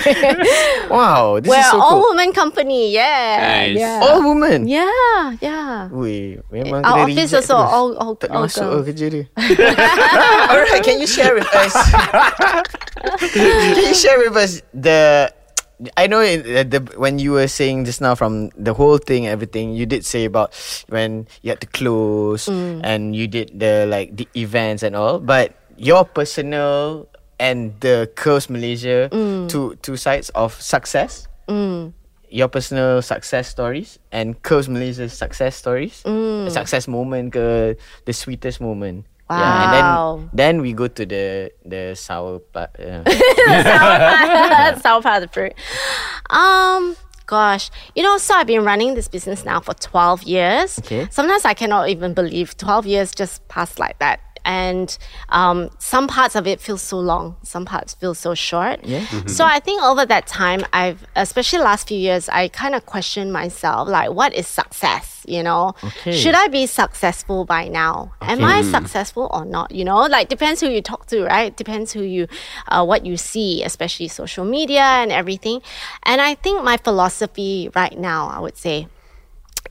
wow, 0.90 1.38
this 1.40 1.50
We're 1.50 1.60
is 1.60 1.70
so 1.70 1.80
all 1.80 1.90
cool. 2.00 2.00
woman 2.10 2.32
company. 2.32 2.92
Yeah. 2.92 3.68
Nice. 3.68 3.78
Yeah. 3.78 4.00
All 4.04 4.20
women. 4.24 4.66
Yeah. 4.68 5.36
Yeah. 5.40 5.88
Weh, 5.92 6.40
memang 6.50 6.84
Our 6.84 7.04
kena 7.04 7.12
office 7.12 7.30
reject 7.30 7.34
also 7.44 7.56
terus. 7.56 7.70
all- 7.72 7.96
all- 8.00 8.16
tak 8.18 8.30
all 8.32 8.44
masuk 8.48 8.62
girls. 8.64 8.74
oh, 8.74 8.82
kerja 8.86 9.06
dia. 9.10 9.24
Alright, 10.50 10.82
can 10.82 10.96
you 11.00 11.06
share 11.08 11.34
with 11.34 11.48
us? 11.52 11.74
can 13.32 13.84
you 13.84 13.94
share 13.94 14.18
with 14.18 14.36
us 14.36 14.62
the? 14.72 15.30
I 15.96 16.06
know 16.06 16.20
in, 16.20 16.40
uh, 16.44 16.64
the 16.68 16.80
when 17.00 17.18
you 17.18 17.32
were 17.32 17.48
saying 17.48 17.84
just 17.88 18.00
now 18.00 18.14
from 18.14 18.50
the 18.56 18.74
whole 18.74 18.98
thing, 18.98 19.24
everything 19.26 19.72
you 19.72 19.86
did 19.86 20.04
say 20.04 20.24
about 20.28 20.52
when 20.92 21.24
you 21.40 21.50
had 21.56 21.60
to 21.64 21.70
close 21.72 22.46
Mm. 22.52 22.80
and 22.84 23.16
you 23.16 23.24
did 23.26 23.56
the 23.56 23.86
like 23.88 24.12
the 24.16 24.28
events 24.36 24.82
and 24.84 24.92
all, 24.94 25.20
but 25.20 25.56
your 25.80 26.04
personal 26.04 27.08
and 27.40 27.72
the 27.80 28.12
Curves 28.12 28.50
Malaysia 28.52 29.08
Mm. 29.08 29.48
two 29.48 29.76
two 29.80 29.96
sides 29.96 30.28
of 30.36 30.52
success. 30.60 31.26
your 32.30 32.46
personal 32.46 33.02
success 33.02 33.50
stories 33.50 33.98
and 34.14 34.38
Curves 34.46 34.68
Malaysia's 34.70 35.10
success 35.10 35.56
stories, 35.58 35.98
Mm. 36.06 36.46
success 36.46 36.86
moment 36.86 37.34
ke 37.34 37.74
the 38.06 38.14
sweetest 38.14 38.62
moment. 38.62 39.02
Wow. 39.30 40.18
and 40.26 40.30
then 40.30 40.30
then 40.56 40.62
we 40.62 40.72
go 40.72 40.88
to 40.88 41.06
the 41.06 41.52
the 41.64 41.94
sour 41.94 42.40
part. 42.40 42.70
Yeah. 42.78 43.04
Sour 44.82 45.02
powder 45.02 45.28
fruit. 45.28 45.52
Um, 46.30 46.96
gosh, 47.26 47.70
you 47.94 48.02
know, 48.02 48.18
so 48.18 48.34
I've 48.34 48.46
been 48.46 48.64
running 48.64 48.94
this 48.94 49.06
business 49.08 49.44
now 49.44 49.60
for 49.60 49.74
12 49.74 50.24
years. 50.24 50.78
Okay. 50.80 51.06
Sometimes 51.10 51.44
I 51.44 51.54
cannot 51.54 51.88
even 51.88 52.12
believe 52.12 52.56
12 52.56 52.86
years 52.86 53.12
just 53.14 53.46
passed 53.48 53.78
like 53.78 53.98
that. 54.00 54.18
And 54.44 54.96
um, 55.28 55.70
some 55.78 56.06
parts 56.08 56.34
of 56.34 56.46
it 56.46 56.60
feel 56.60 56.78
so 56.78 56.98
long, 56.98 57.36
some 57.42 57.64
parts 57.64 57.94
feel 57.94 58.14
so 58.14 58.34
short. 58.34 58.84
Yeah. 58.84 59.04
So 59.26 59.44
I 59.44 59.60
think 59.60 59.82
over 59.82 60.04
that 60.06 60.26
time, 60.26 60.64
I've, 60.72 61.06
especially 61.16 61.60
last 61.60 61.88
few 61.88 61.98
years, 61.98 62.28
I 62.28 62.48
kind 62.48 62.74
of 62.74 62.86
questioned 62.86 63.32
myself, 63.32 63.88
like, 63.88 64.10
what 64.12 64.34
is 64.34 64.46
success? 64.46 65.24
You 65.26 65.42
know, 65.42 65.74
Okay. 65.84 66.16
should 66.16 66.34
I 66.34 66.48
be 66.48 66.66
successful 66.66 67.44
by 67.44 67.68
now? 67.68 68.12
Am 68.22 68.42
I 68.42 68.62
successful 68.62 69.28
or 69.32 69.44
not? 69.44 69.70
You 69.70 69.84
know, 69.84 70.00
like 70.06 70.28
depends 70.28 70.60
who 70.60 70.68
you 70.68 70.80
talk 70.82 71.06
to, 71.06 71.24
right? 71.24 71.54
Depends 71.56 71.92
who 71.92 72.02
you, 72.02 72.26
uh, 72.68 72.84
what 72.84 73.04
you 73.04 73.16
see, 73.16 73.62
especially 73.62 74.08
social 74.08 74.44
media 74.44 74.80
and 74.82 75.12
everything. 75.12 75.60
And 76.04 76.20
I 76.20 76.34
think 76.34 76.64
my 76.64 76.78
philosophy 76.78 77.70
right 77.74 77.96
now, 77.98 78.28
I 78.28 78.40
would 78.40 78.56
say, 78.56 78.88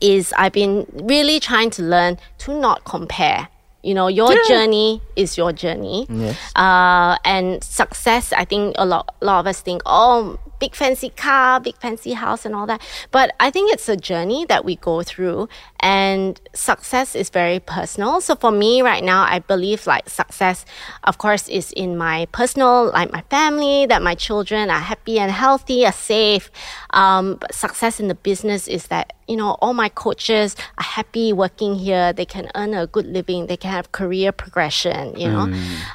is 0.00 0.32
I've 0.36 0.52
been 0.52 0.86
really 0.92 1.40
trying 1.40 1.70
to 1.70 1.82
learn 1.82 2.18
to 2.38 2.58
not 2.58 2.84
compare. 2.84 3.48
You 3.82 3.94
know, 3.94 4.08
your 4.08 4.34
journey 4.46 5.00
is 5.16 5.38
your 5.38 5.52
journey. 5.52 6.06
Yes. 6.10 6.36
Uh, 6.54 7.16
and 7.24 7.64
success, 7.64 8.32
I 8.32 8.44
think 8.44 8.74
a 8.78 8.84
lot, 8.84 9.14
a 9.20 9.24
lot 9.24 9.40
of 9.40 9.46
us 9.46 9.60
think, 9.60 9.82
oh, 9.86 10.38
big 10.60 10.74
fancy 10.76 11.08
car, 11.10 11.58
big 11.58 11.76
fancy 11.78 12.12
house, 12.12 12.44
and 12.44 12.54
all 12.54 12.66
that. 12.66 12.80
But 13.10 13.34
I 13.40 13.50
think 13.50 13.72
it's 13.72 13.88
a 13.88 13.96
journey 13.96 14.44
that 14.46 14.64
we 14.64 14.76
go 14.76 15.02
through, 15.02 15.48
and 15.80 16.40
success 16.54 17.16
is 17.16 17.30
very 17.30 17.58
personal. 17.58 18.20
So 18.20 18.36
for 18.36 18.52
me 18.52 18.82
right 18.82 19.02
now, 19.02 19.22
I 19.24 19.40
believe 19.40 19.86
like 19.86 20.08
success, 20.08 20.64
of 21.04 21.18
course, 21.18 21.48
is 21.48 21.72
in 21.72 21.96
my 21.96 22.26
personal, 22.30 22.90
like 22.92 23.10
my 23.10 23.22
family, 23.30 23.86
that 23.86 24.02
my 24.02 24.14
children 24.14 24.70
are 24.70 24.78
happy 24.78 25.18
and 25.18 25.32
healthy, 25.32 25.86
are 25.86 25.92
safe. 25.92 26.50
Um, 26.90 27.36
but 27.40 27.54
success 27.54 27.98
in 27.98 28.08
the 28.08 28.14
business 28.14 28.68
is 28.68 28.86
that 28.88 29.14
you 29.26 29.36
know 29.36 29.56
all 29.62 29.74
my 29.74 29.88
coaches 29.88 30.54
are 30.78 30.84
happy 30.84 31.32
working 31.32 31.74
here. 31.74 32.12
They 32.12 32.26
can 32.26 32.50
earn 32.54 32.74
a 32.74 32.86
good 32.86 33.06
living. 33.06 33.46
They 33.46 33.56
can 33.56 33.70
have 33.70 33.92
career 33.92 34.30
progression. 34.30 35.18
You 35.18 35.28
know, 35.30 35.46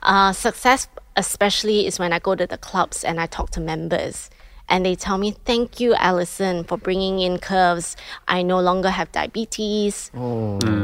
uh, 0.03 0.33
success 0.33 0.87
especially 1.15 1.87
is 1.87 1.97
when 1.97 2.11
I 2.11 2.19
go 2.19 2.35
to 2.35 2.45
the 2.45 2.57
clubs 2.57 3.03
and 3.03 3.21
I 3.21 3.25
talk 3.25 3.51
to 3.51 3.61
members 3.61 4.29
and 4.67 4.85
they 4.85 4.95
tell 4.95 5.17
me, 5.17 5.35
"Thank 5.45 5.79
you, 5.79 5.93
Alison, 5.95 6.63
for 6.63 6.77
bringing 6.77 7.19
in 7.19 7.37
curves. 7.37 7.95
I 8.27 8.41
no 8.41 8.59
longer 8.59 8.89
have 8.89 9.11
diabetes. 9.11 10.11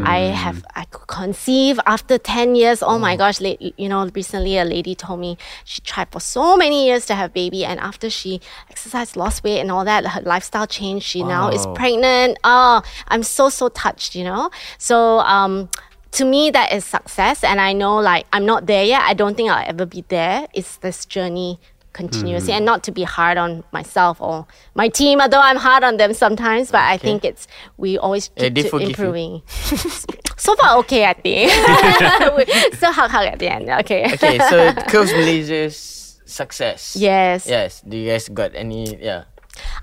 I 0.05 0.32
have 0.34 0.63
I 0.75 0.86
could 0.86 1.07
conceive 1.07 1.79
after 1.86 2.17
ten 2.17 2.55
years. 2.55 2.84
Oh, 2.84 2.99
my 2.99 3.15
gosh! 3.15 3.41
You 3.41 3.89
know, 3.89 4.07
recently 4.13 4.57
a 4.57 4.65
lady 4.65 4.95
told 4.95 5.19
me 5.19 5.38
she 5.65 5.82
tried 5.82 6.09
for 6.11 6.19
so 6.19 6.55
many 6.55 6.86
years 6.86 7.05
to 7.07 7.15
have 7.15 7.34
baby, 7.34 7.65
and 7.65 7.79
after 7.79 8.09
she 8.09 8.41
exercised, 8.69 9.15
lost 9.15 9.43
weight, 9.43 9.59
and 9.59 9.71
all 9.71 9.86
that, 9.86 10.05
her 10.05 10.21
lifestyle 10.21 10.67
changed. 10.67 11.05
She 11.05 11.23
now 11.23 11.49
is 11.49 11.65
pregnant. 11.75 12.38
Oh, 12.43 12.82
I'm 13.07 13.23
so 13.23 13.49
so 13.49 13.69
touched. 13.69 14.15
You 14.15 14.25
know, 14.25 14.51
so 14.77 15.19
um." 15.19 15.69
To 16.15 16.25
me, 16.25 16.51
that 16.51 16.73
is 16.73 16.84
success, 16.84 17.41
and 17.41 17.61
I 17.61 17.71
know 17.71 17.95
like 17.95 18.25
I'm 18.34 18.45
not 18.45 18.67
there 18.67 18.84
yet. 18.84 19.01
I 19.01 19.13
don't 19.13 19.38
think 19.38 19.49
I'll 19.49 19.63
ever 19.65 19.86
be 19.86 20.03
there. 20.09 20.45
It's 20.53 20.75
this 20.75 21.05
journey 21.05 21.57
continuously, 21.93 22.53
and 22.53 22.65
not 22.65 22.83
to 22.83 22.91
be 22.91 23.03
hard 23.03 23.37
on 23.37 23.63
myself 23.71 24.21
or 24.21 24.47
my 24.75 24.87
team, 24.89 25.21
although 25.21 25.39
I'm 25.39 25.57
hard 25.57 25.83
on 25.83 25.97
them 25.97 26.13
sometimes. 26.13 26.71
But 26.71 26.81
I 26.81 26.97
think 26.97 27.25
it's 27.25 27.47
we 27.77 27.97
always 27.97 28.29
keep 28.29 28.55
to 28.55 28.77
improving. 28.77 29.41
so 30.37 30.55
far, 30.55 30.77
okay, 30.79 31.05
I 31.05 31.13
think. 31.13 31.51
so 32.79 32.91
hug 32.91 33.09
hug 33.11 33.27
at 33.27 33.39
the 33.39 33.47
end. 33.51 33.69
Okay. 33.69 34.13
Okay, 34.13 34.39
so 34.49 34.73
Curves 34.87 35.11
Malaysia's 35.13 36.19
success. 36.25 36.95
Yes. 36.95 37.47
Yes. 37.47 37.81
Do 37.81 37.97
you 37.97 38.09
guys 38.09 38.29
got 38.29 38.55
any? 38.55 38.97
Yeah. 38.97 39.25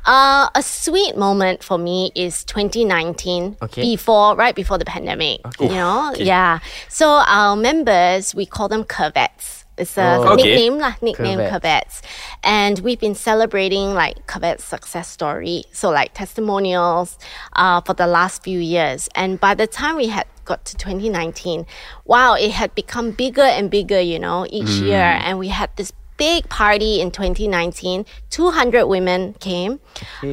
Uh, 0.06 0.48
a 0.54 0.62
sweet 0.62 1.16
moment 1.16 1.62
for 1.62 1.76
me 1.78 2.11
is 2.14 2.42
2019, 2.44 3.59
Okay. 3.62 3.82
before 3.82 4.34
right 4.34 4.54
before 4.54 4.78
the 4.78 4.84
pandemic. 4.84 5.40
Okay. 5.46 5.66
You 5.66 5.74
know, 5.74 6.12
yeah. 6.16 6.61
So 6.88 7.06
our 7.09 7.54
members, 7.56 8.34
we 8.34 8.46
call 8.46 8.68
them 8.68 8.84
Curvettes. 8.84 9.57
It's 9.79 9.97
a 9.97 10.16
Oh. 10.18 10.33
Okay. 10.35 10.43
nickname, 10.43 10.79
lah, 10.79 10.95
nickname 11.01 11.39
Curvettes. 11.39 11.61
Curvettes. 11.61 12.01
And 12.43 12.79
we've 12.81 13.01
been 13.01 13.14
celebrating 13.14 13.95
like 13.95 14.26
Curvettes 14.26 14.62
success 14.62 15.09
story. 15.09 15.64
So 15.72 15.91
like 15.91 16.14
testimonials 16.14 17.18
uh, 17.55 17.81
for 17.83 17.95
the 17.95 18.07
last 18.07 18.43
few 18.43 18.59
years. 18.59 19.09
And 19.14 19.39
by 19.41 19.55
the 19.55 19.66
time 19.66 19.97
we 19.97 20.09
had 20.09 20.26
got 20.45 20.64
to 20.66 20.76
2019, 20.76 21.66
wow, 22.05 22.35
it 22.35 22.51
had 22.53 22.74
become 22.74 23.11
bigger 23.12 23.43
and 23.43 23.70
bigger, 23.70 24.01
you 24.01 24.18
know, 24.18 24.47
each 24.51 24.70
year. 24.83 25.18
And 25.22 25.39
we 25.39 25.49
had 25.49 25.70
this 25.76 25.93
big 26.19 26.49
party 26.49 27.01
in 27.01 27.11
2019. 27.11 28.05
200 28.31 28.87
women 28.87 29.35
came. 29.41 29.81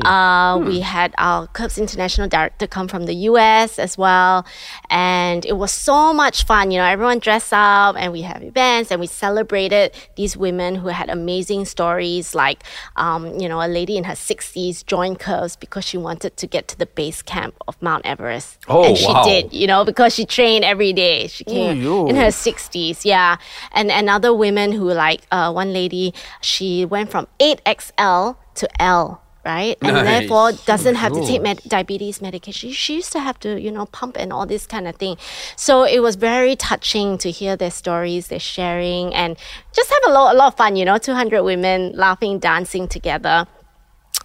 Uh, 0.04 0.58
We 0.60 0.82
had 0.82 1.14
our 1.18 1.48
Curves 1.48 1.78
International 1.78 2.28
Director 2.28 2.68
come 2.68 2.88
from 2.88 3.06
the 3.06 3.14
US 3.30 3.80
as 3.80 3.98
well. 3.98 4.46
And 4.90 5.46
it 5.46 5.54
was 5.58 5.72
so 5.72 6.12
much 6.12 6.44
fun. 6.44 6.72
You 6.72 6.80
know, 6.80 6.86
everyone 6.86 7.20
dressed 7.20 7.54
up 7.54 7.96
and 7.98 8.12
we 8.12 8.24
have 8.24 8.44
events 8.44 8.92
and 8.92 9.00
we 9.00 9.08
celebrated 9.08 9.94
these 10.18 10.36
women 10.36 10.76
who 10.76 10.90
had 10.90 11.10
amazing 11.10 11.66
stories. 11.66 12.36
Like, 12.36 12.64
um, 12.98 13.40
you 13.40 13.48
know, 13.48 13.62
a 13.62 13.70
lady 13.70 13.96
in 13.96 14.04
her 14.06 14.14
60s 14.16 14.86
joined 14.86 15.20
Curves 15.20 15.56
because 15.56 15.86
she 15.86 15.98
wanted 15.98 16.36
to 16.38 16.48
get 16.48 16.68
to 16.70 16.78
the 16.78 16.88
base 16.88 17.22
camp 17.22 17.56
of 17.68 17.80
Mount 17.82 18.06
Everest. 18.06 18.58
Oh, 18.68 18.84
and 18.84 18.98
she 18.98 19.08
wow. 19.08 19.24
did, 19.24 19.54
you 19.54 19.68
know, 19.68 19.86
because 19.86 20.14
she 20.14 20.26
trained 20.26 20.66
every 20.66 20.94
day. 20.94 21.28
She 21.28 21.44
came 21.44 21.82
yo. 21.82 22.08
in 22.08 22.16
her 22.16 22.32
60s, 22.32 23.06
yeah. 23.06 23.38
And 23.72 23.92
and 23.92 24.10
other 24.10 24.34
women 24.34 24.72
who 24.72 24.92
like 24.92 25.22
uh, 25.32 25.52
one 25.52 25.75
lady, 25.76 26.14
she 26.42 26.86
went 26.86 27.12
from 27.12 27.28
8XL 27.40 28.38
to 28.56 28.82
L, 28.82 29.22
right? 29.46 29.78
And 29.82 29.94
Nice. 29.98 30.06
therefore 30.06 30.48
doesn't 30.66 30.96
have 30.96 31.12
to 31.14 31.22
take 31.28 31.42
med- 31.42 31.62
diabetes 31.68 32.22
medication. 32.22 32.72
She 32.72 32.96
used 32.96 33.12
to 33.12 33.20
have 33.20 33.38
to, 33.46 33.60
you 33.62 33.72
know, 33.72 33.86
pump 33.86 34.16
and 34.18 34.34
all 34.34 34.46
this 34.48 34.66
kind 34.66 34.88
of 34.88 34.96
thing. 34.96 35.18
So 35.56 35.84
it 35.84 36.00
was 36.00 36.16
very 36.16 36.56
touching 36.56 37.18
to 37.20 37.30
hear 37.30 37.56
their 37.56 37.72
stories, 37.72 38.28
their 38.32 38.40
sharing, 38.40 39.14
and 39.14 39.38
just 39.78 39.90
have 39.92 40.04
a 40.08 40.12
lot, 40.18 40.34
a 40.34 40.38
lot 40.38 40.48
of 40.54 40.58
fun, 40.58 40.76
you 40.80 40.86
know, 40.86 40.98
200 40.98 41.44
women 41.44 41.92
laughing, 41.94 42.40
dancing 42.40 42.88
together. 42.88 43.46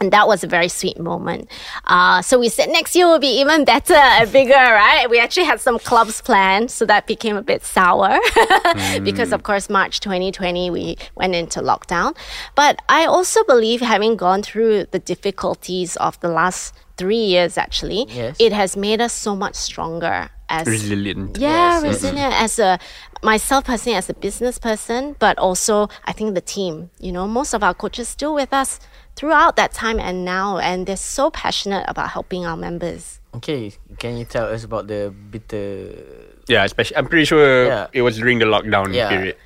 And 0.00 0.10
that 0.14 0.26
was 0.26 0.42
a 0.42 0.46
very 0.46 0.68
sweet 0.68 0.98
moment. 0.98 1.50
Uh, 1.84 2.22
so 2.22 2.38
we 2.38 2.48
said 2.48 2.70
next 2.70 2.96
year 2.96 3.06
will 3.06 3.18
be 3.18 3.38
even 3.40 3.66
better 3.66 3.92
and 3.92 4.32
bigger, 4.32 4.54
right? 4.54 5.06
We 5.10 5.20
actually 5.20 5.44
had 5.44 5.60
some 5.60 5.78
clubs 5.78 6.22
planned, 6.22 6.70
so 6.70 6.86
that 6.86 7.06
became 7.06 7.36
a 7.36 7.42
bit 7.42 7.62
sour 7.66 8.18
because, 9.04 9.30
of 9.30 9.42
course, 9.42 9.68
March 9.68 10.00
2020 10.00 10.70
we 10.70 10.96
went 11.16 11.34
into 11.34 11.60
lockdown. 11.60 12.16
But 12.54 12.80
I 12.88 13.04
also 13.04 13.44
believe, 13.44 13.82
having 13.82 14.16
gone 14.16 14.42
through 14.42 14.86
the 14.90 14.98
difficulties 14.98 15.96
of 15.96 16.18
the 16.20 16.28
last 16.30 16.74
three 16.96 17.16
years, 17.34 17.58
actually, 17.58 18.06
Yes. 18.08 18.36
it 18.40 18.52
has 18.52 18.76
made 18.78 19.02
us 19.02 19.12
so 19.12 19.36
much 19.36 19.54
stronger 19.54 20.30
as 20.48 20.66
Resilient. 20.66 21.38
yeah, 21.38 21.80
resilient 21.82 22.34
as 22.40 22.58
a 22.58 22.78
myself 23.22 23.64
personally 23.64 23.96
as 23.96 24.08
a 24.10 24.14
business 24.14 24.58
person, 24.58 25.14
but 25.18 25.38
also 25.38 25.88
I 26.06 26.12
think 26.12 26.34
the 26.34 26.40
team. 26.40 26.90
You 26.98 27.12
know, 27.12 27.28
most 27.28 27.52
of 27.54 27.62
our 27.62 27.74
coaches 27.74 28.08
still 28.08 28.34
with 28.34 28.52
us 28.52 28.80
throughout 29.16 29.56
that 29.56 29.72
time 29.72 29.98
and 29.98 30.24
now, 30.24 30.58
and 30.58 30.86
they're 30.86 30.96
so 30.96 31.30
passionate 31.30 31.84
about 31.88 32.10
helping 32.10 32.46
our 32.46 32.56
members. 32.56 33.20
Okay. 33.34 33.72
Can 33.98 34.16
you 34.16 34.24
tell 34.24 34.46
us 34.46 34.64
about 34.64 34.86
the 34.88 35.12
bitter? 35.30 35.94
Yeah, 36.48 36.64
especially 36.64 36.96
I'm 36.96 37.06
pretty 37.06 37.24
sure 37.26 37.66
Yeah. 37.66 37.86
it 37.92 38.02
was 38.02 38.16
during 38.18 38.38
the 38.38 38.46
lockdown 38.46 38.92
Yeah. 38.94 39.08
period. 39.08 39.36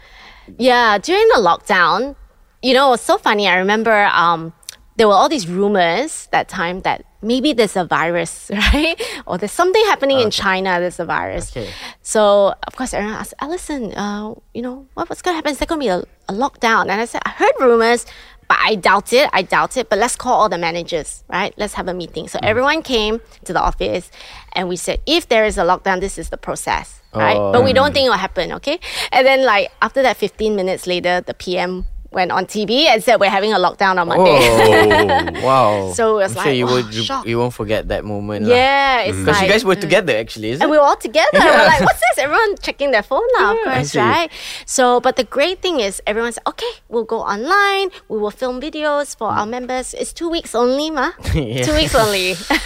Yeah, 0.59 0.99
during 0.99 1.27
the 1.35 1.41
lockdown, 1.41 2.17
you 2.63 2.73
know, 2.75 2.89
it 2.89 2.91
was 2.91 3.01
so 3.01 3.19
funny. 3.19 3.49
I 3.49 3.57
remember 3.59 4.07
um, 4.13 4.53
there 4.97 5.09
were 5.09 5.15
all 5.15 5.29
these 5.29 5.49
rumors 5.49 6.29
that 6.33 6.49
time 6.49 6.81
that 6.83 7.05
maybe 7.21 7.53
there's 7.53 7.77
a 7.77 7.85
virus, 7.85 8.51
right? 8.73 9.01
Or 9.27 9.37
there's 9.39 9.53
something 9.53 9.85
happening 9.87 10.21
in 10.21 10.31
China, 10.31 10.79
there's 10.81 11.01
a 11.01 11.05
virus. 11.05 11.51
Okay. 11.51 11.69
So, 12.03 12.55
of 12.67 12.77
course, 12.77 12.95
everyone 12.95 13.17
asked, 13.17 13.35
Alison, 13.41 13.93
uh, 13.95 14.35
you 14.55 14.63
know, 14.63 14.87
what, 14.95 15.09
what's 15.11 15.21
going 15.23 15.33
to 15.35 15.37
happen? 15.37 15.53
Is 15.53 15.59
there 15.59 15.67
going 15.67 15.81
to 15.81 15.85
be 15.85 15.89
a, 15.89 15.99
a 16.29 16.33
lockdown? 16.37 16.83
And 16.83 16.93
I 17.01 17.05
said, 17.07 17.23
I 17.25 17.31
heard 17.31 17.53
rumors, 17.61 18.07
but 18.49 18.59
I 18.61 18.75
doubt 18.75 19.13
it. 19.13 19.29
I 19.33 19.43
doubt 19.43 19.77
it. 19.77 19.89
But 19.89 19.99
let's 19.99 20.17
call 20.17 20.35
all 20.35 20.49
the 20.49 20.59
managers, 20.59 21.25
right? 21.29 21.55
Let's 21.57 21.75
have 21.75 21.89
a 21.89 21.95
meeting. 21.95 22.29
So 22.29 22.39
mm. 22.39 22.47
everyone 22.47 22.83
came 22.83 23.21
to 23.45 23.53
the 23.53 23.61
office 23.61 24.11
and 24.53 24.69
we 24.69 24.77
said, 24.77 25.01
if 25.07 25.29
there 25.29 25.45
is 25.45 25.59
a 25.59 25.63
lockdown, 25.63 26.01
this 26.01 26.19
is 26.19 26.31
the 26.31 26.37
process, 26.37 27.03
right? 27.15 27.37
Oh. 27.37 27.53
But 27.53 27.65
we 27.65 27.73
don't 27.73 27.93
think 27.93 28.07
it 28.07 28.11
will 28.11 28.17
happen, 28.17 28.53
okay? 28.53 28.79
And 29.13 29.27
then, 29.27 29.45
like, 29.45 29.71
after 29.83 30.03
that, 30.03 30.17
15 30.17 30.55
minutes 30.57 30.87
later, 30.87 31.21
the 31.21 31.35
PM 31.35 31.87
went 32.15 32.31
on 32.33 32.47
TV 32.47 32.87
and 32.87 33.03
said, 33.03 33.19
we're 33.21 33.29
having 33.31 33.53
a 33.53 33.57
lockdown 33.59 33.99
on 34.01 34.09
Monday. 34.09 34.39
Oh, 34.41 35.43
wow. 35.45 35.93
So 35.93 36.19
it 36.19 36.23
was 36.23 36.37
I'm 36.37 36.43
sure 36.43 36.53
like, 36.53 36.57
you 36.59 36.67
wow, 36.67 36.73
would 36.75 36.95
shock. 36.95 37.27
you 37.27 37.39
won't 37.39 37.53
forget 37.55 37.89
that 37.89 38.05
moment. 38.05 38.47
yeah, 38.47 39.01
it's 39.01 39.19
Because 39.19 39.37
like, 39.37 39.43
you 39.47 39.53
guys 39.53 39.65
were 39.65 39.75
mm. 39.77 39.81
together 39.81 40.17
actually, 40.17 40.51
is 40.51 40.61
it? 40.61 40.63
And 40.63 40.71
we 40.71 40.79
were 40.79 40.85
all 40.85 40.97
together. 40.97 41.29
We're 41.35 41.67
like, 41.67 41.81
what's 41.81 42.01
this? 42.01 42.19
Everyone 42.19 42.57
checking 42.59 42.91
their 42.93 43.03
phone 43.03 43.27
now, 43.39 43.53
of 43.53 43.59
course, 43.65 43.97
right? 43.97 44.31
So, 44.67 45.01
but 45.01 45.17
the 45.17 45.25
great 45.25 45.61
thing 45.61 45.81
is, 45.81 46.01
everyone's 46.07 46.39
okay, 46.47 46.71
we'll 46.89 47.05
go 47.05 47.21
online, 47.21 47.91
we 48.09 48.19
will 48.19 48.31
film 48.31 48.61
videos 48.61 49.17
for 49.17 49.29
our 49.29 49.47
members. 49.47 49.95
It's 49.95 50.13
two 50.13 50.29
weeks 50.31 50.55
only, 50.55 50.91
ma. 50.91 51.13
Yeah. 51.35 51.63
Two 51.65 51.75
weeks 51.75 51.95
only. 51.95 52.31
yeah, 52.51 52.65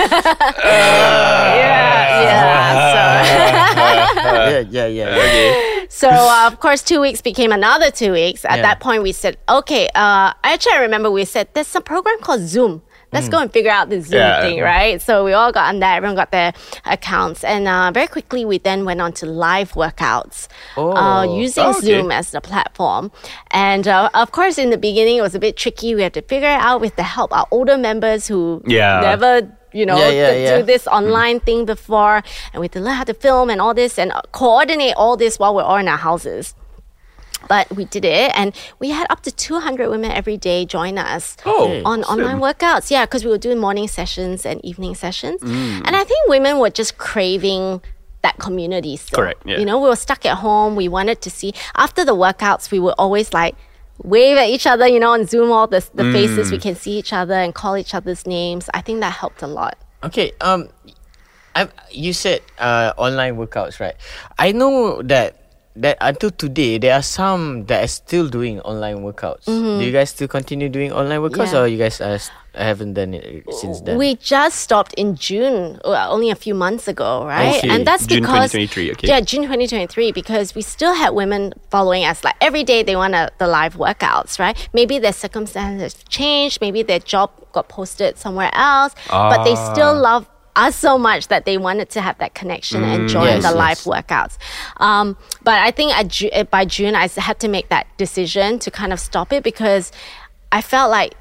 yeah. 4.13 4.61
yeah, 4.61 4.87
yeah, 4.87 4.87
yeah. 4.87 5.15
So, 5.17 5.78
so 5.89 6.09
uh, 6.11 6.47
of 6.47 6.61
course, 6.61 6.83
two 6.83 7.01
weeks 7.01 7.21
became 7.21 7.53
another 7.53 7.91
two 7.91 8.13
weeks. 8.13 8.45
At 8.45 8.57
Yeah. 8.57 8.63
that 8.63 8.81
point, 8.81 9.03
we 9.03 9.13
said, 9.13 9.37
okay, 9.49 9.87
uh, 9.95 10.33
I 10.45 10.53
actually, 10.55 10.73
I 10.75 10.81
remember 10.83 11.11
we 11.11 11.25
said, 11.25 11.49
there's 11.55 11.75
a 11.75 11.81
program 11.81 12.19
called 12.21 12.41
Zoom. 12.43 12.83
Let's 13.11 13.31
go 13.31 13.39
and 13.39 13.51
figure 13.51 13.71
out 13.71 13.89
the 13.89 14.03
Zoom 14.03 14.19
Yeah. 14.21 14.41
thing, 14.43 14.61
right? 14.61 15.01
So 15.01 15.25
we 15.25 15.33
all 15.33 15.51
got 15.51 15.71
on 15.71 15.81
that. 15.81 15.97
Everyone 15.97 16.15
got 16.15 16.31
their 16.31 16.53
accounts, 16.85 17.43
and 17.43 17.67
uh, 17.67 17.91
very 17.91 18.07
quickly 18.07 18.45
we 18.45 18.59
then 18.59 18.85
went 18.85 19.01
on 19.01 19.15
to 19.15 19.25
live 19.25 19.73
workouts, 19.73 20.47
uh, 20.77 21.25
Oh. 21.27 21.39
using 21.39 21.65
Okay. 21.65 21.81
Zoom 21.81 22.13
as 22.13 22.33
the 22.33 22.43
platform. 22.43 23.11
And 23.51 23.89
uh, 23.89 24.11
of 24.13 24.33
course, 24.33 24.59
in 24.59 24.69
the 24.69 24.77
beginning, 24.77 25.17
it 25.17 25.23
was 25.23 25.35
a 25.35 25.39
bit 25.39 25.57
tricky. 25.57 25.95
We 25.95 26.03
had 26.03 26.13
to 26.15 26.23
figure 26.23 26.51
it 26.51 26.61
out 26.61 26.83
with 26.83 26.97
the 26.97 27.03
help 27.03 27.33
of 27.33 27.39
our 27.39 27.47
older 27.51 27.79
members 27.79 28.27
who 28.27 28.61
Yeah. 28.67 29.01
never. 29.01 29.57
You 29.73 29.85
know, 29.87 29.97
Yeah, 29.99 30.09
yeah, 30.11 30.31
to 30.33 30.41
yeah. 30.41 30.57
do 30.59 30.63
this 30.65 30.87
online 30.87 31.41
thing 31.41 31.65
before, 31.67 32.23
and 32.53 32.61
we 32.61 32.65
had 32.65 32.73
to 32.73 32.81
learn 32.81 32.95
how 32.95 33.05
to 33.05 33.15
film 33.15 33.51
and 33.51 33.61
all 33.61 33.75
this, 33.75 33.99
and 33.99 34.13
uh, 34.13 34.23
coordinate 34.33 34.95
all 34.97 35.17
this 35.17 35.39
while 35.39 35.55
we're 35.55 35.63
all 35.63 35.77
in 35.77 35.89
our 35.89 35.99
houses. 35.99 36.55
But 37.49 37.71
we 37.75 37.85
did 37.85 38.05
it, 38.05 38.33
and 38.35 38.53
we 38.81 38.91
had 38.91 39.07
up 39.11 39.23
to 39.23 39.31
200 39.31 39.89
women 39.91 40.11
every 40.11 40.37
day 40.37 40.65
join 40.67 40.99
us 40.99 41.37
Oh, 41.47 41.81
on 41.85 42.03
awesome. 42.03 42.21
online 42.21 42.41
workouts. 42.41 42.91
Yeah, 42.91 43.05
because 43.07 43.25
we 43.25 43.31
were 43.31 43.39
doing 43.39 43.59
morning 43.59 43.87
sessions 43.89 44.45
and 44.45 44.63
evening 44.65 44.95
sessions. 44.97 45.41
Mm. 45.41 45.83
And 45.87 45.95
I 45.97 46.03
think 46.05 46.29
women 46.29 46.59
were 46.59 46.71
just 46.71 46.99
craving 46.99 47.81
that 48.23 48.39
community 48.39 48.97
still. 48.97 49.21
Correct, 49.23 49.43
yeah. 49.47 49.59
You 49.59 49.65
know, 49.65 49.79
we 49.79 49.89
were 49.89 49.97
stuck 49.97 50.27
at 50.27 50.39
home. 50.39 50.75
We 50.75 50.89
wanted 50.89 51.21
to 51.23 51.31
see, 51.31 51.53
after 51.77 52.05
the 52.05 52.15
workouts, 52.17 52.73
we 52.73 52.81
were 52.81 52.95
always 52.99 53.33
like, 53.33 53.55
Wave 54.03 54.37
at 54.39 54.49
each 54.49 54.67
other, 54.67 54.87
you 54.87 55.01
know, 55.01 55.11
on 55.11 55.27
Zoom, 55.27 55.51
all 55.51 55.67
the, 55.67 55.81
the 55.95 56.05
faces, 56.13 56.49
Mm. 56.49 56.53
we 56.53 56.59
can 56.59 56.75
see 56.77 56.99
each 56.99 57.13
other 57.13 57.35
and 57.35 57.55
call 57.55 57.77
each 57.77 57.95
other's 57.95 58.27
names. 58.27 58.71
I 58.73 58.81
think 58.81 59.01
that 59.01 59.13
helped 59.13 59.43
a 59.43 59.47
lot. 59.49 59.77
Okay. 60.05 60.33
Um, 60.41 60.69
I 61.57 61.69
you 61.91 62.13
said 62.13 62.41
uh 62.59 62.93
online 62.97 63.37
workouts, 63.37 63.81
right? 63.81 63.97
I 64.39 64.53
know 64.53 65.03
that 65.03 65.35
that 65.75 65.97
until 66.01 66.31
today 66.31 66.79
there 66.79 66.95
are 66.95 67.03
some 67.03 67.67
that 67.67 67.83
are 67.85 67.89
still 67.89 68.29
doing 68.29 68.61
online 68.61 68.99
workouts. 68.99 69.47
Do 69.47 69.81
you 69.85 69.91
guys 69.93 70.11
still 70.11 70.29
continue 70.29 70.69
doing 70.69 70.93
online 70.93 71.21
workouts, 71.21 71.51
Mm-hmm. 71.51 71.55
Yeah. 71.57 71.63
or 71.63 71.67
you 71.67 71.79
guys 71.79 72.01
are 72.01 72.19
s- 72.59 72.65
haven't 72.65 72.95
done 72.95 73.15
it 73.15 73.45
since 73.55 73.81
then. 73.81 73.97
We 73.99 74.17
just 74.17 74.61
stopped 74.61 74.95
in 74.95 75.15
June, 75.17 75.79
well, 75.85 76.13
only 76.13 76.31
a 76.31 76.35
few 76.35 76.55
months 76.55 76.89
ago, 76.89 77.25
right? 77.27 77.61
see. 77.61 77.69
And 77.71 77.87
that's 77.87 78.07
June 78.07 78.21
because 78.21 78.53
2023, 78.53 78.93
okay. 78.93 79.09
yeah, 79.09 79.21
June 79.21 79.43
2023, 79.43 80.13
because 80.13 80.55
we 80.55 80.63
still 80.63 80.95
had 80.95 81.11
women 81.11 81.53
following 81.71 82.05
us. 82.05 82.25
Like 82.25 82.37
every 82.41 82.65
day, 82.65 82.83
they 82.83 82.97
want 82.97 83.15
a, 83.15 83.31
the 83.39 83.47
live 83.47 83.75
workouts, 83.77 84.39
right? 84.39 84.57
Maybe 84.73 84.99
their 84.99 85.13
circumstances 85.13 85.95
changed, 86.09 86.61
maybe 86.61 86.83
their 86.83 86.99
job 87.01 87.31
got 87.53 87.69
posted 87.69 88.19
somewhere 88.19 88.51
else, 88.53 88.95
but 89.09 89.45
they 89.45 89.55
still 89.55 89.95
Ah. 89.97 90.01
love 90.11 90.29
us 90.57 90.75
so 90.75 90.99
much 90.99 91.29
that 91.29 91.45
they 91.45 91.57
wanted 91.57 91.89
to 91.89 92.01
have 92.01 92.19
that 92.19 92.35
connection 92.35 92.83
and 92.83 93.09
join 93.09 93.23
Mm, 93.23 93.27
Yes, 93.27 93.43
the 93.45 93.57
yes. 93.57 93.87
live 93.87 94.05
workouts. 94.07 94.37
Um, 94.79 95.17
but 95.45 95.55
I 95.55 95.71
think 95.71 95.93
at 95.97 96.21
uh, 96.35 96.45
by 96.51 96.65
June, 96.65 96.97
I 96.97 97.07
had 97.07 97.39
to 97.41 97.49
make 97.49 97.69
that 97.69 97.87
decision 97.97 98.59
to 98.59 98.71
kind 98.71 98.93
of 98.93 98.99
stop 98.99 99.33
it 99.33 99.45
because 99.45 99.93
I 100.51 100.61
felt 100.61 100.91
like 100.91 101.15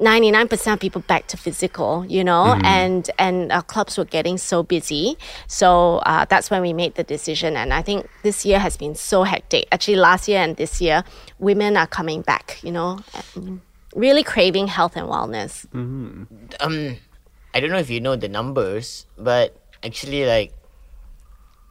99% 0.00 0.72
of 0.72 0.80
people 0.80 1.02
back 1.02 1.26
to 1.28 1.36
physical, 1.36 2.06
you 2.06 2.24
know, 2.24 2.58
and 2.64 3.10
and 3.18 3.52
our 3.52 3.62
clubs 3.62 3.98
were 3.98 4.06
getting 4.06 4.38
so 4.38 4.62
busy. 4.62 5.18
So 5.46 5.98
uh, 5.98 6.24
that's 6.24 6.50
when 6.50 6.62
we 6.62 6.72
made 6.72 6.94
the 6.94 7.04
decision. 7.04 7.56
And 7.56 7.72
I 7.72 7.82
think 7.82 8.08
this 8.22 8.46
year 8.46 8.58
has 8.58 8.76
been 8.76 8.94
so 8.94 9.24
hectic. 9.24 9.68
Actually, 9.72 9.96
last 9.96 10.26
year 10.26 10.40
and 10.40 10.56
this 10.56 10.80
year, 10.80 11.04
women 11.38 11.76
are 11.76 11.86
coming 11.86 12.22
back, 12.22 12.58
you 12.62 12.72
know, 12.72 13.00
um, 13.36 13.60
really 13.94 14.22
craving 14.22 14.68
health 14.68 14.96
and 14.96 15.06
wellness. 15.06 15.66
um, 16.60 16.96
I 17.52 17.60
don't 17.60 17.70
know 17.70 17.78
if 17.78 17.90
you 17.90 18.00
know 18.00 18.16
the 18.16 18.28
numbers, 18.28 19.06
but 19.18 19.54
actually, 19.84 20.24
like, 20.24 20.52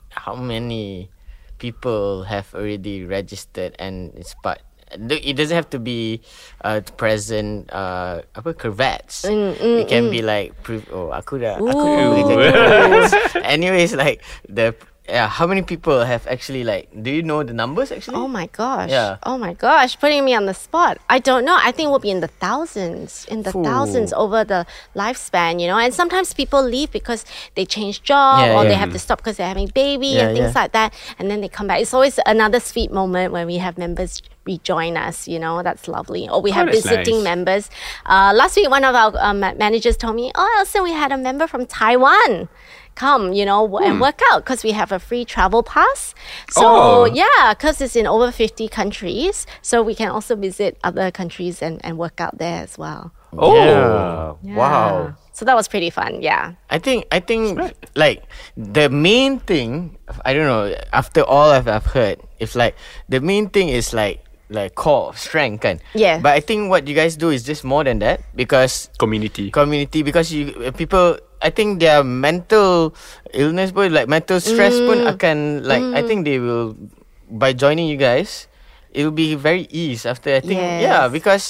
how 0.09 0.35
many 0.35 1.09
people 1.57 2.23
have 2.23 2.53
already 2.53 3.05
registered 3.05 3.75
and 3.79 4.13
it's 4.15 4.35
part. 4.43 4.59
It 4.97 5.35
doesn't 5.35 5.55
have 5.55 5.69
to 5.71 5.79
be 5.79 6.21
uh, 6.61 6.81
present 6.97 7.69
uh, 7.73 8.21
apa 8.35 8.53
curvettes. 8.53 9.25
it 9.25 9.87
can 9.89 10.09
be 10.09 10.21
like 10.21 10.53
pre- 10.63 10.85
oh 10.93 11.09
aku 11.09 11.41
dah 11.41 11.57
aku 11.57 11.71
dah 11.71 12.05
boleh 12.09 12.23
jadi 12.27 12.45
curvettes. 12.51 13.11
Anyways, 13.55 13.91
like 13.93 14.21
the 14.47 14.73
yeah, 15.07 15.27
how 15.27 15.45
many 15.45 15.61
people 15.61 16.05
have 16.05 16.25
actually 16.27 16.63
like 16.63 16.87
do 17.03 17.11
you 17.11 17.23
know 17.23 17.43
the 17.43 17.51
numbers 17.51 17.91
actually? 17.91 18.15
Oh 18.15 18.27
my 18.27 18.47
gosh. 18.47 18.89
Yeah. 18.89 19.17
Oh 19.23 19.37
my 19.37 19.53
gosh. 19.53 19.99
Putting 19.99 20.23
me 20.23 20.33
on 20.33 20.45
the 20.45 20.53
spot. 20.53 20.97
I 21.09 21.19
don't 21.19 21.43
know. 21.43 21.57
I 21.59 21.73
think 21.73 21.89
we'll 21.89 21.99
be 21.99 22.09
in 22.09 22.21
the 22.21 22.29
thousands, 22.29 23.25
in 23.25 23.43
the 23.43 23.55
Ooh. 23.57 23.63
thousands 23.63 24.13
over 24.13 24.45
the 24.45 24.65
lifespan, 24.95 25.59
you 25.59 25.67
know. 25.67 25.77
And 25.77 25.93
sometimes 25.93 26.33
people 26.33 26.63
leave 26.63 26.91
because 26.91 27.25
they 27.55 27.65
change 27.65 28.01
job 28.03 28.39
Yeah, 28.47 28.55
or 28.57 28.63
they 28.63 28.75
have 28.75 28.93
to 28.93 28.99
stop 28.99 29.17
because 29.19 29.35
they're 29.35 29.47
having 29.47 29.67
baby 29.67 30.07
Yeah, 30.07 30.27
and 30.27 30.37
things 30.37 30.53
yeah. 30.55 30.61
like 30.61 30.71
that. 30.71 30.93
And 31.19 31.29
then 31.29 31.41
they 31.41 31.49
come 31.49 31.67
back. 31.67 31.81
It's 31.81 31.93
always 31.93 32.17
another 32.25 32.61
sweet 32.61 32.89
moment 32.91 33.33
when 33.33 33.45
we 33.45 33.57
have 33.57 33.77
members 33.77 34.21
rejoin 34.45 34.95
us, 34.95 35.27
you 35.27 35.37
know. 35.37 35.63
That's 35.63 35.89
lovely. 35.89 36.29
Or 36.29 36.41
we 36.41 36.51
have 36.51 36.67
that's 36.67 36.81
visiting 36.81 37.15
nice. 37.15 37.23
members. 37.23 37.69
Uh, 38.05 38.31
last 38.33 38.55
week, 38.55 38.69
one 38.69 38.85
of 38.85 38.95
our 38.95 39.11
um, 39.19 39.41
managers 39.41 39.97
told 39.97 40.15
me, 40.15 40.31
oh, 40.33 40.55
Elsa, 40.59 40.81
we 40.81 40.91
had 40.93 41.11
a 41.11 41.17
member 41.17 41.45
from 41.45 41.65
Taiwan 41.65 42.47
come, 42.95 43.33
you 43.33 43.45
know, 43.45 43.67
w- 43.67 43.85
and 43.85 43.99
work 44.01 44.19
out 44.31 44.43
because 44.45 44.63
we 44.63 44.71
have 44.71 44.91
a 44.91 44.99
free 44.99 45.25
travel 45.25 45.63
pass. 45.63 46.13
So, 46.49 46.61
Oh. 46.65 47.05
yeah, 47.05 47.53
because 47.53 47.81
it's 47.81 47.95
in 47.95 48.07
over 48.07 48.31
50 48.31 48.67
countries. 48.67 49.45
So 49.61 49.81
we 49.81 49.95
can 49.95 50.09
also 50.09 50.35
visit 50.35 50.77
other 50.83 51.11
countries 51.11 51.61
and, 51.61 51.79
and 51.83 51.97
work 51.97 52.21
out 52.21 52.37
there 52.37 52.61
as 52.63 52.77
well. 52.77 53.11
Oh. 53.35 53.55
Yeah. 53.55 54.33
Yeah. 54.43 54.55
Wow. 54.57 55.15
So 55.33 55.45
that 55.45 55.55
was 55.55 55.67
pretty 55.67 55.89
fun. 55.89 56.21
Yeah. 56.21 56.53
I 56.69 56.77
think 56.77 57.07
I 57.11 57.19
think 57.19 57.57
like 57.95 58.21
the 58.55 58.89
main 58.89 59.39
thing 59.41 59.97
I 60.23 60.33
don't 60.37 60.45
know 60.45 60.75
after 60.93 61.23
all 61.25 61.49
I've, 61.49 61.67
I've 61.67 61.87
heard 61.89 62.21
it's 62.37 62.53
like 62.53 62.75
the 63.09 63.17
main 63.19 63.49
thing 63.49 63.69
is 63.69 63.93
like 63.97 64.21
like 64.53 64.75
core 64.77 65.15
strength 65.17 65.65
kan 65.65 65.81
Yeah. 65.97 66.21
but 66.21 66.37
I 66.37 66.39
think 66.45 66.69
what 66.69 66.85
you 66.85 66.93
guys 66.93 67.17
do 67.17 67.33
is 67.33 67.41
just 67.41 67.63
more 67.65 67.81
than 67.83 67.97
that 68.05 68.21
because 68.37 68.93
Community. 69.01 69.49
community 69.49 70.03
because 70.05 70.29
you 70.29 70.53
uh, 70.61 70.69
people 70.69 71.17
I 71.43 71.51
think 71.51 71.83
their 71.83 72.01
mental 72.07 72.95
illness 73.35 73.75
pun 73.75 73.91
like 73.91 74.07
mental 74.07 74.39
stress 74.39 74.73
Mm. 74.79 74.87
pun 74.87 74.97
akan 75.11 75.37
like 75.67 75.83
I 75.91 76.01
think 76.07 76.23
they 76.23 76.39
will 76.39 76.79
by 77.27 77.51
joining 77.51 77.91
you 77.91 77.99
guys 77.99 78.47
it 78.95 79.03
will 79.03 79.13
be 79.15 79.35
very 79.35 79.67
ease 79.69 80.07
after 80.07 80.31
I 80.31 80.39
think 80.39 80.57
yeah 80.57 81.03
Yes. 81.03 81.11
because 81.11 81.43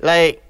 like 0.00 0.40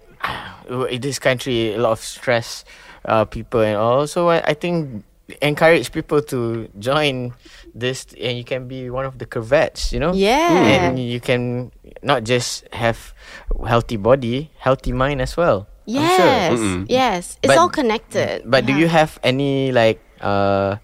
in 0.71 1.01
this 1.05 1.19
country 1.19 1.75
a 1.75 1.79
lot 1.83 1.99
of 1.99 2.01
stress 2.01 2.63
uh, 3.05 3.25
people 3.27 3.61
and 3.67 3.77
all 3.77 4.07
so 4.07 4.31
I, 4.31 4.41
I 4.41 4.55
think 4.55 5.03
encourage 5.43 5.89
people 5.91 6.21
to 6.21 6.69
join 6.79 7.33
this 7.75 8.05
and 8.21 8.37
you 8.37 8.45
can 8.45 8.69
be 8.69 8.93
one 8.93 9.09
of 9.09 9.17
the 9.19 9.25
curvettes 9.27 9.91
you 9.91 9.99
know 9.99 10.13
Yeah. 10.13 10.53
and 10.93 11.01
you 11.01 11.19
can 11.19 11.73
not 12.05 12.23
just 12.29 12.69
have 12.77 13.17
healthy 13.67 13.97
body 13.97 14.53
healthy 14.61 14.93
mind 14.93 15.21
as 15.25 15.35
well 15.37 15.67
I'm 15.87 15.95
sure. 16.17 16.27
Yes. 16.27 16.87
Yes. 16.89 17.25
It's 17.43 17.49
But- 17.53 17.59
all 17.59 17.69
connected. 17.69 18.43
But 18.45 18.67
do 18.67 18.73
you 18.73 18.89
have 18.89 19.19
any 19.23 19.73
like 19.73 20.01
uh 20.21 20.77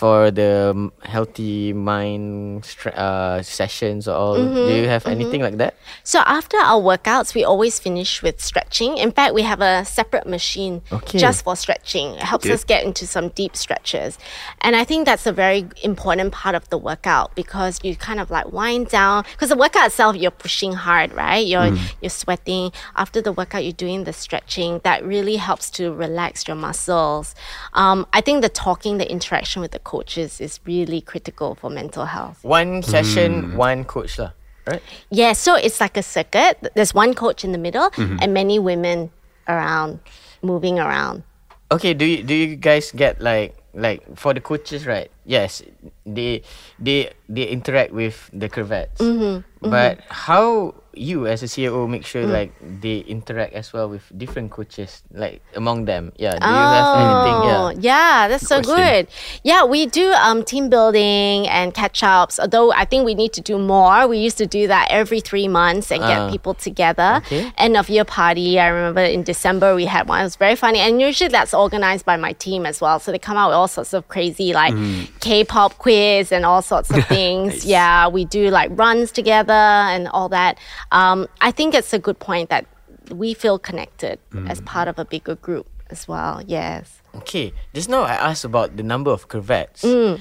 for 0.00 0.30
the 0.30 0.72
um, 0.72 0.92
healthy 1.14 1.72
mind 1.74 2.64
uh 2.96 3.42
sessions 3.42 4.08
or 4.08 4.14
all? 4.22 4.36
Mm-hmm, 4.40 4.64
do 4.66 4.72
you 4.72 4.88
have 4.88 5.04
anything 5.06 5.42
like 5.46 5.56
that? 5.58 5.74
So 6.04 6.18
after 6.38 6.56
our 6.56 6.80
workouts, 6.80 7.34
we 7.34 7.44
always 7.44 7.78
finish 7.78 8.22
with 8.22 8.40
stretching. 8.40 8.96
In 8.96 9.12
fact, 9.12 9.34
we 9.34 9.42
have 9.42 9.60
a 9.60 9.84
separate 9.84 10.26
machine 10.26 10.80
Okay. 10.90 11.18
just 11.18 11.44
for 11.44 11.54
stretching. 11.56 12.14
It 12.14 12.22
helps 12.32 12.46
Okay. 12.46 12.54
us 12.54 12.64
get 12.64 12.80
into 12.88 13.04
some 13.06 13.28
deep 13.40 13.54
stretches. 13.56 14.16
And 14.64 14.72
I 14.74 14.84
think 14.88 15.04
that's 15.04 15.26
a 15.26 15.32
very 15.44 15.68
important 15.82 16.32
part 16.32 16.54
of 16.60 16.64
the 16.72 16.78
workout 16.78 17.34
because 17.34 17.80
you 17.84 17.94
kind 17.96 18.20
of 18.20 18.30
like 18.30 18.48
wind 18.52 18.88
down 18.88 19.24
because 19.32 19.50
the 19.50 19.56
workout 19.64 19.86
itself 19.90 20.16
you're 20.16 20.30
pushing 20.46 20.72
hard, 20.72 21.12
right? 21.12 21.44
You're 21.52 21.70
you're 22.00 22.16
sweating. 22.24 22.72
After 22.96 23.20
the 23.26 23.32
workout, 23.40 23.62
you're 23.64 23.80
doing 23.86 24.04
the 24.04 24.12
stretching. 24.24 24.80
That 24.88 25.04
really 25.04 25.36
helps 25.36 25.66
to 25.78 25.92
relax 25.92 26.46
your 26.48 26.56
muscles. 26.56 27.34
Um, 27.82 28.06
I 28.18 28.20
think 28.22 28.40
the 28.42 28.48
talking, 28.48 28.96
the 29.02 29.10
interaction 29.10 29.60
with 29.62 29.72
the 29.76 29.78
coaches 29.90 30.38
is 30.38 30.62
really 30.62 31.02
critical 31.02 31.58
for 31.58 31.66
mental 31.66 32.06
health. 32.06 32.38
One 32.46 32.78
session, 32.86 33.50
mm. 33.50 33.58
one 33.58 33.82
coach 33.82 34.22
lah. 34.22 34.30
Right? 34.62 34.78
Yeah, 35.10 35.34
so 35.34 35.58
it's 35.58 35.82
like 35.82 35.98
a 35.98 36.06
circuit. 36.06 36.70
There's 36.78 36.94
one 36.94 37.18
coach 37.18 37.42
in 37.42 37.50
the 37.50 37.58
middle 37.58 37.90
mm-hmm. 37.90 38.22
and 38.22 38.30
many 38.30 38.62
women 38.62 39.10
around, 39.50 39.98
moving 40.46 40.78
around. 40.78 41.26
Okay, 41.74 41.90
do 41.90 42.06
you 42.06 42.22
do 42.22 42.34
you 42.34 42.54
guys 42.54 42.94
get 42.94 43.18
like 43.18 43.58
like 43.74 44.06
for 44.14 44.30
the 44.30 44.38
coaches, 44.38 44.86
right? 44.86 45.10
Yes, 45.26 45.62
they 46.06 46.46
they 46.78 47.10
they 47.26 47.50
interact 47.50 47.90
with 47.90 48.30
the 48.30 48.46
curvettes. 48.46 49.02
Mm-hmm, 49.02 49.42
But 49.66 49.98
mm-hmm. 49.98 50.14
how 50.14 50.74
you 50.92 51.26
as 51.26 51.42
a 51.42 51.46
CEO 51.46 51.86
make 51.88 52.04
sure 52.04 52.24
Mm. 52.24 52.32
like 52.32 52.52
they 52.80 52.98
interact 53.06 53.52
as 53.54 53.72
well 53.72 53.88
with 53.88 54.02
different 54.16 54.50
coaches, 54.50 55.02
like 55.12 55.40
among 55.54 55.84
them? 55.84 56.12
Yeah. 56.16 56.32
Do 56.38 56.46
you 56.46 56.52
have 56.52 56.96
anything? 56.98 57.38
Yeah. 57.48 57.56
Oh, 57.60 57.68
yeah, 57.80 58.28
that's 58.28 58.46
so 58.46 58.56
question. 58.62 58.76
good. 58.76 59.06
Yeah, 59.44 59.64
we 59.64 59.86
do 59.86 60.12
um, 60.12 60.42
team 60.44 60.68
building 60.68 61.46
and 61.48 61.72
catch 61.74 62.02
ups. 62.02 62.38
Although 62.40 62.72
I 62.72 62.84
think 62.84 63.04
we 63.04 63.14
need 63.14 63.32
to 63.34 63.40
do 63.40 63.58
more. 63.58 64.06
We 64.08 64.18
used 64.18 64.38
to 64.38 64.46
do 64.46 64.66
that 64.68 64.88
every 64.90 65.20
three 65.20 65.48
months 65.48 65.90
and 65.92 66.02
Ah. 66.02 66.08
get 66.08 66.30
people 66.32 66.54
together. 66.54 67.22
Okay. 67.26 67.52
End 67.58 67.76
of 67.76 67.88
year 67.88 68.04
party. 68.04 68.58
I 68.58 68.66
remember 68.68 69.02
in 69.02 69.22
December 69.22 69.74
we 69.74 69.86
had 69.86 70.08
one. 70.08 70.20
It 70.20 70.24
was 70.24 70.36
very 70.36 70.56
funny, 70.56 70.80
and 70.80 71.00
usually 71.00 71.28
that's 71.28 71.54
organized 71.54 72.04
by 72.04 72.16
my 72.16 72.32
team 72.34 72.66
as 72.66 72.80
well. 72.80 72.98
So 72.98 73.12
they 73.12 73.18
come 73.18 73.36
out 73.36 73.48
with 73.50 73.56
all 73.56 73.68
sorts 73.68 73.92
of 73.92 74.08
crazy 74.08 74.52
like 74.52 74.74
K-pop 75.20 75.78
quiz 75.78 76.32
and 76.32 76.44
all 76.44 76.62
sorts 76.62 76.90
of 76.90 77.04
things. 77.16 77.64
Yeah, 77.64 78.08
we 78.08 78.24
do 78.24 78.50
like 78.50 78.70
runs 78.74 79.12
together 79.12 79.52
and 79.52 80.08
all 80.08 80.28
that. 80.30 80.58
Um, 80.92 81.26
I 81.40 81.50
think 81.50 81.74
it's 81.74 81.92
a 81.92 81.98
good 81.98 82.18
point 82.18 82.50
that 82.50 82.66
we 83.10 83.34
feel 83.34 83.58
connected 83.58 84.18
as 84.46 84.60
part 84.62 84.88
of 84.88 84.98
a 84.98 85.04
bigger 85.04 85.34
group 85.36 85.66
as 85.90 86.06
well. 86.06 86.42
Yes. 86.46 87.02
Okay, 87.14 87.52
just 87.74 87.88
now 87.88 88.02
I 88.02 88.14
asked 88.14 88.44
about 88.44 88.76
the 88.76 88.82
number 88.82 89.10
of 89.10 89.28
curvettes. 89.28 89.82
Mm. 89.82 90.20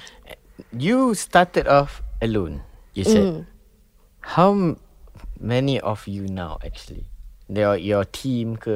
You 0.73 1.13
started 1.13 1.67
off 1.67 2.01
alone. 2.21 2.61
You 2.93 3.03
said. 3.03 3.23
Mm. 3.33 3.45
How 4.21 4.51
m- 4.51 4.77
many 5.39 5.79
of 5.79 6.07
you 6.07 6.27
now 6.27 6.57
actually? 6.65 7.05
Your 7.49 7.77
your 7.77 8.05
team 8.05 8.57
ke 8.57 8.67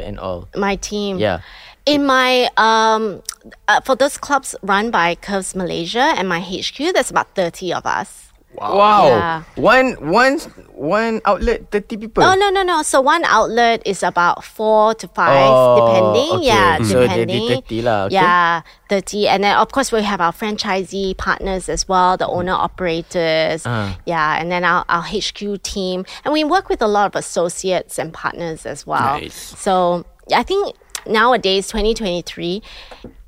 and 0.00 0.18
all. 0.18 0.48
my 0.56 0.76
team. 0.76 1.18
Yeah. 1.18 1.40
In 1.84 2.06
my 2.06 2.48
um, 2.56 3.20
uh, 3.68 3.80
for 3.84 3.96
those 3.96 4.16
clubs 4.16 4.54
run 4.62 4.90
by 4.90 5.16
Curves 5.16 5.54
Malaysia 5.54 6.14
and 6.16 6.28
my 6.28 6.40
HQ, 6.40 6.76
there's 6.96 7.10
about 7.10 7.34
thirty 7.34 7.72
of 7.74 7.84
us. 7.84 8.31
Wow. 8.54 9.06
Yeah. 9.06 9.42
One 9.56 9.92
one 10.12 10.38
one 10.74 11.20
outlet 11.24 11.70
thirty 11.70 11.96
people. 11.96 12.22
Oh 12.22 12.34
no 12.34 12.50
no 12.50 12.62
no! 12.62 12.82
So 12.82 13.00
one 13.00 13.24
outlet 13.24 13.82
is 13.86 14.02
about 14.02 14.44
four 14.44 14.94
to 14.96 15.08
five, 15.08 15.48
Oh, 15.48 15.76
depending. 15.80 16.36
okay. 16.38 16.46
Yeah, 16.46 16.76
So 16.84 17.00
they 17.00 17.24
depending. 17.24 17.48
did 17.48 17.64
30 17.64 17.82
lah, 17.82 17.98
okay. 18.06 18.14
Yeah, 18.14 18.60
thirty, 18.88 19.28
and 19.28 19.42
then 19.44 19.56
of 19.56 19.72
course 19.72 19.90
we 19.90 20.02
have 20.02 20.20
our 20.20 20.32
franchisee 20.32 21.16
partners 21.16 21.68
as 21.68 21.88
well, 21.88 22.16
the 22.16 22.26
owner 22.28 22.52
operators. 22.52 23.64
Ah. 23.64 23.96
Yeah, 24.06 24.36
and 24.40 24.50
then 24.52 24.64
our, 24.64 24.84
our 24.88 25.02
HQ 25.02 25.62
team, 25.62 26.04
and 26.24 26.32
we 26.32 26.44
work 26.44 26.68
with 26.68 26.82
a 26.82 26.88
lot 26.88 27.06
of 27.06 27.16
associates 27.16 27.98
and 27.98 28.12
partners 28.12 28.66
as 28.66 28.86
well. 28.86 29.18
Nice. 29.18 29.34
So 29.58 30.04
I 30.34 30.42
think 30.42 30.76
nowadays, 31.06 31.68
twenty 31.68 31.94
twenty 31.94 32.22
three. 32.22 32.62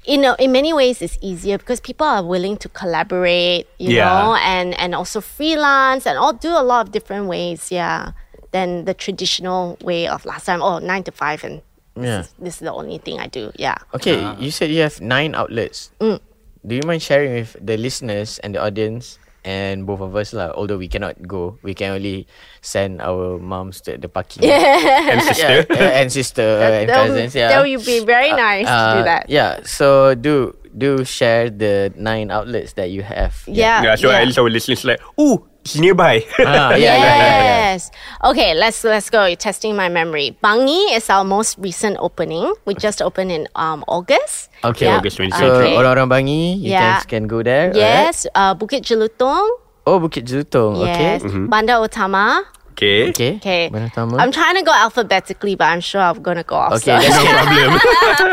You 0.07 0.19
know, 0.19 0.35
in 0.39 0.53
many 0.53 0.73
ways, 0.73 1.01
it's 1.01 1.17
easier 1.23 1.57
because 1.57 1.81
people 1.81 2.07
are 2.07 2.23
willing 2.23 2.57
to 2.59 2.69
collaborate, 2.69 3.67
you 3.79 3.97
Yeah. 3.97 4.05
know, 4.05 4.35
and 4.37 4.77
and 4.79 4.95
also 4.95 5.21
freelance 5.21 6.07
and 6.07 6.19
all 6.19 6.33
do 6.33 6.51
a 6.53 6.61
lot 6.63 6.87
of 6.87 6.93
different 6.93 7.27
ways, 7.27 7.73
yeah, 7.73 8.13
than 8.53 8.85
the 8.85 8.93
traditional 8.93 9.79
way 9.81 10.07
of 10.07 10.25
last 10.27 10.45
time. 10.47 10.61
Oh, 10.63 10.79
nine 10.79 11.03
to 11.05 11.13
five 11.13 11.43
and 11.45 11.63
Yeah. 11.97 12.27
This 12.43 12.55
is 12.59 12.67
the 12.67 12.73
only 12.75 12.99
thing 12.99 13.21
I 13.23 13.29
do. 13.31 13.53
Yeah. 13.55 13.79
Okay, 13.95 14.19
you 14.43 14.51
said 14.51 14.69
you 14.71 14.83
have 14.83 15.01
nine 15.01 15.33
outlets. 15.39 15.95
Mm. 16.03 16.19
Do 16.67 16.75
you 16.75 16.83
mind 16.85 17.03
sharing 17.07 17.33
with 17.39 17.55
the 17.61 17.77
listeners 17.79 18.41
and 18.43 18.51
the 18.55 18.59
audience 18.61 19.19
and 19.45 19.87
both 19.87 20.01
of 20.01 20.17
us 20.17 20.33
lah? 20.33 20.51
Although 20.57 20.77
we 20.81 20.89
cannot 20.89 21.21
go, 21.29 21.57
we 21.63 21.73
can 21.77 21.93
only 22.01 22.27
send 22.65 23.01
our 23.01 23.39
moms 23.39 23.81
to 23.87 23.97
the 23.97 24.09
parking. 24.09 24.45
and 24.49 25.21
sister. 25.23 25.65
yeah, 25.69 25.77
uh, 25.77 25.99
and 26.01 26.09
sister 26.13 26.43
uh, 26.43 26.65
and 26.83 26.89
that 26.89 26.97
would, 27.09 27.15
cousins. 27.15 27.33
Yeah, 27.37 27.49
that 27.55 27.61
would 27.63 27.85
be 27.85 28.01
very 28.05 28.33
nice 28.33 28.67
to 28.67 28.89
do 28.97 29.01
Uh, 29.01 29.05
that. 29.05 29.25
Yeah, 29.31 29.61
so 29.65 30.15
do 30.17 30.57
do 30.75 31.05
share 31.07 31.51
the 31.51 31.93
nine 31.95 32.33
outlets 32.35 32.75
that 32.75 32.91
you 32.91 33.03
have. 33.07 33.45
Yeah. 33.47 33.85
Yeah, 33.85 33.95
so 33.95 34.11
at 34.11 34.27
least 34.27 34.39
our 34.43 34.51
listeners 34.51 34.83
like, 34.85 34.99
ooh, 35.21 35.45
it's 35.65 35.77
nearby. 35.81 36.21
Ah, 36.45 36.77
yeah, 36.77 36.77
yeah, 36.77 36.97
yeah, 37.01 37.17
yeah. 37.17 37.73
Yes. 37.73 37.91
Okay, 38.23 38.53
let's 38.55 38.85
let's 38.85 39.09
go. 39.09 39.25
You're 39.25 39.41
testing 39.41 39.75
my 39.75 39.89
memory. 39.89 40.37
Bangi 40.45 40.93
is 40.95 41.09
our 41.09 41.25
most 41.25 41.57
recent 41.59 41.97
opening. 41.99 42.53
We 42.69 42.75
just 42.77 43.01
opened 43.01 43.33
in 43.33 43.49
um 43.57 43.83
August. 43.89 44.53
Okay, 44.63 44.87
Yeah. 44.87 45.01
August 45.01 45.17
26. 45.17 45.41
So 45.41 45.47
Okay. 45.65 45.73
orang-orang 45.77 46.09
Bangi, 46.09 46.61
you 46.61 46.73
Yeah. 46.77 47.01
guys 47.01 47.09
can 47.09 47.25
go 47.27 47.41
there. 47.43 47.73
alright? 47.73 47.81
Yes, 47.81 48.29
uh, 48.37 48.53
Bukit 48.55 48.85
Jelutong. 48.85 49.45
Oh, 49.85 50.01
Bukit 50.01 50.25
Jelutong. 50.25 50.81
Okay. 50.85 51.21
Yes, 51.21 51.25
Bandar 51.49 51.81
Utama. 51.85 52.45
Okay. 52.75 53.15
Okay. 53.15 53.39
Okay. 53.39 53.63
Mana 53.71 53.87
Utama? 53.87 54.19
I'm 54.19 54.35
trying 54.35 54.59
to 54.59 54.67
go 54.67 54.75
alphabetically, 54.75 55.55
but 55.55 55.71
I'm 55.71 55.79
sure 55.81 56.03
I'm 56.03 56.19
gonna 56.19 56.43
go 56.43 56.59
off. 56.59 56.83
Okay, 56.83 56.91
so- 56.91 57.07
that's 57.07 57.15
No 57.15 57.31
problem. 57.39 57.71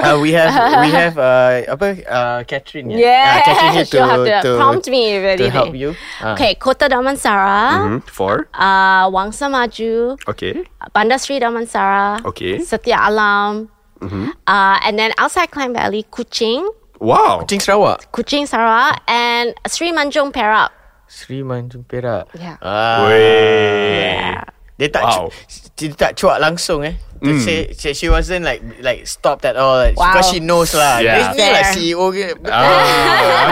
uh, 0.09 0.17
we 0.17 0.33
have 0.33 0.49
we 0.81 0.89
have 0.89 1.15
uh 1.21 1.61
apa 1.69 1.87
uh, 2.09 2.39
Catherine 2.49 2.89
ya? 2.89 2.97
Yeah, 2.97 3.21
uh, 3.21 3.39
Catherine 3.45 3.73
here 3.77 3.85
to, 3.89 3.91
she'll 3.93 4.09
have 4.09 4.25
to, 4.25 4.37
to 4.41 4.51
prompt 4.57 4.89
me 4.89 5.01
if 5.13 5.37
to 5.37 5.45
help 5.53 5.77
you. 5.77 5.93
Ah. 6.25 6.33
Okay, 6.33 6.57
Kota 6.57 6.89
Damansara, 6.89 7.85
Mhm, 7.85 8.01
Four. 8.09 8.49
uh, 8.57 9.05
Wangsa 9.13 9.45
Maju, 9.45 10.17
Okay. 10.25 10.65
Bandar 10.89 11.21
Sri 11.21 11.37
Damansara, 11.37 12.25
Okay. 12.25 12.57
Setia 12.65 12.97
Alam, 12.97 13.69
uh, 14.01 14.77
and 14.81 14.97
then 14.97 15.13
outside 15.21 15.53
Klang 15.53 15.69
Valley, 15.77 16.01
Kuching, 16.09 16.65
Wow. 16.97 17.45
Kuching 17.45 17.61
Sarawak. 17.61 18.09
Kuching 18.09 18.45
Sarawak, 18.49 19.05
and 19.05 19.53
Sri 19.69 19.93
Manjung 19.93 20.33
Perak. 20.33 20.73
Sri 21.11 21.43
Manjung 21.43 21.83
Perak. 21.83 22.31
Yeah. 22.39 22.55
Ah. 22.63 23.03
Wey. 23.03 24.31
Dia 24.79 24.87
tak 24.89 25.03
Wow. 25.03 25.27
cu- 25.27 25.35
dia 25.75 25.91
tak 25.93 26.15
cuak 26.15 26.39
langsung 26.39 26.81
eh. 26.81 26.95
Mm. 27.21 27.37
She, 27.37 27.55
she, 27.77 27.89
she 27.93 28.07
wasn't 28.09 28.41
like 28.41 28.63
like 28.81 29.05
stopped 29.05 29.45
at 29.45 29.53
all 29.53 29.77
like, 29.77 29.93
Wow. 29.93 30.09
because 30.09 30.31
she 30.31 30.39
knows 30.41 30.71
lah. 30.73 30.97
Yeah. 31.03 31.35
Yeah. 31.35 31.37
Ni 31.37 31.47
lah. 31.53 31.63
CEO 31.69 32.05
ke. 32.09 32.33
Ah. 32.49 33.45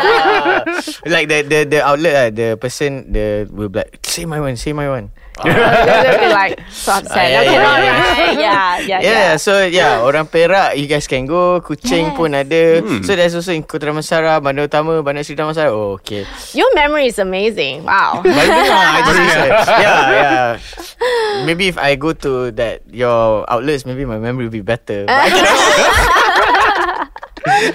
like 1.14 1.28
the 1.30 1.45
the 1.45 1.60
the 1.68 1.80
outlet 1.84 2.14
lah, 2.16 2.28
the 2.34 2.47
person 2.57 3.12
the 3.14 3.45
will 3.51 3.70
be 3.70 3.84
like 3.84 3.99
say 4.07 4.24
my 4.26 4.39
one, 4.41 4.55
say 4.57 4.74
my 4.74 4.88
one. 4.89 5.12
They'll 5.44 6.20
be 6.20 6.30
like 6.34 6.60
so 6.72 7.00
upset. 7.00 7.16
Ah, 7.16 7.28
yeah, 7.28 7.42
yeah, 7.44 7.54
yeah. 7.54 7.68
right? 7.80 8.38
yeah, 8.40 8.70
yeah, 8.80 9.00
Yeah, 9.00 9.00
yeah. 9.02 9.32
so 9.38 9.64
yeah, 9.66 10.02
orang 10.04 10.28
Perak 10.28 10.76
you 10.78 10.88
guys 10.88 11.08
can 11.08 11.26
go, 11.26 11.62
Kuching 11.62 12.12
Yes. 12.12 12.18
pun 12.18 12.36
ada. 12.36 12.82
So 13.06 13.16
there's 13.16 13.36
also 13.36 13.52
in 13.56 13.64
Kota 13.64 13.88
Damansara, 13.92 14.38
Bandar 14.44 14.68
Utama, 14.68 15.00
Bandar 15.04 15.24
Seri 15.24 15.38
Damansara. 15.40 15.72
Oh, 15.72 16.00
okay. 16.02 16.26
Your 16.54 16.70
memory 16.76 17.08
is 17.08 17.20
amazing. 17.20 17.84
Wow. 17.84 18.22
Just 19.06 19.20
research. 19.20 19.68
Yeah, 19.80 20.02
yeah. 20.12 20.48
Maybe 21.46 21.68
if 21.72 21.78
I 21.80 21.96
go 21.96 22.12
to 22.14 22.52
that 22.60 22.84
your 22.92 23.48
outlets, 23.48 23.86
maybe 23.86 24.04
my 24.04 24.20
memory 24.20 24.46
will 24.46 24.54
be 24.54 24.66
better. 24.66 25.06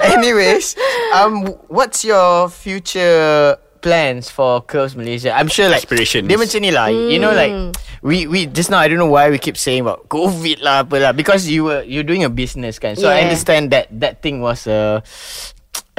Anyways, 0.00 0.76
um, 1.14 1.46
what's 1.68 2.04
your 2.04 2.48
future 2.48 3.56
plans 3.84 4.32
for 4.32 4.64
Curves 4.64 4.96
Malaysia? 4.96 5.36
I'm 5.36 5.52
sure 5.52 5.68
like 5.68 5.84
Aspirations. 5.84 6.24
Dia 6.24 6.40
macam 6.40 6.58
ni 6.64 6.72
lah. 6.72 6.88
You 6.88 7.20
know 7.20 7.36
like 7.36 7.52
we 8.00 8.24
we 8.24 8.48
just 8.48 8.72
now 8.72 8.80
I 8.80 8.88
don't 8.88 8.96
know 8.96 9.12
why 9.12 9.28
we 9.28 9.36
keep 9.36 9.60
saying 9.60 9.84
about 9.84 10.08
COVID 10.08 10.64
lah 10.64 10.88
apa 10.88 10.96
lah 10.96 11.12
because 11.12 11.44
you 11.44 11.68
were 11.68 11.84
you're 11.84 12.08
doing 12.08 12.24
a 12.24 12.32
business 12.32 12.80
kan. 12.80 12.96
So 12.96 13.12
I 13.12 13.20
understand 13.28 13.68
that 13.76 13.92
that 14.00 14.24
thing 14.24 14.40
was 14.40 14.64
a 14.64 15.04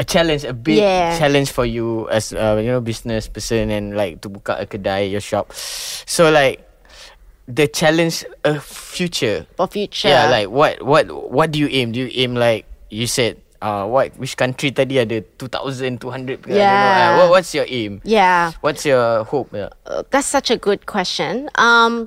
a 0.02 0.04
challenge, 0.04 0.44
a 0.44 0.58
big 0.58 0.82
Yeah. 0.82 1.14
challenge 1.22 1.54
for 1.54 1.64
you 1.64 2.10
as 2.10 2.34
uh, 2.34 2.58
you 2.58 2.74
know 2.74 2.82
business 2.82 3.30
person 3.30 3.70
and 3.70 3.94
like 3.94 4.26
to 4.26 4.34
buka 4.34 4.58
a 4.58 4.66
kedai 4.66 5.14
your 5.14 5.22
shop. 5.22 5.54
So 6.10 6.34
like 6.34 6.66
the 7.46 7.70
challenge 7.70 8.26
of 8.42 8.66
future. 8.66 9.46
For 9.54 9.70
future. 9.70 10.10
Yeah, 10.10 10.34
like 10.34 10.50
what 10.50 10.82
what 10.82 11.06
what 11.14 11.54
do 11.54 11.62
you 11.62 11.70
aim? 11.70 11.94
Do 11.94 12.02
you 12.02 12.10
aim 12.18 12.34
like 12.34 12.66
you 12.90 13.06
said 13.06 13.45
uh 13.66 13.90
what 13.90 14.14
which 14.22 14.38
country 14.38 14.70
tadi 14.70 15.02
ada 15.02 15.26
2200 15.42 16.46
ke? 16.46 16.54
I 16.54 16.54
know. 16.54 16.62
Yeah. 16.62 16.70
Uh, 16.70 17.18
what, 17.18 17.28
what's 17.42 17.52
your 17.58 17.66
aim? 17.66 17.98
Yeah. 18.06 18.54
What's 18.62 18.86
your 18.86 19.26
hope? 19.26 19.50
Yeah. 19.50 19.74
Uh, 19.90 20.06
that's 20.14 20.30
such 20.30 20.54
a 20.54 20.58
good 20.58 20.86
question. 20.86 21.50
Um, 21.58 22.06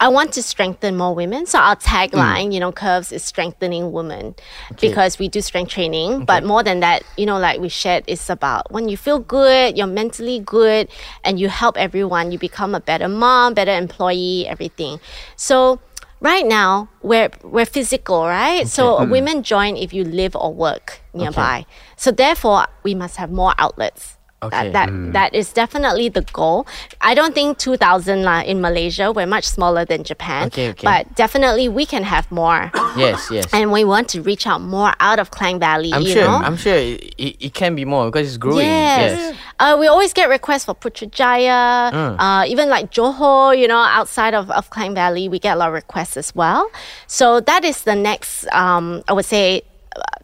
I 0.00 0.06
want 0.06 0.30
to 0.38 0.46
strengthen 0.46 0.94
more 0.94 1.10
women. 1.10 1.42
So 1.46 1.58
our 1.58 1.74
tagline, 1.74 2.54
you 2.54 2.60
know, 2.62 2.70
Curves 2.70 3.10
is 3.10 3.24
strengthening 3.24 3.90
women 3.90 4.38
because 4.78 5.18
we 5.18 5.26
do 5.26 5.42
strength 5.42 5.74
training. 5.74 6.22
But 6.22 6.46
more 6.46 6.62
than 6.62 6.78
that, 6.86 7.02
you 7.18 7.26
know, 7.26 7.34
like 7.34 7.58
we 7.58 7.66
shared, 7.66 8.06
it's 8.06 8.30
about 8.30 8.70
when 8.70 8.86
you 8.86 8.94
feel 8.96 9.18
good, 9.18 9.76
you're 9.76 9.90
mentally 9.90 10.38
good, 10.38 10.86
and 11.26 11.40
you 11.42 11.50
help 11.50 11.74
everyone, 11.76 12.30
you 12.30 12.38
become 12.38 12.78
a 12.78 12.80
better 12.80 13.10
mom, 13.10 13.54
better 13.58 13.74
employee, 13.74 14.46
everything. 14.46 15.02
So 15.34 15.82
right 16.20 16.46
now 16.46 16.88
we're 17.02 17.30
we're 17.42 17.66
physical, 17.66 18.24
right? 18.24 18.68
So 18.68 18.98
mm. 18.98 19.10
women 19.10 19.42
join 19.42 19.76
if 19.76 19.92
you 19.92 20.04
live 20.04 20.36
or 20.36 20.52
work 20.52 21.00
nearby. 21.14 21.66
So 21.96 22.10
therefore, 22.10 22.66
we 22.82 22.94
must 22.94 23.16
have 23.16 23.30
more 23.30 23.54
outlets. 23.58 24.17
Okay. 24.40 24.70
That, 24.70 24.86
that 24.86 25.12
that 25.12 25.34
is 25.34 25.52
definitely 25.52 26.08
the 26.08 26.22
goal. 26.32 26.66
I 27.00 27.14
don't 27.14 27.34
think 27.34 27.58
2000 27.58 28.22
lah 28.22 28.42
in 28.42 28.60
Malaysia. 28.60 29.10
We're 29.10 29.26
much 29.26 29.44
smaller 29.46 29.84
than 29.84 30.04
Japan. 30.04 30.46
Okay, 30.46 30.70
okay. 30.70 30.84
But 30.86 31.10
definitely 31.16 31.68
we 31.68 31.84
can 31.86 32.04
have 32.04 32.30
more. 32.30 32.70
Yes, 32.98 33.30
yes. 33.30 33.46
and 33.52 33.70
we 33.70 33.84
want 33.84 34.08
to 34.10 34.22
reach 34.22 34.44
out 34.46 34.60
more 34.60 34.90
out 34.98 35.20
of 35.20 35.30
Klang 35.30 35.60
Valley, 35.60 35.92
I'm 35.92 36.02
you 36.02 36.14
sure. 36.18 36.24
know? 36.26 36.34
I'm 36.42 36.56
sure 36.56 36.74
it, 36.74 37.14
it, 37.16 37.36
it 37.38 37.54
can 37.54 37.76
be 37.76 37.84
more 37.84 38.10
because 38.10 38.26
it's 38.26 38.36
growing. 38.38 38.66
Yes. 38.66 39.36
Uh, 39.60 39.76
we 39.78 39.86
always 39.86 40.12
get 40.12 40.28
requests 40.28 40.64
for 40.64 40.74
Putrajaya, 40.74 41.92
Mm. 41.92 42.16
uh, 42.18 42.44
even 42.46 42.68
like 42.68 42.90
Johor, 42.90 43.56
you 43.56 43.68
know, 43.68 43.78
outside 43.78 44.34
of, 44.34 44.50
of 44.50 44.70
Klang 44.70 44.94
Valley, 44.94 45.28
we 45.28 45.38
get 45.38 45.54
a 45.54 45.58
lot 45.58 45.68
of 45.68 45.74
requests 45.74 46.16
as 46.16 46.34
well. 46.34 46.68
So 47.06 47.40
that 47.40 47.64
is 47.64 47.82
the 47.82 47.94
next, 47.94 48.46
um, 48.52 49.02
I 49.06 49.12
would 49.12 49.24
say, 49.26 49.62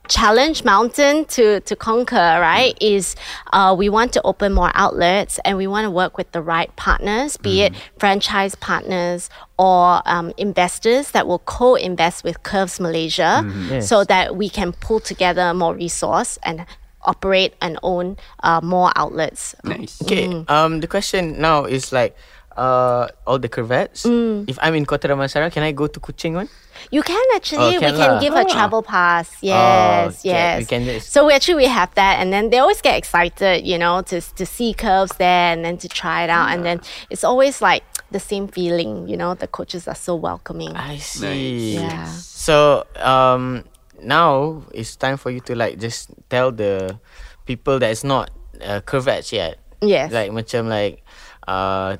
challenge 0.08 0.64
mountain 0.64 1.24
to, 1.26 1.60
to 1.60 1.74
conquer, 1.76 2.16
right? 2.16 2.76
Is 2.80 3.16
uh, 3.52 3.74
we 3.76 3.88
want 3.88 4.12
to 4.14 4.22
open 4.22 4.52
more 4.52 4.70
outlets 4.74 5.38
and 5.44 5.56
we 5.56 5.66
want 5.66 5.84
to 5.84 5.90
work 5.90 6.18
with 6.18 6.30
the 6.32 6.42
right 6.42 6.74
partners, 6.76 7.36
be 7.36 7.62
it 7.62 7.74
franchise 7.98 8.54
partners 8.54 9.30
or 9.58 10.02
um, 10.04 10.32
investors 10.36 11.12
that 11.12 11.26
will 11.26 11.38
co 11.40 11.74
invest 11.74 12.24
with 12.24 12.42
Curves 12.42 12.80
Malaysia 12.80 13.42
Yes. 13.70 13.88
so 13.88 14.04
that 14.04 14.36
we 14.36 14.48
can 14.48 14.72
pull 14.72 15.00
together 15.00 15.54
more 15.54 15.74
resource 15.74 16.38
and 16.42 16.66
operate 17.02 17.54
and 17.60 17.78
own 17.82 18.16
uh, 18.42 18.60
more 18.62 18.90
outlets. 18.96 19.54
Nice. 19.64 20.02
Okay. 20.02 20.26
Mm. 20.28 20.50
Um, 20.50 20.80
the 20.80 20.86
question 20.86 21.40
now 21.40 21.64
is 21.64 21.92
like, 21.92 22.16
uh, 22.56 23.08
all 23.26 23.38
the 23.38 23.48
curvettes. 23.48 24.04
Mm. 24.06 24.48
If 24.48 24.58
I'm 24.62 24.74
in 24.74 24.84
Kota 24.86 25.08
Damansara, 25.08 25.50
can 25.52 25.62
I 25.62 25.72
go 25.72 25.86
to 25.86 26.00
Kuching 26.00 26.34
one? 26.34 26.48
You 26.90 27.02
can 27.02 27.22
actually, 27.34 27.76
Oh, 27.76 27.80
can 27.80 27.92
we 27.94 27.98
can 27.98 28.10
lah. 28.14 28.20
give 28.20 28.34
a 28.34 28.44
travel 28.44 28.82
pass. 28.82 29.30
Yes, 29.40 30.20
okay. 30.20 30.28
yes. 30.30 30.58
We 30.60 30.64
can 30.66 30.84
just- 30.84 31.12
So 31.12 31.26
we 31.26 31.32
actually 31.32 31.54
we 31.56 31.66
have 31.66 31.94
that, 31.94 32.20
and 32.20 32.32
then 32.32 32.50
they 32.50 32.58
always 32.58 32.82
get 32.82 32.96
excited, 32.96 33.64
you 33.66 33.78
know, 33.78 34.02
to 34.10 34.20
to 34.20 34.44
see 34.46 34.74
curves 34.74 35.12
there 35.18 35.52
and 35.54 35.64
then 35.64 35.78
to 35.78 35.88
try 35.88 36.24
it 36.24 36.30
out, 36.30 36.50
and 36.50 36.64
then 36.64 36.80
it's 37.10 37.24
always 37.24 37.62
like 37.62 37.82
the 38.10 38.20
same 38.20 38.48
feeling, 38.48 39.08
you 39.08 39.16
know. 39.16 39.34
The 39.34 39.46
coaches 39.48 39.88
are 39.88 39.94
so 39.98 40.14
welcoming. 40.14 40.74
I 40.76 40.98
see. 40.98 41.74
Yeah. 41.78 42.06
So 42.10 42.84
um, 43.00 43.64
now 44.02 44.62
it's 44.74 44.94
time 44.98 45.16
for 45.16 45.30
you 45.30 45.40
to 45.48 45.54
like 45.54 45.78
just 45.78 46.10
tell 46.28 46.52
the 46.52 46.98
people 47.46 47.78
that 47.78 47.90
it's 47.90 48.04
not 48.04 48.30
uh, 48.60 48.80
curvettes 48.84 49.32
yet. 49.32 49.58
Yes. 49.80 50.12
Like 50.12 50.30
macam 50.30 50.68
like 50.68 51.02
uh, 51.48 51.96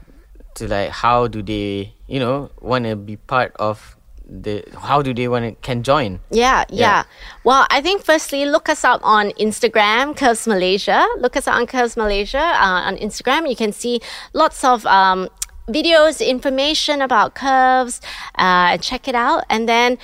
to 0.54 0.68
like 0.68 0.90
how 0.90 1.26
do 1.26 1.42
they 1.42 1.94
you 2.06 2.20
know 2.20 2.50
want 2.60 2.84
to 2.84 2.96
be 2.96 3.16
part 3.16 3.52
of 3.58 3.96
the 4.26 4.64
how 4.80 5.02
do 5.02 5.12
they 5.12 5.28
want 5.28 5.44
to 5.44 5.52
can 5.60 5.82
join? 5.82 6.20
Yeah, 6.30 6.64
Yeah. 6.70 6.80
yeah, 6.80 7.02
Well, 7.44 7.66
I 7.70 7.80
think 7.82 8.02
firstly, 8.04 8.46
look 8.46 8.68
us 8.68 8.84
up 8.84 9.00
on 9.04 9.30
Instagram, 9.36 10.16
Curves 10.16 10.46
Malaysia. 10.46 11.04
Look 11.18 11.36
us 11.36 11.46
up 11.46 11.56
on 11.56 11.66
Curves 11.66 11.96
Malaysia 11.96 12.40
uh, 12.40 12.88
on 12.88 12.96
Instagram. 12.96 13.48
You 13.48 13.56
can 13.56 13.72
see 13.72 14.00
lots 14.32 14.64
of 14.64 14.86
um, 14.86 15.28
videos, 15.68 16.24
information 16.26 17.02
about 17.02 17.34
curves. 17.34 18.00
Uh, 18.36 18.78
check 18.78 19.08
it 19.08 19.14
out, 19.14 19.44
and 19.50 19.68
then 19.68 19.98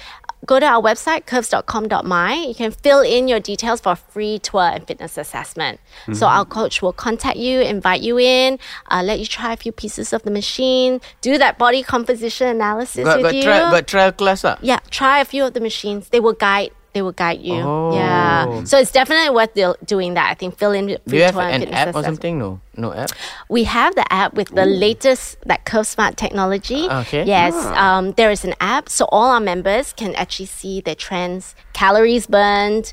go 0.47 0.59
to 0.59 0.67
our 0.67 0.83
website 0.83 1.27
curves.com.my. 1.27 2.35
You 2.35 2.55
can 2.55 2.71
fill 2.71 3.01
in 3.01 3.29
your 3.29 3.41
details 3.41 3.81
for 3.81 3.93
a 3.93 3.97
free 3.97 4.39
tour 4.39 4.63
and 4.63 4.87
fitness 4.87 5.19
assessment. 5.19 5.81
So 6.13 6.27
our 6.27 6.45
coach 6.45 6.83
will 6.83 6.93
contact 6.93 7.37
you, 7.37 7.61
invite 7.61 8.01
you 8.01 8.19
in, 8.19 8.59
uh, 8.91 9.03
let 9.03 9.19
you 9.21 9.27
try 9.27 9.53
a 9.53 9.57
few 9.57 9.73
pieces 9.73 10.13
of 10.13 10.23
the 10.23 10.31
machine, 10.31 11.01
do 11.21 11.39
that 11.39 11.59
body 11.59 11.83
composition 11.83 12.49
analysis 12.49 13.05
Got 13.05 13.17
with 13.19 13.25
got 13.25 13.35
you. 13.35 13.43
try 13.43 13.81
trial 13.83 14.13
class 14.13 14.45
lah. 14.45 14.57
Yeah, 14.63 14.81
try 14.91 15.21
a 15.21 15.25
few 15.25 15.45
of 15.45 15.55
the 15.55 15.61
machines. 15.61 16.09
They 16.09 16.21
will 16.21 16.33
guide. 16.35 16.71
They 16.93 17.03
will 17.03 17.13
guide 17.13 17.41
you. 17.41 17.55
Oh. 17.63 17.95
Yeah. 17.95 18.65
So 18.65 18.79
it's 18.79 18.91
definitely 18.91 19.31
worth 19.31 19.55
doing 19.85 20.15
that. 20.15 20.31
I 20.31 20.35
think 20.35 20.59
fill 20.59 20.73
in. 20.73 20.87
Do 20.87 20.99
you 21.17 21.23
have 21.23 21.37
an 21.39 21.69
app 21.71 21.95
or 21.95 22.03
something? 22.03 22.39
No. 22.39 22.61
No 22.77 22.93
app. 22.95 23.11
We 23.49 23.65
have 23.65 23.95
the 23.97 24.07
app 24.13 24.35
with 24.35 24.49
the 24.55 24.65
latest 24.65 25.37
that 25.45 25.65
Curve 25.65 25.87
Smart 25.87 26.17
technology. 26.17 26.87
Okay. 26.89 27.25
Yes, 27.27 27.53
um, 27.77 28.13
there 28.13 28.31
is 28.31 28.45
an 28.45 28.55
app, 28.61 28.89
so 28.89 29.07
all 29.11 29.27
our 29.31 29.41
members 29.41 29.93
can 29.93 30.15
actually 30.15 30.47
see 30.47 30.81
their 30.81 30.95
trends, 30.95 31.57
calories 31.73 32.27
burned, 32.29 32.93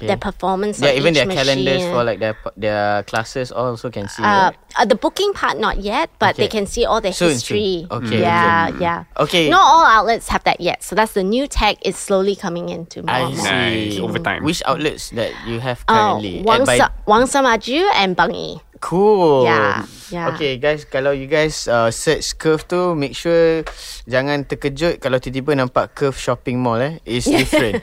their 0.00 0.16
performance. 0.16 0.80
Yeah, 0.80 0.92
even 0.92 1.12
each 1.14 1.22
their 1.22 1.26
calendars 1.36 1.82
for 1.84 2.04
like 2.04 2.20
their 2.20 2.36
their 2.56 3.02
classes 3.04 3.52
also 3.52 3.90
can 3.90 4.08
see. 4.08 4.22
Uh, 4.22 4.48
right? 4.50 4.56
uh, 4.78 4.84
the 4.86 4.94
booking 4.96 5.32
part 5.34 5.58
not 5.58 5.78
yet, 5.78 6.08
but 6.18 6.36
they 6.36 6.48
can 6.48 6.64
see 6.66 6.86
all 6.86 7.00
their 7.02 7.12
Soon, 7.12 7.30
history. 7.36 7.86
soon. 7.90 8.04
Okay, 8.08 8.20
Yeah, 8.20 8.68
yeah. 8.80 9.04
Okay. 9.18 9.50
Not 9.50 9.60
all 9.62 9.84
outlets 9.84 10.28
have 10.28 10.42
that 10.44 10.60
yet, 10.62 10.82
so 10.82 10.96
that's 10.96 11.12
the 11.12 11.22
new 11.22 11.46
tech 11.46 11.76
is 11.84 11.96
slowly 11.96 12.34
coming 12.34 12.70
into 12.70 13.02
more. 13.02 13.14
I 13.14 13.18
and 13.28 13.36
more. 13.36 13.44
see. 13.46 13.50
Nice. 13.92 13.98
Over 14.00 14.18
time. 14.18 14.42
Which 14.42 14.62
outlets 14.64 15.10
that 15.10 15.32
you 15.46 15.60
have 15.60 15.84
Oh, 15.86 15.92
currently? 15.94 16.42
Wang, 16.42 16.60
At 16.62 16.66
by- 16.66 16.78
Sa- 16.78 16.90
Wangsa 17.06 17.42
Maju 17.42 17.86
and 17.94 18.16
Bangi. 18.16 18.60
Cool. 18.78 19.44
Yeah, 19.44 19.84
yeah. 20.10 20.30
Okay, 20.34 20.58
guys, 20.58 20.86
kalau 20.86 21.10
you 21.14 21.26
guys 21.26 21.66
uh, 21.66 21.90
search 21.90 22.38
Curve 22.38 22.66
tu, 22.66 22.94
make 22.94 23.14
sure 23.14 23.62
jangan 24.06 24.46
terkejut 24.46 25.02
kalau 25.02 25.18
tiba-tiba 25.18 25.54
nampak 25.58 25.94
Curve 25.94 26.18
shopping 26.18 26.58
mall 26.58 26.78
eh. 26.78 27.02
It's 27.06 27.26
different. 27.38 27.82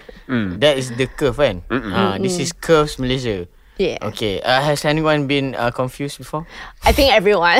That 0.60 0.76
is 0.80 0.92
the 0.96 1.08
Curve 1.08 1.40
kan? 1.40 1.58
Uh, 1.68 2.16
this 2.20 2.40
is 2.40 2.56
Curves 2.56 3.00
Malaysia. 3.00 3.48
Yeah. 3.78 4.00
Okay. 4.02 4.40
Uh, 4.40 4.62
has 4.64 4.86
anyone 4.86 5.28
been 5.28 5.54
uh, 5.56 5.70
confused 5.72 6.18
before? 6.18 6.48
I 6.84 6.96
think 6.96 7.12
everyone. 7.12 7.60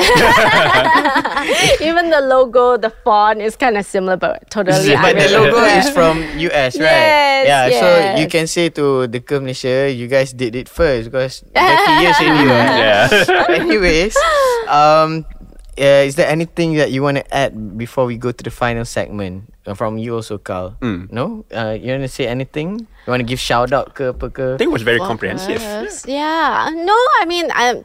Even 1.84 2.08
the 2.08 2.24
logo, 2.24 2.80
the 2.80 2.88
font 3.04 3.44
is 3.44 3.56
kind 3.56 3.76
of 3.76 3.84
similar, 3.84 4.16
but 4.16 4.48
totally. 4.48 4.96
but 4.96 5.12
the 5.12 5.28
logo 5.28 5.60
is 5.76 5.90
from 5.92 6.24
US, 6.40 6.80
right? 6.80 7.44
Yes, 7.44 7.72
yeah, 7.72 7.80
so 7.80 7.88
you 8.20 8.28
can 8.28 8.46
say 8.46 8.70
to 8.70 9.06
the 9.06 9.20
Curve 9.20 9.42
Malaysia, 9.42 9.92
you 9.92 10.08
guys 10.08 10.32
did 10.32 10.56
it 10.56 10.68
first 10.68 11.12
because 11.12 11.44
30 11.54 12.00
years 12.00 12.18
in 12.24 12.32
you. 12.40 12.48
Yeah. 12.48 13.08
Anyways, 13.52 14.16
um, 14.72 15.26
uh, 15.76 16.08
is 16.08 16.16
there 16.16 16.28
anything 16.32 16.80
that 16.80 16.90
you 16.92 17.02
want 17.02 17.18
to 17.20 17.24
add 17.28 17.76
before 17.76 18.06
we 18.06 18.16
go 18.16 18.32
to 18.32 18.42
the 18.42 18.50
final 18.50 18.88
segment 18.88 19.52
uh, 19.66 19.74
from 19.74 19.98
you 19.98 20.14
also, 20.16 20.38
Carl? 20.38 20.80
No, 20.80 21.44
uh, 21.52 21.76
you 21.76 21.92
want 21.92 22.02
to 22.02 22.08
say 22.08 22.26
anything? 22.26 22.88
You 23.06 23.12
want 23.12 23.20
to 23.20 23.24
give 23.24 23.38
shout 23.38 23.72
out 23.72 23.94
ke 23.94 24.00
apa 24.10 24.30
ke? 24.30 24.40
I 24.40 24.56
think 24.58 24.68
it 24.68 24.74
was 24.74 24.82
very 24.82 24.98
comprehensive. 24.98 25.62
Yeah. 26.06 26.70
No, 26.74 26.98
I 27.20 27.24
mean, 27.24 27.50
I, 27.54 27.84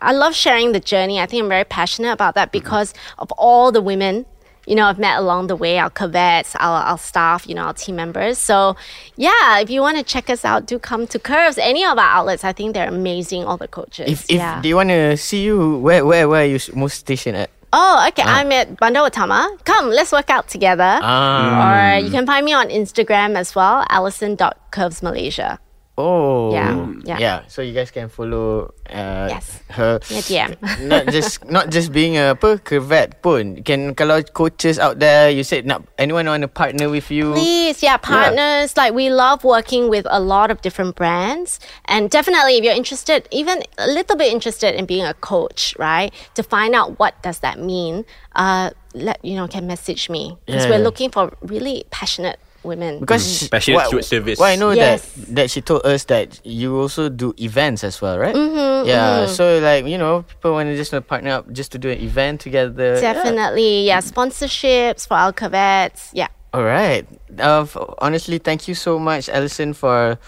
I 0.00 0.12
love 0.12 0.34
sharing 0.34 0.70
the 0.70 0.78
journey. 0.78 1.18
I 1.18 1.26
think 1.26 1.42
I'm 1.42 1.48
very 1.48 1.64
passionate 1.64 2.12
about 2.12 2.34
that 2.36 2.48
mm-hmm. 2.48 2.62
because 2.62 2.94
of 3.18 3.32
all 3.32 3.72
the 3.72 3.82
women, 3.82 4.24
you 4.66 4.76
know, 4.76 4.86
I've 4.86 4.98
met 4.98 5.18
along 5.18 5.48
the 5.48 5.56
way, 5.56 5.78
our 5.78 5.90
cadets, 5.90 6.54
our, 6.60 6.82
our 6.82 6.98
staff, 6.98 7.48
you 7.48 7.54
know, 7.56 7.62
our 7.62 7.74
team 7.74 7.96
members. 7.96 8.38
So, 8.38 8.76
yeah, 9.16 9.58
if 9.58 9.68
you 9.68 9.80
want 9.80 9.98
to 9.98 10.04
check 10.04 10.30
us 10.30 10.44
out, 10.44 10.66
do 10.66 10.78
come 10.78 11.08
to 11.08 11.18
Curves, 11.18 11.58
any 11.58 11.84
of 11.84 11.98
our 11.98 12.10
outlets. 12.22 12.44
I 12.44 12.52
think 12.52 12.74
they're 12.74 12.88
amazing, 12.88 13.42
all 13.42 13.56
the 13.56 13.66
coaches. 13.66 14.06
If 14.08 14.30
if 14.30 14.36
yeah. 14.38 14.62
they 14.62 14.74
want 14.74 14.90
to 14.90 15.16
see 15.16 15.42
you, 15.42 15.78
where 15.78 16.06
where 16.06 16.28
where 16.28 16.42
are 16.42 16.46
you 16.46 16.60
most 16.74 17.02
stationed 17.02 17.36
at? 17.36 17.50
Oh, 17.72 18.04
okay. 18.08 18.22
I'm 18.22 18.52
at 18.52 18.78
Bandar 18.78 19.08
Utama. 19.08 19.48
Come, 19.64 19.88
let's 19.88 20.12
work 20.12 20.28
out 20.28 20.48
together. 20.48 21.00
Ah. 21.02 21.96
Or 21.96 22.04
you 22.04 22.10
can 22.10 22.26
find 22.26 22.44
me 22.44 22.52
on 22.52 22.68
Instagram 22.68 23.34
as 23.34 23.54
well, 23.54 23.86
Allison.curvesmalaysia. 23.88 25.58
Oh, 25.98 26.52
Yeah, 26.56 26.88
yeah. 27.04 27.18
yeah. 27.20 27.38
So 27.52 27.60
you 27.60 27.74
guys 27.76 27.90
can 27.92 28.08
follow 28.08 28.72
uh, 28.88 29.28
Yes. 29.28 29.60
her. 29.76 30.00
Yeah, 30.26 30.56
not 30.80 31.04
just 31.12 31.44
not 31.44 31.68
just 31.68 31.92
being 31.92 32.16
a 32.16 32.32
apa 32.32 32.56
curvette 32.64 33.20
pun. 33.20 33.60
Can 33.60 33.92
kalau 33.92 34.24
coaches 34.32 34.80
out 34.80 35.04
there, 35.04 35.28
you 35.28 35.44
said 35.44 35.68
nak 35.68 35.84
anyone 36.00 36.24
want 36.32 36.42
to 36.42 36.48
partner 36.48 36.88
with 36.88 37.12
you? 37.12 37.36
Please, 37.36 37.84
yeah, 37.84 38.00
partners. 38.00 38.72
Like 38.72 38.96
we 38.96 39.12
love 39.12 39.44
working 39.44 39.92
with 39.92 40.08
a 40.08 40.16
lot 40.16 40.48
of 40.48 40.64
different 40.64 40.96
brands, 40.96 41.60
and 41.84 42.08
definitely, 42.08 42.56
if 42.56 42.64
you're 42.64 42.76
interested, 42.76 43.28
even 43.28 43.60
a 43.76 43.86
little 43.92 44.16
bit 44.16 44.32
interested 44.32 44.72
in 44.72 44.88
being 44.88 45.04
a 45.04 45.12
coach, 45.20 45.76
right? 45.76 46.08
To 46.34 46.42
find 46.42 46.72
out 46.72 46.96
what 46.96 47.20
does 47.20 47.44
that 47.44 47.60
mean, 47.60 48.08
uh, 48.32 48.72
let 48.96 49.20
you 49.20 49.36
know, 49.36 49.44
can 49.44 49.68
message 49.68 50.08
me 50.08 50.40
because 50.48 50.64
Yeah. 50.64 50.80
we're 50.80 50.84
looking 50.84 51.12
for 51.12 51.36
really 51.44 51.84
passionate 51.92 52.40
women. 52.62 53.00
Because 53.00 53.22
she- 53.26 53.48
Passionate 53.48 53.76
what- 53.76 53.86
steward 53.88 54.04
service. 54.04 54.38
Well, 54.38 54.48
I 54.52 54.56
know 54.56 54.70
Yes. 54.70 55.02
that 55.12 55.34
that 55.36 55.50
she 55.50 55.60
told 55.60 55.84
us 55.86 56.04
that 56.04 56.40
you 56.44 56.78
also 56.78 57.08
do 57.08 57.34
events 57.38 57.84
as 57.84 58.00
well, 58.00 58.18
right? 58.18 58.34
Mm-hmm, 58.34 58.88
yeah. 58.88 59.26
So 59.26 59.58
like 59.58 59.86
you 59.86 59.98
know, 59.98 60.22
people 60.22 60.52
want 60.52 60.68
to 60.68 60.76
just 60.76 60.92
partner 61.06 61.30
up 61.42 61.50
just 61.52 61.72
to 61.72 61.78
do 61.78 61.90
an 61.90 62.00
event 62.00 62.40
together. 62.40 63.00
Definitely, 63.00 63.86
yeah. 63.86 64.00
Sponsorships 64.00 65.06
for 65.06 65.14
our 65.16 65.32
cadets, 65.32 66.10
yeah. 66.12 66.28
All 66.54 66.62
right. 66.64 67.08
Uh, 67.40 67.62
f- 67.64 67.76
honestly, 67.98 68.36
thank 68.36 68.68
you 68.68 68.74
so 68.74 68.98
much, 68.98 69.28
Alison, 69.32 69.72
for 69.72 70.18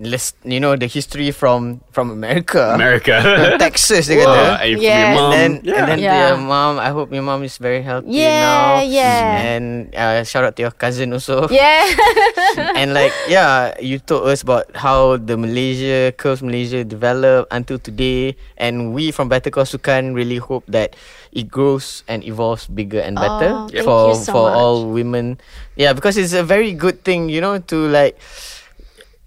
list. 0.00 0.34
You 0.48 0.58
know 0.64 0.74
the 0.80 0.88
history 0.88 1.28
from 1.30 1.84
from 1.92 2.08
America, 2.10 2.72
America. 2.72 3.20
Texas. 3.60 4.08
Dia 4.08 4.24
Wah, 4.24 4.56
kata. 4.56 4.64
and 4.64 4.80
Yes. 4.80 5.12
mom. 5.12 5.30
And 5.30 5.32
then, 5.36 5.52
yeah. 5.62 5.76
and 5.76 5.84
then 5.92 5.98
Yeah. 6.00 6.16
your 6.32 6.38
mom. 6.40 6.80
I 6.80 6.88
hope 6.90 7.12
your 7.12 7.20
mom 7.22 7.44
is 7.44 7.60
very 7.60 7.84
healthy 7.84 8.24
Yeah, 8.24 8.40
now. 8.40 8.64
yeah. 8.80 9.44
And 9.52 9.64
uh, 9.92 10.24
shout 10.24 10.48
out 10.48 10.56
to 10.56 10.64
your 10.64 10.72
cousin 10.72 11.12
also. 11.12 11.44
Yeah. 11.52 11.84
and 12.80 12.96
like 12.96 13.12
yeah, 13.28 13.76
you 13.78 14.00
told 14.00 14.24
us 14.26 14.40
about 14.40 14.72
how 14.72 15.20
the 15.20 15.36
Malaysia 15.36 16.16
Curves 16.16 16.40
Malaysia 16.40 16.80
developed 16.82 17.52
until 17.52 17.76
today, 17.78 18.34
and 18.56 18.96
we 18.96 19.12
from 19.12 19.28
Better 19.28 19.52
Call 19.52 19.68
Sukan 19.68 20.16
really 20.16 20.40
hope 20.40 20.64
that 20.72 20.96
it 21.30 21.46
grows 21.52 22.02
and 22.08 22.24
evolves 22.24 22.66
bigger 22.66 22.98
and 22.98 23.14
better 23.14 23.52
Oh, 23.54 23.68
thank 23.70 23.84
for 23.84 24.00
you 24.10 24.18
so 24.18 24.32
for 24.32 24.44
much. 24.50 24.56
all 24.58 24.76
women. 24.90 25.36
Yeah, 25.76 25.92
because 25.92 26.16
it's 26.16 26.32
a 26.34 26.42
very 26.42 26.72
good 26.72 27.04
thing, 27.04 27.28
you 27.30 27.38
know, 27.44 27.60
to 27.70 27.76
like 27.86 28.18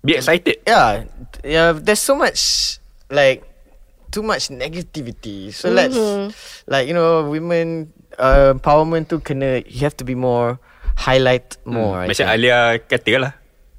Be 0.04 0.20
excited. 0.20 0.60
yeah, 0.68 1.08
yeah. 1.48 1.72
There's 1.72 2.04
so 2.04 2.16
much 2.16 2.78
like 3.08 3.44
too 4.12 4.22
much 4.22 4.52
negativity. 4.52 5.54
So 5.56 5.72
let's 5.72 5.96
like 6.68 6.88
you 6.88 6.94
know, 6.94 7.24
women 7.32 7.92
uh, 8.20 8.52
empowerment 8.54 9.08
tu 9.08 9.24
kena 9.24 9.64
you 9.64 9.80
have 9.88 9.96
to 9.98 10.06
be 10.06 10.14
more 10.16 10.60
highlight 11.00 11.56
more. 11.64 12.04
I 12.04 12.12
Macam 12.12 12.28
think. 12.28 12.36
Alia 12.36 12.78
kata 12.84 13.12
lah. 13.16 13.34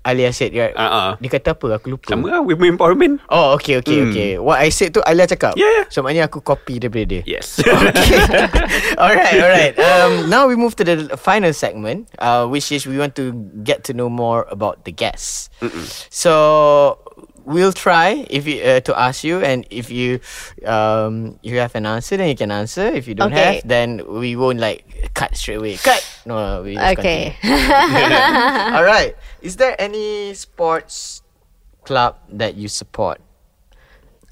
Alia 0.04 0.30
said 0.36 0.52
right. 0.52 0.76
Ah. 0.76 1.16
Dia 1.16 1.30
kata 1.32 1.56
apa? 1.56 1.80
Aku 1.80 1.96
lupa. 1.96 2.12
Sama 2.12 2.28
lah 2.28 2.40
women 2.44 2.76
empowerment. 2.76 3.24
Oh, 3.32 3.56
okay, 3.56 3.80
okay, 3.80 4.04
okay. 4.04 4.30
What 4.36 4.60
I 4.60 4.68
said 4.68 4.92
tu 4.92 5.00
Alia 5.00 5.24
cakap. 5.24 5.56
Yeah, 5.56 5.82
yeah. 5.82 5.84
So 5.88 6.04
maknanya 6.04 6.28
aku 6.28 6.44
copy 6.44 6.76
daripada 6.76 7.04
dia. 7.08 7.22
Yes. 7.24 7.58
Okay. 7.94 8.16
alright, 9.02 9.38
alright. 9.38 9.74
Um, 9.78 10.28
now 10.28 10.48
we 10.48 10.56
move 10.56 10.74
to 10.76 10.84
the 10.84 11.16
final 11.16 11.52
segment, 11.52 12.08
uh, 12.18 12.44
which 12.48 12.72
is 12.72 12.86
we 12.86 12.98
want 12.98 13.14
to 13.16 13.32
get 13.62 13.84
to 13.88 13.92
know 13.92 14.08
more 14.08 14.46
about 14.50 14.84
the 14.84 14.92
guests. 14.92 15.48
So 16.10 16.98
we'll 17.44 17.72
try 17.72 18.26
if 18.30 18.46
you, 18.46 18.62
uh, 18.62 18.80
to 18.80 18.98
ask 18.98 19.24
you, 19.24 19.40
and 19.40 19.66
if 19.70 19.90
you 19.90 20.20
um, 20.66 21.38
you 21.42 21.58
have 21.58 21.74
an 21.74 21.86
answer, 21.86 22.16
then 22.16 22.28
you 22.28 22.36
can 22.36 22.50
answer. 22.50 22.86
If 22.86 23.06
you 23.08 23.14
don't 23.14 23.32
Okay. 23.32 23.56
have, 23.56 23.68
then 23.68 24.02
we 24.08 24.36
won't 24.36 24.58
like 24.58 25.12
cut 25.14 25.36
straight 25.36 25.56
away. 25.58 25.76
Cut. 25.76 26.02
No, 26.26 26.34
no 26.58 26.62
we 26.62 26.74
just 26.74 26.98
Okay. 26.98 27.36
All 28.74 28.84
right. 28.84 29.16
Is 29.42 29.56
there 29.56 29.76
any 29.78 30.34
sports 30.34 31.22
club 31.84 32.16
that 32.30 32.56
you 32.56 32.68
support? 32.68 33.20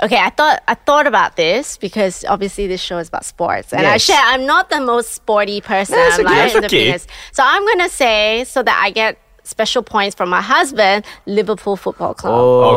Okay, 0.03 0.19
I 0.19 0.31
thought 0.31 0.63
I 0.67 0.75
thought 0.75 1.07
about 1.07 1.37
this 1.37 1.77
because 1.77 2.25
obviously 2.25 2.67
this 2.67 2.81
show 2.81 2.99
is 2.99 3.07
about 3.09 3.25
sports, 3.25 3.73
and 3.73 3.87
I 3.87 3.99
share 3.99 4.19
I'm 4.21 4.47
not 4.47 4.69
the 4.69 4.81
most 4.81 5.13
sporty 5.13 5.61
person. 5.61 5.95
That's 5.95 6.19
okay, 6.19 6.25
like 6.25 6.53
that's 6.53 6.67
okay. 6.73 6.99
So 7.31 7.45
I'm 7.47 7.65
gonna 7.65 7.89
say 7.89 8.43
so 8.45 8.65
that 8.65 8.81
I 8.83 8.91
get 8.91 9.17
special 9.45 9.83
points 9.83 10.15
from 10.15 10.29
my 10.31 10.41
husband, 10.41 11.05
Liverpool 11.27 11.77
Football 11.77 12.15
Club. 12.15 12.33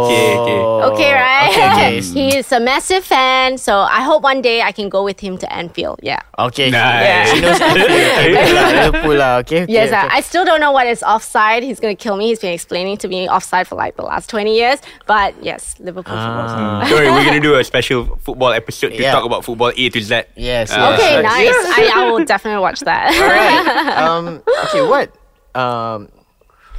Okay, 0.05 0.37
okay. 0.37 0.59
Okay, 0.93 1.13
right? 1.13 1.49
Oh. 1.51 1.73
Okay, 1.75 1.99
okay. 1.99 2.01
He's 2.35 2.51
a 2.51 2.59
massive 2.59 3.03
fan, 3.03 3.57
so 3.57 3.79
I 3.79 4.01
hope 4.01 4.23
one 4.23 4.41
day 4.41 4.61
I 4.61 4.71
can 4.71 4.89
go 4.89 5.03
with 5.03 5.19
him 5.19 5.37
to 5.39 5.53
Anfield. 5.53 5.99
Yeah. 6.01 6.19
Okay. 6.39 6.69
Nice. 6.71 7.31
She 7.31 7.41
knows 7.41 7.59
Liverpool 7.59 8.53
lah. 8.55 8.69
Liverpool. 8.71 9.21
Okay. 9.45 9.63
okay 9.63 9.71
Yes, 9.71 9.89
okay. 9.89 9.97
I, 9.97 10.17
I 10.17 10.21
still 10.21 10.45
don't 10.45 10.59
know 10.59 10.71
what 10.71 10.87
is 10.87 11.03
offside. 11.03 11.63
He's 11.63 11.79
gonna 11.79 11.95
kill 11.95 12.17
me. 12.17 12.27
He's 12.27 12.39
been 12.39 12.53
explaining 12.53 12.97
to 12.97 13.07
me 13.07 13.29
offside 13.29 13.67
for 13.67 13.75
like 13.75 13.95
the 13.95 14.03
last 14.03 14.29
twenty 14.29 14.55
years. 14.57 14.79
But 15.05 15.35
yes, 15.43 15.75
Liverpool 15.79 16.15
Football 16.15 16.47
Club. 16.49 16.89
Don't 16.89 17.13
we're 17.13 17.25
gonna 17.25 17.39
do 17.39 17.55
a 17.55 17.63
special 17.71 18.17
football 18.23 18.51
episode 18.51 18.89
to 18.89 19.01
Yeah. 19.01 19.11
talk 19.13 19.25
about 19.25 19.45
football 19.45 19.71
A 19.75 19.89
to 19.89 20.01
Z. 20.01 20.23
Yes, 20.35 20.71
Uh, 20.71 20.77
yes. 20.77 20.99
Okay, 20.99 21.13
Yes. 21.21 21.23
nice. 21.23 21.89
I, 21.93 22.01
I 22.01 22.11
will 22.11 22.25
definitely 22.25 22.61
watch 22.61 22.79
that. 22.81 23.13
Alright. 23.13 23.97
um. 23.97 24.41
Okay. 24.65 24.81
What? 24.87 25.11
Um. 25.55 26.09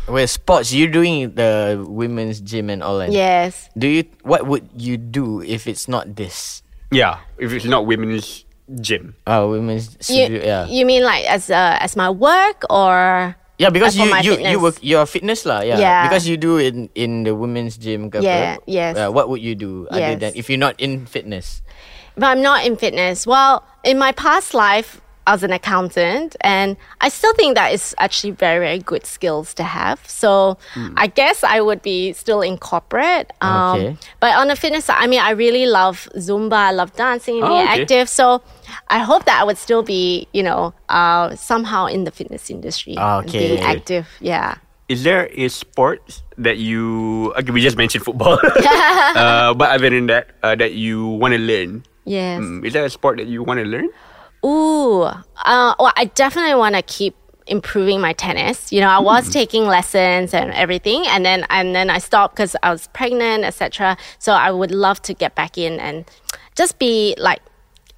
With 0.07 0.31
sports, 0.31 0.71
you're 0.73 0.91
doing 0.93 1.35
the 1.35 1.83
women's 1.83 2.39
gym 2.41 2.71
and 2.71 2.83
all 2.83 2.99
that. 3.03 3.11
yes. 3.11 3.69
Do 3.77 3.89
you? 3.91 4.05
What 4.23 4.47
would 4.47 4.71
you 4.79 4.97
do 4.97 5.43
if 5.43 5.67
it's 5.67 5.89
not 5.91 6.15
this? 6.15 6.63
Yeah, 6.95 7.19
if 7.43 7.51
it's 7.51 7.67
not 7.67 7.87
women's 7.91 8.47
gym. 8.79 9.19
Uh, 9.27 9.47
women's 9.51 9.99
You. 10.07 10.39
Yeah. 10.39 10.67
you 10.71 10.87
mean 10.87 11.03
like 11.03 11.27
as 11.27 11.51
uh, 11.51 11.79
as 11.83 11.99
my 11.99 12.11
work 12.11 12.63
or 12.71 13.35
Yeah, 13.59 13.71
because 13.75 13.97
Uh, 13.99 14.05
for 14.05 14.07
you 14.07 14.11
my 14.15 14.21
you 14.23 14.31
you 14.31 14.37
fitness. 14.37 14.63
work 14.63 14.77
your 14.85 15.05
fitness 15.11 15.41
lah. 15.43 15.67
Yeah. 15.67 15.81
Yeah. 15.81 16.03
Because 16.07 16.29
you 16.31 16.37
do 16.39 16.61
in 16.63 16.87
in 16.95 17.25
the 17.27 17.35
women's 17.35 17.75
gym. 17.81 18.07
ke 18.13 18.21
apa. 18.21 18.27
Yeah, 18.27 18.53
yes. 18.69 18.93
Uh, 18.95 19.09
what 19.11 19.27
would 19.33 19.41
you 19.43 19.57
do 19.59 19.89
other 19.91 20.15
Yes. 20.15 20.21
than 20.23 20.33
if 20.39 20.47
you're 20.47 20.61
not 20.61 20.79
in 20.79 21.09
fitness? 21.11 21.67
but 22.17 22.31
I'm 22.33 22.41
not 22.41 22.65
in 22.65 22.77
fitness. 22.81 23.27
Well, 23.27 23.61
in 23.85 23.99
my 24.01 24.13
past 24.13 24.55
life, 24.57 25.01
as 25.27 25.43
an 25.43 25.51
accountant, 25.53 26.37
and 26.41 26.77
I 27.01 27.09
still 27.09 27.35
think 27.35 27.57
that 27.57 27.73
is 27.73 27.95
actually 27.99 28.31
very, 28.31 28.59
very 28.65 28.79
good 28.79 29.05
skills 29.05 29.55
to 29.55 29.65
have. 29.65 29.99
So 30.09 30.57
I 30.97 31.09
guess 31.09 31.43
I 31.43 31.61
would 31.61 31.83
be 31.83 32.13
still 32.13 32.41
in 32.43 32.59
corporate. 32.59 33.33
Um, 33.41 33.81
Okay. 33.81 33.97
But 34.21 34.37
on 34.37 34.47
the 34.49 34.57
fitness 34.57 34.85
side, 34.87 34.99
I 35.01 35.07
mean, 35.07 35.21
I 35.21 35.31
really 35.31 35.67
love 35.67 36.09
Zumba, 36.17 36.55
I 36.55 36.73
love 36.73 36.95
dancing, 36.95 37.43
Oh, 37.43 37.49
being 37.49 37.67
okay. 37.69 37.83
active. 37.83 38.09
So 38.09 38.43
I 38.89 39.01
hope 39.01 39.25
that 39.27 39.41
I 39.41 39.45
would 39.45 39.59
still 39.59 39.83
be, 39.83 40.29
you 40.33 40.43
know, 40.43 40.73
uh, 40.89 41.35
somehow 41.35 41.87
in 41.87 42.05
the 42.05 42.11
fitness 42.13 42.49
industry. 42.51 42.95
and 42.97 43.27
Okay. 43.27 43.57
Being 43.57 43.61
active, 43.67 44.07
yeah. 44.21 44.57
Is 44.89 45.03
there 45.03 45.27
a 45.35 45.49
sport 45.49 46.23
that 46.39 46.59
you? 46.59 47.35
Okay, 47.35 47.51
we 47.51 47.61
just 47.61 47.77
mentioned 47.77 48.05
football. 48.07 48.39
uh, 49.19 49.51
but 49.55 49.71
other 49.75 49.91
than 49.91 50.07
that, 50.07 50.31
uh, 50.47 50.55
that 50.55 50.75
you 50.79 51.09
want 51.19 51.35
to 51.35 51.43
learn. 51.43 51.83
Yes. 52.07 52.39
Mm, 52.41 52.63
is 52.65 52.73
there 52.73 52.85
a 52.87 52.91
sport 52.91 53.19
that 53.19 53.27
you 53.27 53.43
want 53.43 53.59
to 53.59 53.67
learn? 53.67 53.91
Ooh, 54.47 55.03
uh, 55.03 55.75
well, 55.79 55.93
I 55.97 56.05
definitely 56.15 56.55
want 56.55 56.77
to 56.77 56.83
keep 56.83 57.17
improving 57.49 58.01
my 58.01 58.13
tennis. 58.13 58.73
You 58.73 58.81
know, 58.81 58.89
I 58.89 59.01
was 59.01 59.29
taking 59.31 59.67
lessons 59.67 60.33
and 60.33 60.53
everything, 60.53 61.05
and 61.09 61.25
then 61.25 61.45
and 61.51 61.75
then 61.75 61.91
I 61.91 61.99
stopped 61.99 62.37
because 62.37 62.55
I 62.63 62.71
was 62.71 62.87
pregnant, 62.89 63.45
etc. 63.45 63.97
So 64.21 64.33
I 64.33 64.53
would 64.53 64.71
love 64.71 65.03
to 65.03 65.15
get 65.15 65.35
back 65.35 65.59
in 65.59 65.81
and 65.81 66.05
just 66.55 66.79
be 66.79 67.15
like 67.19 67.41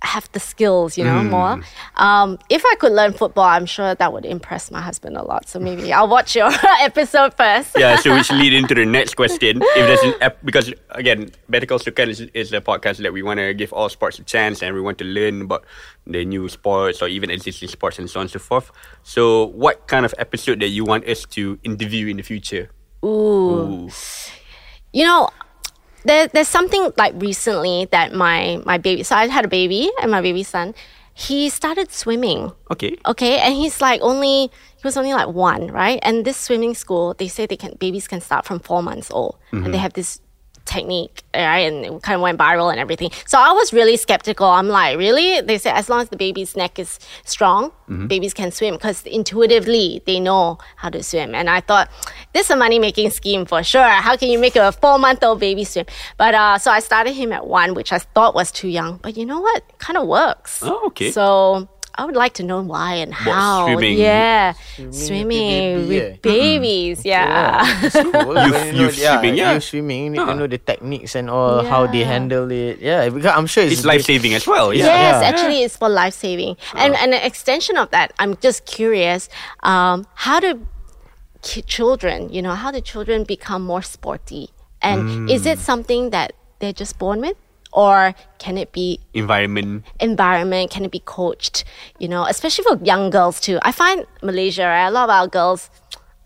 have 0.02 0.30
the 0.32 0.40
skills, 0.40 0.96
you 0.96 1.04
know, 1.04 1.22
more. 1.24 1.60
Um, 1.96 2.38
if 2.48 2.62
I 2.64 2.74
could 2.78 2.92
learn 2.92 3.12
football, 3.12 3.44
I'm 3.44 3.66
sure 3.66 3.94
that 3.94 4.12
would 4.12 4.24
impress 4.24 4.70
my 4.70 4.80
husband 4.80 5.16
a 5.16 5.22
lot. 5.22 5.48
So 5.48 5.58
maybe 5.58 5.92
I'll 5.92 6.08
watch 6.08 6.36
your 6.36 6.50
episode 6.80 7.34
first. 7.34 7.76
Yeah, 7.76 7.96
so 7.96 8.14
which 8.14 8.30
lead 8.40 8.52
into 8.52 8.74
the 8.74 8.86
next 8.86 9.14
question. 9.14 9.60
If 9.60 9.86
there's 9.86 10.02
an 10.02 10.14
ep- 10.20 10.44
because 10.44 10.72
again, 10.90 11.30
Better 11.48 11.66
Call 11.66 11.78
is, 11.78 12.20
is 12.20 12.52
a 12.52 12.60
podcast 12.60 12.98
that 12.98 13.12
we 13.12 13.22
want 13.22 13.38
to 13.38 13.54
give 13.54 13.72
all 13.72 13.88
sports 13.88 14.18
a 14.18 14.24
chance 14.24 14.62
and 14.62 14.74
we 14.74 14.80
want 14.80 14.98
to 14.98 15.04
learn 15.04 15.42
about 15.42 15.64
the 16.06 16.24
new 16.24 16.48
sports 16.48 17.02
or 17.02 17.08
even 17.08 17.30
existing 17.30 17.68
sports 17.68 17.98
and 17.98 18.08
so 18.08 18.20
on 18.20 18.24
and 18.24 18.30
so 18.30 18.38
forth. 18.38 18.70
So, 19.02 19.46
what 19.46 19.86
kind 19.88 20.04
of 20.04 20.14
episode 20.18 20.60
that 20.60 20.68
you 20.68 20.84
want 20.84 21.08
us 21.08 21.24
to 21.30 21.58
interview 21.64 22.06
in 22.06 22.16
the 22.16 22.22
future? 22.22 22.70
Ooh. 23.04 23.88
you 24.92 25.04
know 25.04 25.30
there, 26.08 26.28
there's 26.28 26.48
something 26.48 26.92
like 26.96 27.14
recently 27.16 27.86
that 27.90 28.14
my 28.14 28.60
my 28.64 28.78
baby 28.78 29.02
so 29.02 29.14
i 29.16 29.26
had 29.26 29.44
a 29.44 29.48
baby 29.48 29.90
and 30.02 30.10
my 30.10 30.20
baby 30.20 30.42
son. 30.42 30.74
He 31.14 31.48
started 31.48 31.90
swimming. 31.90 32.52
Okay. 32.70 32.96
okay? 33.04 33.38
And 33.40 33.52
he's 33.52 33.80
like 33.80 34.00
only 34.02 34.52
he 34.52 34.82
was 34.84 34.96
only 34.96 35.12
like 35.12 35.28
one 35.28 35.66
right? 35.66 35.98
And 36.02 36.24
this 36.24 36.36
swimming 36.36 36.74
school 36.74 37.14
they 37.18 37.26
say 37.26 37.46
they 37.46 37.56
can 37.56 37.74
babies 37.78 38.06
can 38.06 38.20
start 38.20 38.46
from 38.46 38.60
four 38.60 38.82
months 38.82 39.10
old. 39.10 39.36
And 39.50 39.64
they 39.64 39.70
mm-hmm. 39.70 39.78
have 39.78 39.94
this 39.94 40.20
technique 40.68 41.22
right 41.34 41.64
and 41.68 41.84
it 41.84 42.02
kind 42.02 42.16
of 42.16 42.20
went 42.20 42.38
viral 42.38 42.70
and 42.70 42.78
everything. 42.78 43.10
So 43.26 43.38
i 43.38 43.52
was 43.52 43.72
really 43.72 43.96
skeptical. 43.96 44.46
I'm 44.46 44.68
like 44.68 44.98
really? 44.98 45.40
They 45.40 45.58
say 45.58 45.70
as 45.70 45.88
long 45.88 46.00
as 46.00 46.08
the 46.10 46.16
baby's 46.16 46.54
neck 46.56 46.78
is 46.78 46.98
strong 47.24 47.72
babies 48.06 48.34
can 48.34 48.50
swim 48.52 48.74
because 48.74 49.02
intuitively 49.06 50.02
they 50.06 50.20
know 50.20 50.58
how 50.76 50.90
to 50.90 51.02
swim. 51.02 51.34
And 51.34 51.48
i 51.48 51.60
thought 51.60 51.90
this 52.34 52.46
is 52.46 52.50
a 52.50 52.56
money 52.56 52.78
making 52.78 53.10
scheme 53.10 53.46
for 53.46 53.62
sure. 53.62 53.82
How 54.06 54.16
can 54.16 54.28
you 54.28 54.38
make 54.38 54.56
a 54.56 54.72
four 54.72 54.98
month 54.98 55.24
old 55.24 55.40
baby 55.40 55.64
swim? 55.64 55.86
But 56.16 56.34
uh, 56.34 56.58
so 56.58 56.70
i 56.70 56.80
started 56.80 57.12
him 57.12 57.32
at 57.32 57.46
one 57.46 57.74
which 57.74 57.92
i 57.92 57.98
thought 57.98 58.34
was 58.34 58.52
too 58.52 58.68
young 58.68 58.98
but 59.02 59.16
you 59.16 59.24
know 59.24 59.40
what? 59.40 59.62
Kind 59.78 59.96
of 59.96 60.06
works. 60.06 60.60
Oh, 60.62 60.86
okay. 60.88 61.10
so 61.10 61.68
I 61.98 62.04
would 62.06 62.14
like 62.14 62.34
to 62.34 62.44
know 62.46 62.62
why 62.62 62.94
and 63.02 63.12
how. 63.12 63.66
swimming. 63.66 63.98
Yeah, 63.98 64.54
Swimming 64.78 64.92
swimming, 64.94 65.88
with 65.88 66.02
with 66.14 66.22
babies. 66.22 67.02
Yeah. 67.04 67.66
That's 67.82 67.98
cool. 67.98 68.38
Youth- 68.38 68.54
When 68.54 68.76
you 68.76 68.82
know- 68.86 68.90
swimming, 68.94 69.34
yeah. 69.34 69.52
youth 69.54 69.64
swimming. 69.64 70.00
You 70.04 70.10
need 70.14 70.22
to 70.30 70.34
know 70.38 70.46
the 70.46 70.58
techniques 70.62 71.16
and 71.18 71.28
all 71.28 71.64
how 71.66 71.86
they 71.90 72.06
Yeah. 72.06 72.14
handle 72.14 72.46
it. 72.54 72.78
Yeah, 72.78 73.08
because 73.10 73.34
I'm 73.34 73.46
sure 73.50 73.64
it's, 73.64 73.82
It's 73.82 73.84
life 73.84 74.04
saving 74.06 74.32
as 74.38 74.46
well. 74.46 74.72
Yeah. 74.72 74.86
Yes, 74.86 75.22
Yeah. 75.22 75.28
actually, 75.28 75.62
it's 75.66 75.76
for 75.76 75.88
life 75.90 76.14
saving. 76.14 76.56
And 76.78 76.94
and 76.94 77.12
an 77.12 77.22
extension 77.26 77.76
of 77.76 77.90
that, 77.90 78.12
I'm 78.22 78.38
just 78.38 78.64
curious. 78.64 79.28
Um, 79.66 80.06
how 80.14 80.38
do 80.38 80.66
ki- 81.42 81.62
children, 81.66 82.30
you 82.32 82.42
know, 82.42 82.54
how 82.54 82.70
do 82.70 82.80
children 82.80 83.24
become 83.24 83.62
more 83.66 83.82
sporty? 83.82 84.50
And 84.80 85.28
is 85.28 85.42
Mm. 85.42 85.52
it 85.52 85.58
something 85.58 86.10
that 86.14 86.32
they're 86.62 86.72
just 86.72 86.98
born 87.02 87.18
with, 87.20 87.34
or 87.72 88.14
can 88.38 88.56
it 88.56 88.72
be 88.72 89.00
Environment. 89.14 89.84
environment? 90.00 90.70
Can 90.70 90.84
it 90.84 90.90
be 90.90 91.00
coached? 91.00 91.64
You 91.98 92.08
know, 92.08 92.24
especially 92.24 92.64
for 92.64 92.82
young 92.84 93.10
girls 93.10 93.40
too. 93.40 93.58
I 93.62 93.72
find 93.72 94.06
Malaysia, 94.22 94.64
right, 94.64 94.86
a 94.86 94.90
lot 94.90 95.04
of 95.04 95.10
our 95.10 95.28
girls, 95.28 95.70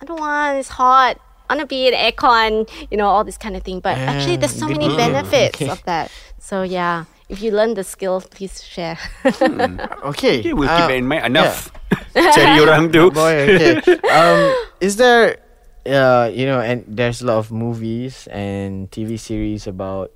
I 0.00 0.04
don't 0.04 0.20
want, 0.20 0.58
it's 0.58 0.68
hot. 0.68 1.18
I 1.48 1.54
want 1.54 1.60
to 1.60 1.66
be 1.66 1.88
in 1.88 1.94
aircon, 1.94 2.70
you 2.90 2.96
know, 2.96 3.06
all 3.06 3.24
this 3.24 3.36
kind 3.36 3.56
of 3.56 3.62
thing. 3.62 3.80
But 3.80 3.98
actually, 3.98 4.36
there's 4.36 4.56
so 4.56 4.68
many 4.68 4.88
benefits 4.88 5.60
of 5.60 5.82
that. 5.84 6.10
So 6.38 6.62
yeah, 6.62 7.04
if 7.28 7.42
you 7.42 7.50
learn 7.50 7.74
the 7.74 7.84
skill 7.84 8.20
please 8.20 8.62
share. 8.62 8.98
okay. 9.24 10.40
Okay, 10.40 10.52
we'll 10.52 10.68
uh, 10.68 10.78
keep 10.78 10.88
that 10.88 10.96
in 10.96 11.08
mind. 11.08 11.26
Enough. 11.26 11.72
Cari 12.12 12.60
orang 12.60 12.92
tu. 12.92 13.10
Boy, 13.10 13.56
okay. 13.56 13.80
um, 14.12 14.52
is 14.80 14.96
there, 14.96 15.40
uh, 15.88 16.28
you 16.32 16.44
know, 16.44 16.60
and 16.60 16.84
there's 16.88 17.20
a 17.22 17.26
lot 17.26 17.38
of 17.38 17.52
movies 17.52 18.28
and 18.28 18.90
TV 18.90 19.18
series 19.18 19.66
about 19.66 20.12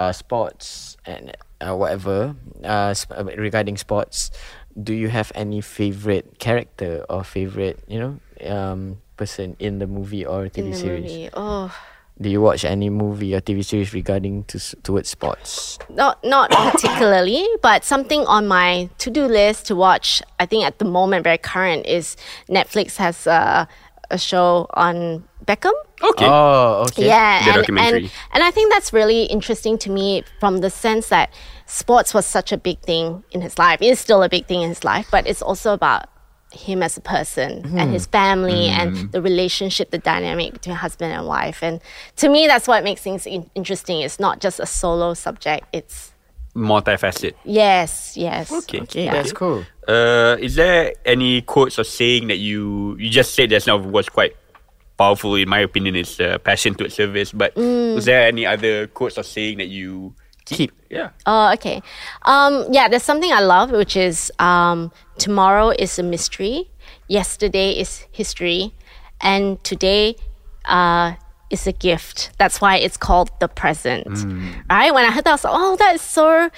uh, 0.00 0.12
sports 0.12 0.96
and 1.04 1.36
uh, 1.60 1.76
whatever 1.76 2.34
uh, 2.64 2.94
sp- 2.96 3.12
uh, 3.20 3.24
regarding 3.36 3.76
sports. 3.76 4.32
Do 4.72 4.94
you 4.94 5.08
have 5.12 5.30
any 5.34 5.60
favorite 5.60 6.38
character 6.38 7.04
or 7.10 7.22
favorite, 7.22 7.84
you 7.86 8.00
know, 8.00 8.14
um, 8.48 9.02
person 9.20 9.56
in 9.58 9.78
the 9.78 9.86
movie 9.86 10.24
or 10.24 10.48
TV 10.48 10.72
series? 10.72 11.12
movie. 11.12 11.28
Oh, 11.36 11.68
Do 12.20 12.28
you 12.30 12.40
watch 12.40 12.64
any 12.64 12.88
movie 12.88 13.34
or 13.34 13.40
TV 13.40 13.60
series 13.64 13.92
regarding 13.92 14.44
to 14.44 14.56
towards 14.82 15.08
sports? 15.12 15.78
not 15.90 16.22
not 16.24 16.48
particularly, 16.72 17.44
but 17.60 17.84
something 17.84 18.24
on 18.24 18.48
my 18.48 18.88
to 18.98 19.10
do 19.10 19.26
list 19.26 19.66
to 19.68 19.76
watch. 19.76 20.22
I 20.38 20.46
think 20.46 20.64
at 20.64 20.78
the 20.78 20.84
moment, 20.88 21.24
very 21.24 21.38
current 21.38 21.84
is 21.84 22.16
Netflix 22.48 22.96
has 22.96 23.26
a, 23.26 23.68
a 24.10 24.18
show 24.18 24.66
on 24.74 25.24
Beckham. 25.44 25.72
Okay. 26.02 26.26
Oh, 26.26 26.84
okay. 26.88 27.06
Yeah, 27.06 27.44
The 27.44 27.50
and, 27.50 27.56
documentary. 27.56 28.02
and 28.02 28.10
and 28.32 28.44
I 28.44 28.50
think 28.50 28.72
that's 28.72 28.92
really 28.92 29.24
interesting 29.24 29.78
to 29.78 29.90
me 29.90 30.24
from 30.38 30.58
the 30.58 30.70
sense 30.70 31.08
that 31.08 31.32
sports 31.66 32.14
was 32.14 32.26
such 32.26 32.52
a 32.52 32.56
big 32.56 32.80
thing 32.80 33.24
in 33.30 33.40
his 33.40 33.58
life. 33.58 33.80
It 33.82 33.86
is 33.86 34.00
still 34.00 34.22
a 34.22 34.28
big 34.28 34.46
thing 34.46 34.62
in 34.62 34.68
his 34.68 34.84
life, 34.84 35.08
but 35.10 35.26
it's 35.26 35.42
also 35.42 35.72
about 35.72 36.08
him 36.52 36.82
as 36.82 36.96
a 36.96 37.00
person 37.00 37.62
mm-hmm. 37.62 37.78
and 37.78 37.92
his 37.92 38.06
family 38.06 38.68
mm-hmm. 38.68 38.80
and 38.80 39.12
the 39.12 39.22
relationship, 39.22 39.90
the 39.90 39.98
dynamic 39.98 40.52
between 40.52 40.74
husband 40.74 41.12
and 41.12 41.26
wife. 41.26 41.62
And 41.62 41.80
to 42.16 42.28
me, 42.28 42.46
that's 42.46 42.66
what 42.66 42.82
makes 42.82 43.02
things 43.02 43.26
in- 43.26 43.50
interesting. 43.54 44.00
It's 44.00 44.18
not 44.18 44.40
just 44.40 44.58
a 44.58 44.66
solo 44.66 45.14
subject. 45.14 45.66
It's 45.72 46.12
Multifaceted. 46.54 47.34
yes, 47.44 48.16
yes. 48.16 48.50
Okay. 48.50 48.80
Okay, 48.80 49.04
Yeah. 49.04 49.12
that's 49.12 49.32
cool. 49.32 49.64
Uh, 49.86 50.36
is 50.40 50.54
there 50.56 50.92
any 51.04 51.42
quotes 51.42 51.78
or 51.78 51.84
saying 51.84 52.26
that 52.28 52.38
you 52.38 52.96
you 52.98 53.08
just 53.10 53.34
said 53.34 53.50
just 53.50 53.66
now 53.66 53.76
was 53.76 54.08
quite 54.08 54.34
powerful 54.98 55.34
in 55.34 55.48
my 55.48 55.60
opinion 55.60 55.96
is 55.96 56.20
uh, 56.20 56.36
passion 56.44 56.74
towards 56.74 56.94
service 56.94 57.32
but 57.32 57.56
was 57.56 58.04
there 58.04 58.22
any 58.26 58.44
other 58.44 58.86
quotes 58.88 59.16
or 59.16 59.22
saying 59.24 59.58
that 59.58 59.68
you 59.68 60.12
Keep. 60.44 60.72
yeah 60.90 61.10
Oh, 61.26 61.52
okay. 61.54 61.80
Um, 62.26 62.66
yeah, 62.72 62.88
there's 62.88 63.04
something 63.04 63.30
I 63.32 63.40
love, 63.40 63.70
which 63.70 63.96
is 63.96 64.32
um, 64.40 64.90
tomorrow 65.18 65.70
is 65.70 65.98
a 65.98 66.02
mystery, 66.02 66.68
yesterday 67.06 67.78
is 67.78 68.04
history, 68.10 68.74
and 69.20 69.62
today 69.62 70.16
uh, 70.66 71.14
is 71.50 71.66
a 71.66 71.72
gift. 71.72 72.30
That's 72.38 72.60
why 72.60 72.76
it's 72.76 72.96
called 72.96 73.30
the 73.40 73.48
present. 73.48 74.06
Mm. 74.06 74.64
Right? 74.70 74.94
When 74.94 75.04
I 75.04 75.10
heard 75.10 75.24
that, 75.24 75.30
I 75.30 75.34
was 75.34 75.44
like, 75.44 75.54
oh, 75.56 75.76
that 75.76 75.94
is 75.96 76.00
so 76.00 76.50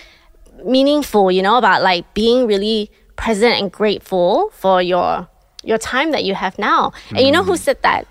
meaningful, 0.65 1.33
you 1.33 1.43
know, 1.43 1.57
about 1.57 1.83
like 1.83 2.13
being 2.15 2.47
really 2.47 2.91
present 3.17 3.61
and 3.61 3.73
grateful 3.73 4.51
for 4.51 4.83
your 4.83 5.29
your 5.65 5.79
time 5.79 6.11
that 6.11 6.25
you 6.25 6.35
have 6.35 6.59
now. 6.59 6.93
And 7.11 7.21
you 7.21 7.31
know 7.31 7.45
who 7.45 7.53
mm. 7.53 7.59
said 7.59 7.83
that? 7.83 8.07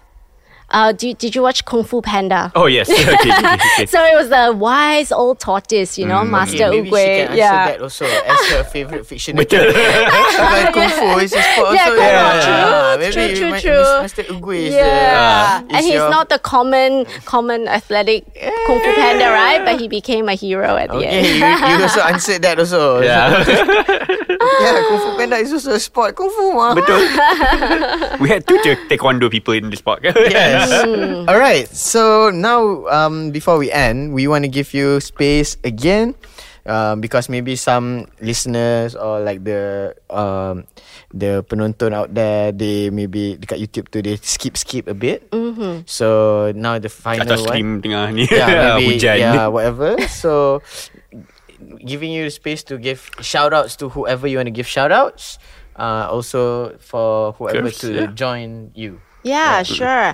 Uh, 0.71 0.91
do, 0.93 1.13
did 1.13 1.35
you 1.35 1.41
watch 1.41 1.65
Kung 1.65 1.83
Fu 1.83 2.01
Panda? 2.01 2.51
oh 2.55 2.65
yes 2.65 2.89
okay, 2.89 3.03
okay, 3.13 3.31
okay. 3.31 3.85
So 3.91 3.99
it 4.03 4.15
was 4.15 4.29
the 4.29 4.55
wise 4.55 5.11
old 5.11 5.39
tortoise, 5.39 5.97
you 5.99 6.07
know, 6.07 6.23
Master 6.23 6.65
Okay, 6.71 6.81
maybe 6.81 6.89
she 6.89 6.95
Oogway. 6.95 7.05
can 7.15 7.27
answer 7.27 7.37
Yeah. 7.37 7.67
that 7.67 7.81
also 7.81 8.05
as 8.05 8.39
her 8.51 8.63
favorite 8.73 9.05
fictional 9.05 9.43
Betul. 9.43 9.67
Because 9.67 10.71
Kung 10.73 10.89
Fu 10.89 11.19
is 11.19 11.33
a 11.35 11.41
sport 11.43 11.75
Yeah, 11.75 11.91
also. 11.91 11.95
Kung 11.95 11.99
Fu, 11.99 12.07
yeah. 12.07 12.41
true, 12.41 13.21
maybe 13.21 13.35
true, 13.35 13.35
true, 13.35 13.51
Ma- 13.51 13.59
true. 13.59 14.01
Master 14.01 14.23
Oogway 14.31 14.59
is 14.71 14.73
Yeah, 14.73 15.59
the. 15.59 15.73
uh, 15.73 15.75
and 15.75 15.83
he's 15.85 15.93
your- 15.99 16.09
not 16.09 16.29
the 16.29 16.39
common, 16.39 17.05
common 17.25 17.67
athletic 17.67 18.23
kung 18.67 18.79
fu 18.79 18.89
panda, 18.95 19.27
right? 19.31 19.61
But 19.65 19.79
he 19.79 19.87
became 19.87 20.29
a 20.29 20.35
hero 20.35 20.75
at 20.77 20.89
the 20.89 21.03
Okay, 21.03 21.19
end. 21.19 21.27
you, 21.27 21.77
you 21.77 21.83
also 21.83 22.01
answered 22.01 22.41
that 22.43 22.59
also. 22.59 23.01
yeah 23.01 23.43
yeah, 23.43 24.81
Kung 24.87 24.99
Fu 25.03 25.09
Panda 25.17 25.37
is 25.37 25.51
also 25.53 25.73
a 25.75 25.79
sport. 25.79 26.15
Kung 26.15 26.29
Fu 26.31 26.53
mah. 26.53 26.73
betul 26.75 27.01
we 28.21 28.29
had 28.29 28.45
two 28.47 28.57
taekwondo 28.89 29.29
people 29.29 29.53
in 29.53 29.69
this 29.69 29.81
podcast 29.81 30.15
Yes. 30.69 31.25
All 31.29 31.39
right. 31.39 31.67
So 31.69 32.29
now, 32.29 32.85
um, 32.87 33.31
before 33.31 33.57
we 33.57 33.71
end, 33.71 34.13
we 34.13 34.27
want 34.27 34.43
to 34.45 34.51
give 34.51 34.73
you 34.73 34.99
space 34.99 35.57
again, 35.63 36.15
um, 36.65 37.01
because 37.01 37.29
maybe 37.29 37.55
some 37.55 38.07
listeners 38.21 38.95
or 38.95 39.19
like 39.21 39.43
the 39.43 39.95
um, 40.09 40.65
the 41.13 41.43
penonton 41.49 41.93
out 41.93 42.13
there, 42.13 42.51
they 42.51 42.89
maybe 42.89 43.37
dekat 43.37 43.59
YouTube 43.59 43.89
tu 43.89 44.01
they 44.01 44.17
skip 44.21 44.57
skip 44.57 44.87
a 44.87 44.93
bit. 44.95 45.29
Mm-hmm. 45.31 45.85
So 45.85 46.51
now 46.55 46.77
the 46.79 46.89
final 46.89 47.25
atas 47.25 47.41
one. 47.41 47.47
stream 47.49 47.69
tengah 47.81 48.13
ni 48.13 48.29
Yeah, 48.29 48.75
maybe 48.77 48.95
hujan 48.95 49.17
yeah, 49.17 49.47
whatever. 49.53 49.97
So 50.07 50.61
giving 51.81 52.09
you 52.13 52.25
the 52.25 52.33
space 52.33 52.61
to 52.65 52.77
give 52.77 53.09
shout 53.21 53.53
outs 53.53 53.77
to 53.77 53.89
whoever 53.89 54.25
you 54.25 54.37
want 54.37 54.47
to 54.49 54.55
give 54.55 54.65
shout 54.65 54.91
outs. 54.93 55.37
uh, 55.75 56.07
also 56.09 56.75
for 56.79 57.33
whoever 57.33 57.69
Curves, 57.69 57.79
to 57.79 57.93
yeah. 57.93 58.05
join 58.13 58.71
you. 58.75 59.01
Yeah, 59.23 59.63
sure. 59.63 60.13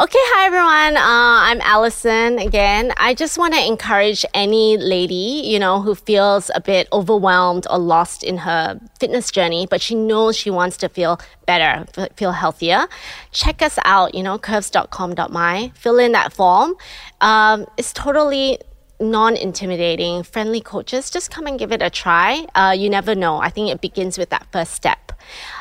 Okay, 0.00 0.16
hi 0.18 0.46
everyone. 0.46 0.96
Uh, 0.96 1.44
I'm 1.44 1.60
Alison 1.60 2.38
again. 2.38 2.94
I 2.96 3.12
just 3.12 3.36
want 3.36 3.52
to 3.52 3.62
encourage 3.62 4.24
any 4.32 4.78
lady, 4.78 5.42
you 5.44 5.58
know, 5.58 5.82
who 5.82 5.94
feels 5.94 6.50
a 6.54 6.60
bit 6.62 6.88
overwhelmed 6.90 7.66
or 7.68 7.76
lost 7.76 8.24
in 8.24 8.38
her 8.38 8.80
fitness 8.98 9.30
journey, 9.30 9.66
but 9.68 9.82
she 9.82 9.94
knows 9.94 10.38
she 10.38 10.48
wants 10.48 10.78
to 10.78 10.88
feel 10.88 11.20
better, 11.44 11.84
feel 12.16 12.32
healthier. 12.32 12.86
Check 13.32 13.60
us 13.60 13.78
out, 13.84 14.14
you 14.14 14.22
know, 14.22 14.38
curves.com.my. 14.38 15.72
Fill 15.74 15.98
in 15.98 16.12
that 16.12 16.32
form. 16.32 16.76
Um, 17.20 17.66
it's 17.76 17.92
totally 17.92 18.58
non 19.00 19.36
intimidating, 19.36 20.22
friendly 20.22 20.60
coaches. 20.60 21.10
Just 21.10 21.30
come 21.30 21.46
and 21.46 21.58
give 21.58 21.72
it 21.72 21.82
a 21.82 21.90
try. 21.90 22.46
Uh, 22.54 22.74
you 22.76 22.90
never 22.90 23.14
know. 23.14 23.38
I 23.38 23.48
think 23.50 23.70
it 23.70 23.80
begins 23.80 24.18
with 24.18 24.30
that 24.30 24.46
first 24.52 24.74
step. 24.74 25.12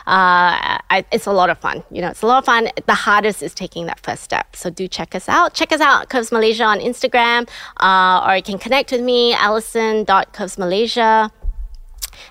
Uh, 0.08 0.80
I, 0.90 1.06
it's 1.12 1.26
a 1.28 1.32
lot 1.32 1.50
of 1.50 1.58
fun. 1.60 1.84
You 1.92 2.02
know, 2.02 2.10
it's 2.10 2.22
a 2.22 2.28
lot 2.28 2.40
of 2.40 2.46
fun. 2.46 2.70
The 2.86 2.94
hardest 2.94 3.42
is 3.44 3.54
taking 3.54 3.86
that 3.86 4.00
first 4.00 4.24
step. 4.24 4.56
So 4.56 4.70
do 4.70 4.88
check 4.88 5.16
us 5.16 5.30
out. 5.30 5.54
Check 5.54 5.72
us 5.72 5.82
out, 5.82 6.10
Curves 6.10 6.32
Malaysia 6.32 6.64
on 6.64 6.80
Instagram, 6.80 7.48
uh, 7.78 8.26
or 8.28 8.36
you 8.36 8.44
can 8.44 8.58
connect 8.58 8.92
with 8.92 9.02
me, 9.02 9.34
allison.curvesmalaysia. 9.34 11.32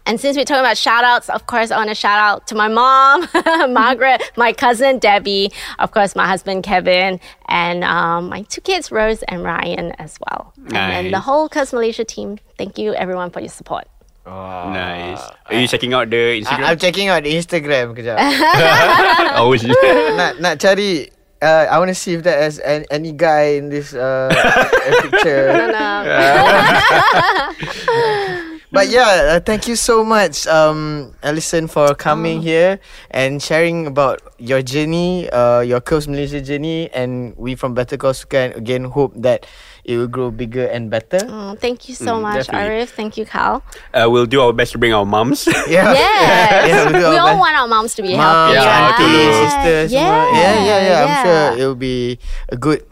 And 0.06 0.20
since 0.20 0.36
we're 0.36 0.44
talking 0.44 0.60
about 0.60 0.76
shout 0.76 1.04
outs, 1.04 1.28
of 1.28 1.46
course, 1.46 1.70
I 1.70 1.76
want 1.76 1.88
to 1.90 1.94
shout 1.94 2.18
out 2.18 2.46
to 2.48 2.54
my 2.54 2.68
mom, 2.68 3.28
Margaret, 3.72 4.22
my 4.36 4.52
cousin 4.52 4.98
Debbie, 4.98 5.52
of 5.78 5.90
course, 5.90 6.16
my 6.16 6.26
husband 6.26 6.64
Kevin, 6.64 7.20
and 7.48 7.84
um, 7.84 8.28
my 8.28 8.42
two 8.42 8.60
kids, 8.60 8.90
Rose 8.90 9.22
and 9.24 9.42
Ryan, 9.42 9.92
as 9.98 10.18
well. 10.20 10.52
And 10.66 10.74
then 10.74 11.10
the 11.10 11.20
whole 11.20 11.48
Curves 11.48 11.72
Malaysia 11.72 12.04
team. 12.04 12.38
Thank 12.56 12.78
you, 12.78 12.94
everyone, 12.94 13.30
for 13.30 13.40
your 13.40 13.50
support. 13.50 13.86
Nice. 14.28 15.22
Are 15.46 15.54
you 15.54 15.66
checking 15.66 15.94
out 15.94 16.10
the 16.10 16.40
Instagram? 16.42 16.64
I'm 16.68 16.78
checking 16.78 17.08
out 17.08 17.24
the 17.24 17.32
Instagram 17.32 17.96
kejap. 17.96 18.18
oh, 19.40 19.52
is 19.52 19.64
it? 19.64 19.72
nak 20.20 20.40
nak 20.40 20.58
cari. 20.60 21.08
Uh, 21.40 21.70
I 21.70 21.78
want 21.78 21.88
to 21.88 21.94
see 21.94 22.18
if 22.18 22.26
there 22.26 22.42
is 22.42 22.58
any, 22.58 22.84
any 22.90 23.12
guy 23.14 23.62
in 23.62 23.70
this 23.70 23.94
uh, 23.94 24.26
picture. 25.06 25.54
And, 25.54 25.70
uh, 25.70 27.54
But 28.70 28.92
yeah, 28.92 29.32
uh, 29.32 29.40
thank 29.40 29.64
you 29.66 29.76
so 29.80 30.04
much, 30.04 30.44
um, 30.46 31.16
Alison, 31.24 31.68
for 31.72 31.94
coming 31.96 32.42
here 32.44 32.80
and 33.10 33.40
sharing 33.40 33.86
about 33.88 34.20
your 34.36 34.60
journey, 34.60 35.24
uh, 35.32 35.60
your 35.64 35.80
Curves 35.80 36.04
Malaysia 36.06 36.44
journey, 36.44 36.92
and 36.92 37.32
we 37.40 37.56
from 37.56 37.72
Better 37.72 37.96
Call 37.96 38.12
Sukan 38.12 38.52
again 38.52 38.84
hope 38.92 39.16
that 39.16 39.48
it 39.88 39.96
will 39.96 40.06
grow 40.06 40.28
bigger 40.30 40.68
and 40.68 40.92
better. 40.92 41.16
oh, 41.32 41.56
thank 41.56 41.88
you 41.88 41.96
so 41.96 42.20
much, 42.20 42.44
definitely. 42.44 42.84
Arif. 42.84 42.92
Thank 42.92 43.16
you, 43.16 43.24
Cal. 43.24 43.64
Uh, 43.96 44.04
we'll 44.12 44.28
do 44.28 44.44
our 44.44 44.52
best 44.52 44.72
to 44.72 44.78
bring 44.78 44.92
our 44.92 45.08
moms. 45.08 45.48
Yeah, 45.64 45.88
Yes. 45.96 46.68
Yeah, 46.68 46.92
we'll 46.92 47.08
we 47.08 47.16
all 47.16 47.32
best. 47.32 47.40
want 47.40 47.56
our 47.56 47.68
moms 47.72 47.96
to 47.96 48.02
be 48.04 48.12
Mom, 48.12 48.52
healthy. 48.52 48.60
Yeah, 48.60 48.68
right? 48.68 49.00
auntie, 49.00 49.28
sisters, 49.48 49.88
Yeah. 49.96 50.04
semua. 50.04 50.36
yeah, 50.36 50.56
yeah, 50.60 50.78
yeah. 50.84 50.98
I'm 51.00 51.14
sure 51.24 51.42
it 51.56 51.64
will 51.64 51.80
be 51.80 52.20
a 52.52 52.56
good, 52.60 52.84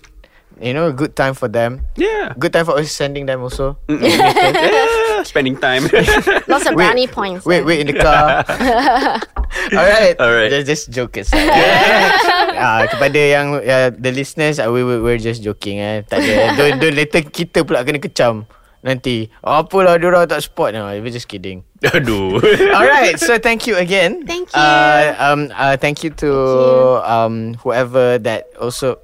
you 0.57 0.73
know, 0.73 0.89
a 0.89 0.97
good 0.97 1.13
time 1.13 1.37
for 1.37 1.53
them. 1.53 1.85
yeah. 2.01 2.33
Good 2.41 2.57
time 2.57 2.65
for 2.65 2.81
us 2.81 2.89
sending 2.97 3.29
them 3.29 3.45
also. 3.45 3.77
yeah. 3.93 4.33
Spending 5.27 5.59
time. 5.59 5.91
Lots 6.51 6.71
of 6.71 6.79
Wait, 6.79 6.87
brownie 6.87 7.11
points. 7.11 7.43
Wait, 7.45 7.67
wait 7.67 7.83
in 7.83 7.91
the 7.91 7.99
car. 7.99 8.47
Alright. 9.75 10.15
Alright. 10.23 10.51
Just, 10.55 10.67
just 10.67 10.85
joke 10.95 11.19
aside. 11.19 11.51
ah, 12.55 12.87
kepada 12.87 13.19
yang 13.19 13.59
uh, 13.59 13.91
the 13.91 14.15
listeners, 14.15 14.63
uh, 14.63 14.71
we, 14.71 14.87
we, 14.87 15.03
we're 15.03 15.19
just 15.19 15.43
joking 15.43 15.83
eh. 15.83 16.07
Tak 16.07 16.23
ada. 16.23 16.55
Don't, 16.55 16.79
don't 16.79 16.95
later 16.95 17.27
kita 17.27 17.67
pula 17.67 17.83
kena 17.83 17.99
kecam. 17.99 18.47
Nanti. 18.87 19.27
Apalah 19.43 19.99
dia 19.99 20.07
orang 20.07 20.31
tak 20.31 20.47
support. 20.47 20.71
No, 20.71 20.87
we're 20.87 21.11
just 21.11 21.27
kidding. 21.27 21.67
Aduh. 21.83 22.39
Alright, 22.71 23.19
so 23.19 23.35
thank 23.43 23.67
you 23.67 23.75
again. 23.75 24.23
Thank 24.23 24.55
you. 24.55 24.63
Uh, 24.63 25.11
um, 25.19 25.51
uh, 25.51 25.75
thank 25.75 26.07
you 26.07 26.15
to 26.23 26.31
you. 26.31 27.03
um 27.03 27.59
whoever 27.67 28.23
that 28.23 28.47
also. 28.63 29.03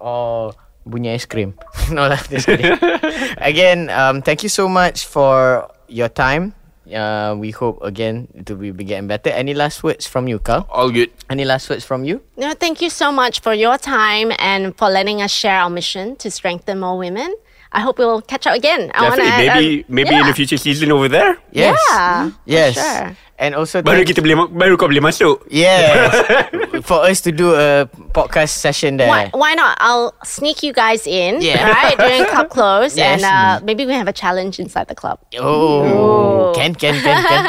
Oh, 0.00 0.50
bunyi 0.90 1.14
ice 1.14 1.26
cream. 1.26 1.54
no 1.94 2.08
lah, 2.10 2.18
just 2.28 2.46
kidding. 2.46 2.74
again, 3.38 3.88
um, 3.90 4.22
thank 4.22 4.42
you 4.42 4.48
so 4.50 4.68
much 4.68 5.06
for 5.06 5.68
your 5.88 6.08
time. 6.10 6.54
Uh, 6.90 7.36
we 7.38 7.52
hope 7.54 7.78
again 7.86 8.26
to 8.46 8.56
be 8.58 8.74
be 8.74 8.82
getting 8.82 9.06
better. 9.06 9.30
Any 9.30 9.54
last 9.54 9.84
words 9.86 10.10
from 10.10 10.26
you, 10.26 10.42
Carl? 10.42 10.66
All 10.68 10.90
good. 10.90 11.10
Any 11.30 11.44
last 11.46 11.70
words 11.70 11.86
from 11.86 12.02
you? 12.02 12.18
No, 12.36 12.50
thank 12.58 12.82
you 12.82 12.90
so 12.90 13.12
much 13.14 13.38
for 13.46 13.54
your 13.54 13.78
time 13.78 14.32
and 14.42 14.74
for 14.74 14.90
letting 14.90 15.22
us 15.22 15.30
share 15.30 15.62
our 15.62 15.70
mission 15.70 16.16
to 16.18 16.30
strengthen 16.34 16.80
more 16.82 16.98
women. 16.98 17.30
I 17.70 17.78
hope 17.86 18.02
we'll 18.02 18.18
catch 18.26 18.50
up 18.50 18.58
again. 18.58 18.90
I 18.90 19.06
wanna 19.06 19.22
Definitely. 19.22 19.46
add, 19.46 19.54
Maybe 19.62 19.84
um, 19.86 19.94
maybe 19.94 20.14
in 20.18 20.26
a 20.26 20.34
future 20.34 20.58
season 20.58 20.90
over 20.90 21.06
there. 21.06 21.38
Yes. 21.54 21.78
Yeah, 21.94 22.30
for 22.30 22.36
Yes. 22.50 22.74
sure. 22.74 23.14
And 23.40 23.56
also 23.56 23.80
Baru 23.80 24.04
kita 24.04 24.20
boleh 24.20 24.36
baru 24.52 24.76
kau 24.76 24.84
boleh 24.84 25.00
masuk. 25.00 25.48
Yes. 25.48 26.12
for 26.88 27.00
us 27.08 27.24
to 27.24 27.32
do 27.32 27.56
a 27.56 27.88
podcast 28.12 28.60
session 28.60 29.00
there. 29.00 29.08
Why, 29.08 29.32
why 29.32 29.56
not? 29.56 29.80
I'll 29.80 30.12
sneak 30.28 30.60
you 30.60 30.76
guys 30.76 31.08
in, 31.08 31.40
Yeah. 31.40 31.64
right, 31.64 31.96
during 31.96 32.28
club 32.28 32.52
close, 32.56 32.92
Yes. 33.00 33.16
and 33.16 33.24
uh, 33.24 33.64
maybe 33.64 33.88
we 33.88 33.96
have 33.96 34.08
a 34.08 34.12
challenge 34.12 34.60
inside 34.60 34.92
the 34.92 34.94
club. 34.94 35.24
Oh, 35.40 36.52
can 36.52 36.76
can 36.76 37.00
can 37.00 37.16
can. 37.16 37.42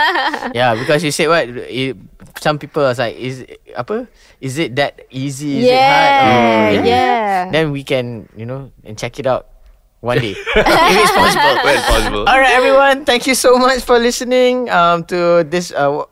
yeah, 0.56 0.80
because 0.80 1.04
you 1.04 1.12
said 1.12 1.28
what? 1.28 1.44
It, 1.52 2.00
some 2.40 2.56
people 2.56 2.88
was 2.88 2.96
like, 2.96 3.20
is 3.20 3.44
apa? 3.76 4.08
Is 4.40 4.56
it 4.64 4.80
that 4.80 4.96
easy? 5.12 5.60
Is 5.60 5.76
it 5.76 5.76
hard? 5.76 6.24
Oh, 6.24 6.72
Yeah, 6.72 6.88
yeah. 6.88 7.40
Then 7.52 7.76
we 7.76 7.84
can, 7.84 8.32
you 8.40 8.48
know, 8.48 8.72
and 8.88 8.96
check 8.96 9.20
it 9.20 9.28
out 9.28 9.51
one 10.02 10.18
day 10.20 10.34
if 10.36 10.98
it's 10.98 11.14
possible. 11.14 11.56
Well, 11.64 11.82
possible. 11.86 12.24
All 12.28 12.40
right, 12.42 12.54
everyone. 12.58 13.06
Thank 13.06 13.26
you 13.30 13.36
so 13.38 13.58
much 13.58 13.86
for 13.86 13.98
listening 13.98 14.70
um, 14.70 15.06
to 15.06 15.46
this 15.46 15.72
uh, 15.72 16.04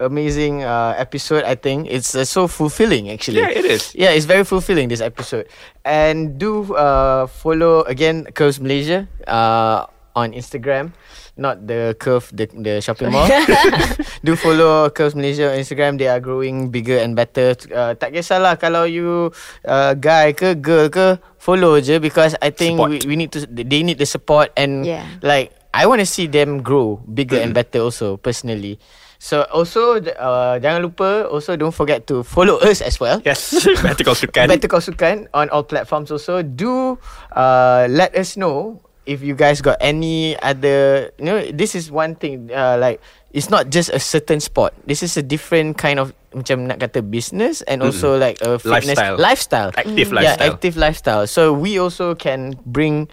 amazing 0.00 0.62
uh, 0.62 0.94
episode. 0.96 1.44
I 1.44 1.56
think 1.56 1.88
it's 1.90 2.14
uh, 2.14 2.24
so 2.24 2.46
fulfilling. 2.46 3.10
Actually, 3.10 3.40
Yeah, 3.40 3.50
it 3.50 3.64
is. 3.64 3.94
Yeah, 3.94 4.12
it's 4.12 4.26
very 4.26 4.44
fulfilling 4.44 4.88
this 4.88 5.00
episode. 5.00 5.48
And 5.84 6.38
do 6.38 6.74
uh, 6.74 7.26
follow 7.26 7.82
again 7.88 8.28
Curves 8.36 8.60
Malaysia 8.60 9.08
uh, 9.26 9.88
on 10.14 10.32
Instagram. 10.32 10.92
Not 11.38 11.70
the 11.70 11.94
curve, 12.02 12.26
the 12.34 12.50
the 12.50 12.82
shopping 12.82 13.14
mall. 13.14 13.30
do 14.26 14.34
follow 14.34 14.90
Curves 14.90 15.14
Malaysia 15.14 15.54
on 15.54 15.62
Instagram. 15.62 15.94
They 15.94 16.10
are 16.10 16.18
growing 16.18 16.74
bigger 16.74 16.98
and 16.98 17.14
better. 17.14 17.54
Uh, 17.70 17.94
tak 17.94 18.10
kisahlah 18.10 18.58
kalau 18.58 18.90
you 18.90 19.30
uh, 19.62 19.94
guy 19.94 20.34
ke 20.34 20.58
girl 20.58 20.90
ke 20.90 21.22
follow 21.38 21.78
je 21.80 21.98
because 21.98 22.34
I 22.42 22.50
think 22.50 22.76
Support. 22.78 22.90
we, 23.06 23.14
we 23.14 23.16
need 23.16 23.30
to 23.32 23.46
they 23.46 23.82
need 23.82 23.98
the 23.98 24.06
support 24.06 24.50
and 24.58 24.84
Yeah. 24.84 25.06
like 25.22 25.54
I 25.72 25.86
want 25.86 26.02
to 26.02 26.08
see 26.08 26.26
them 26.26 26.60
grow 26.62 26.98
bigger 27.06 27.38
and 27.38 27.54
better 27.54 27.80
also 27.80 28.16
personally. 28.18 28.78
So 29.18 29.42
also 29.50 29.98
uh, 29.98 30.62
jangan 30.62 30.82
lupa 30.86 31.26
also 31.26 31.58
don't 31.58 31.74
forget 31.74 32.06
to 32.06 32.22
follow 32.22 32.58
us 32.62 32.78
as 32.78 32.98
well. 33.02 33.18
Yes. 33.26 33.50
Better 33.82 34.06
Call 34.06 34.14
Sukan. 34.14 34.46
Better 34.46 34.70
Call 34.70 34.78
Sukan 34.78 35.26
on 35.34 35.50
all 35.50 35.66
platforms 35.66 36.10
also. 36.14 36.42
Do 36.42 36.98
uh, 37.34 37.90
let 37.90 38.14
us 38.14 38.38
know 38.38 38.78
if 39.10 39.18
you 39.22 39.34
guys 39.34 39.58
got 39.58 39.74
any 39.82 40.38
other 40.38 41.10
you 41.18 41.26
know 41.26 41.38
this 41.50 41.74
is 41.74 41.90
one 41.90 42.14
thing 42.14 42.50
uh, 42.54 42.78
like 42.78 43.02
it's 43.34 43.50
not 43.50 43.74
just 43.74 43.90
a 43.90 43.98
certain 43.98 44.38
sport. 44.38 44.70
This 44.86 45.02
is 45.02 45.18
a 45.18 45.22
different 45.22 45.76
kind 45.78 45.98
of 45.98 46.14
macam 46.34 46.68
nak 46.68 46.78
kata 46.80 47.00
business 47.00 47.62
and 47.64 47.80
also 47.82 48.18
like 48.20 48.36
a 48.44 48.58
fitness 48.58 48.96
Lifestyle. 48.96 49.16
lifestyle. 49.16 49.70
Active 49.76 50.08
Yeah, 50.12 50.16
lifestyle. 50.20 50.48
active 50.52 50.74
lifestyle. 50.76 51.24
So 51.26 51.52
we 51.52 51.78
also 51.80 52.14
can 52.14 52.54
bring 52.68 53.08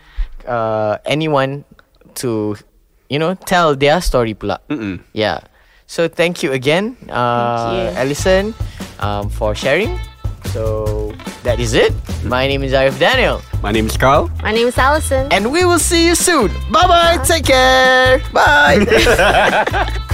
uh, 0.48 0.98
anyone 1.08 1.64
to 2.24 2.56
you 3.10 3.20
know 3.20 3.36
tell 3.48 3.76
their 3.76 4.02
story 4.02 4.34
pula. 4.36 4.60
Mm-mm. 4.68 5.00
Yeah. 5.14 5.40
So 5.88 6.10
thank 6.10 6.42
you 6.42 6.52
again, 6.52 6.98
uh, 7.14 7.72
you. 7.94 8.00
Alison, 8.00 8.52
um, 9.00 9.30
for 9.30 9.54
sharing. 9.54 9.96
So 10.50 11.14
that 11.44 11.60
is 11.60 11.74
it. 11.78 11.94
My 12.26 12.48
name 12.48 12.64
is 12.64 12.74
Arif 12.74 12.98
Daniel, 12.98 13.42
My 13.62 13.70
name 13.72 13.86
is 13.86 13.98
Carl. 13.98 14.30
My 14.42 14.50
name 14.54 14.66
is 14.70 14.78
Allison. 14.78 15.28
and 15.30 15.52
we 15.52 15.66
will 15.66 15.78
see 15.82 16.06
you 16.10 16.16
soon. 16.16 16.50
Bye 16.74 16.88
bye. 16.90 17.18
Take 17.26 17.46
care. 17.46 18.22
Bye. 18.34 18.82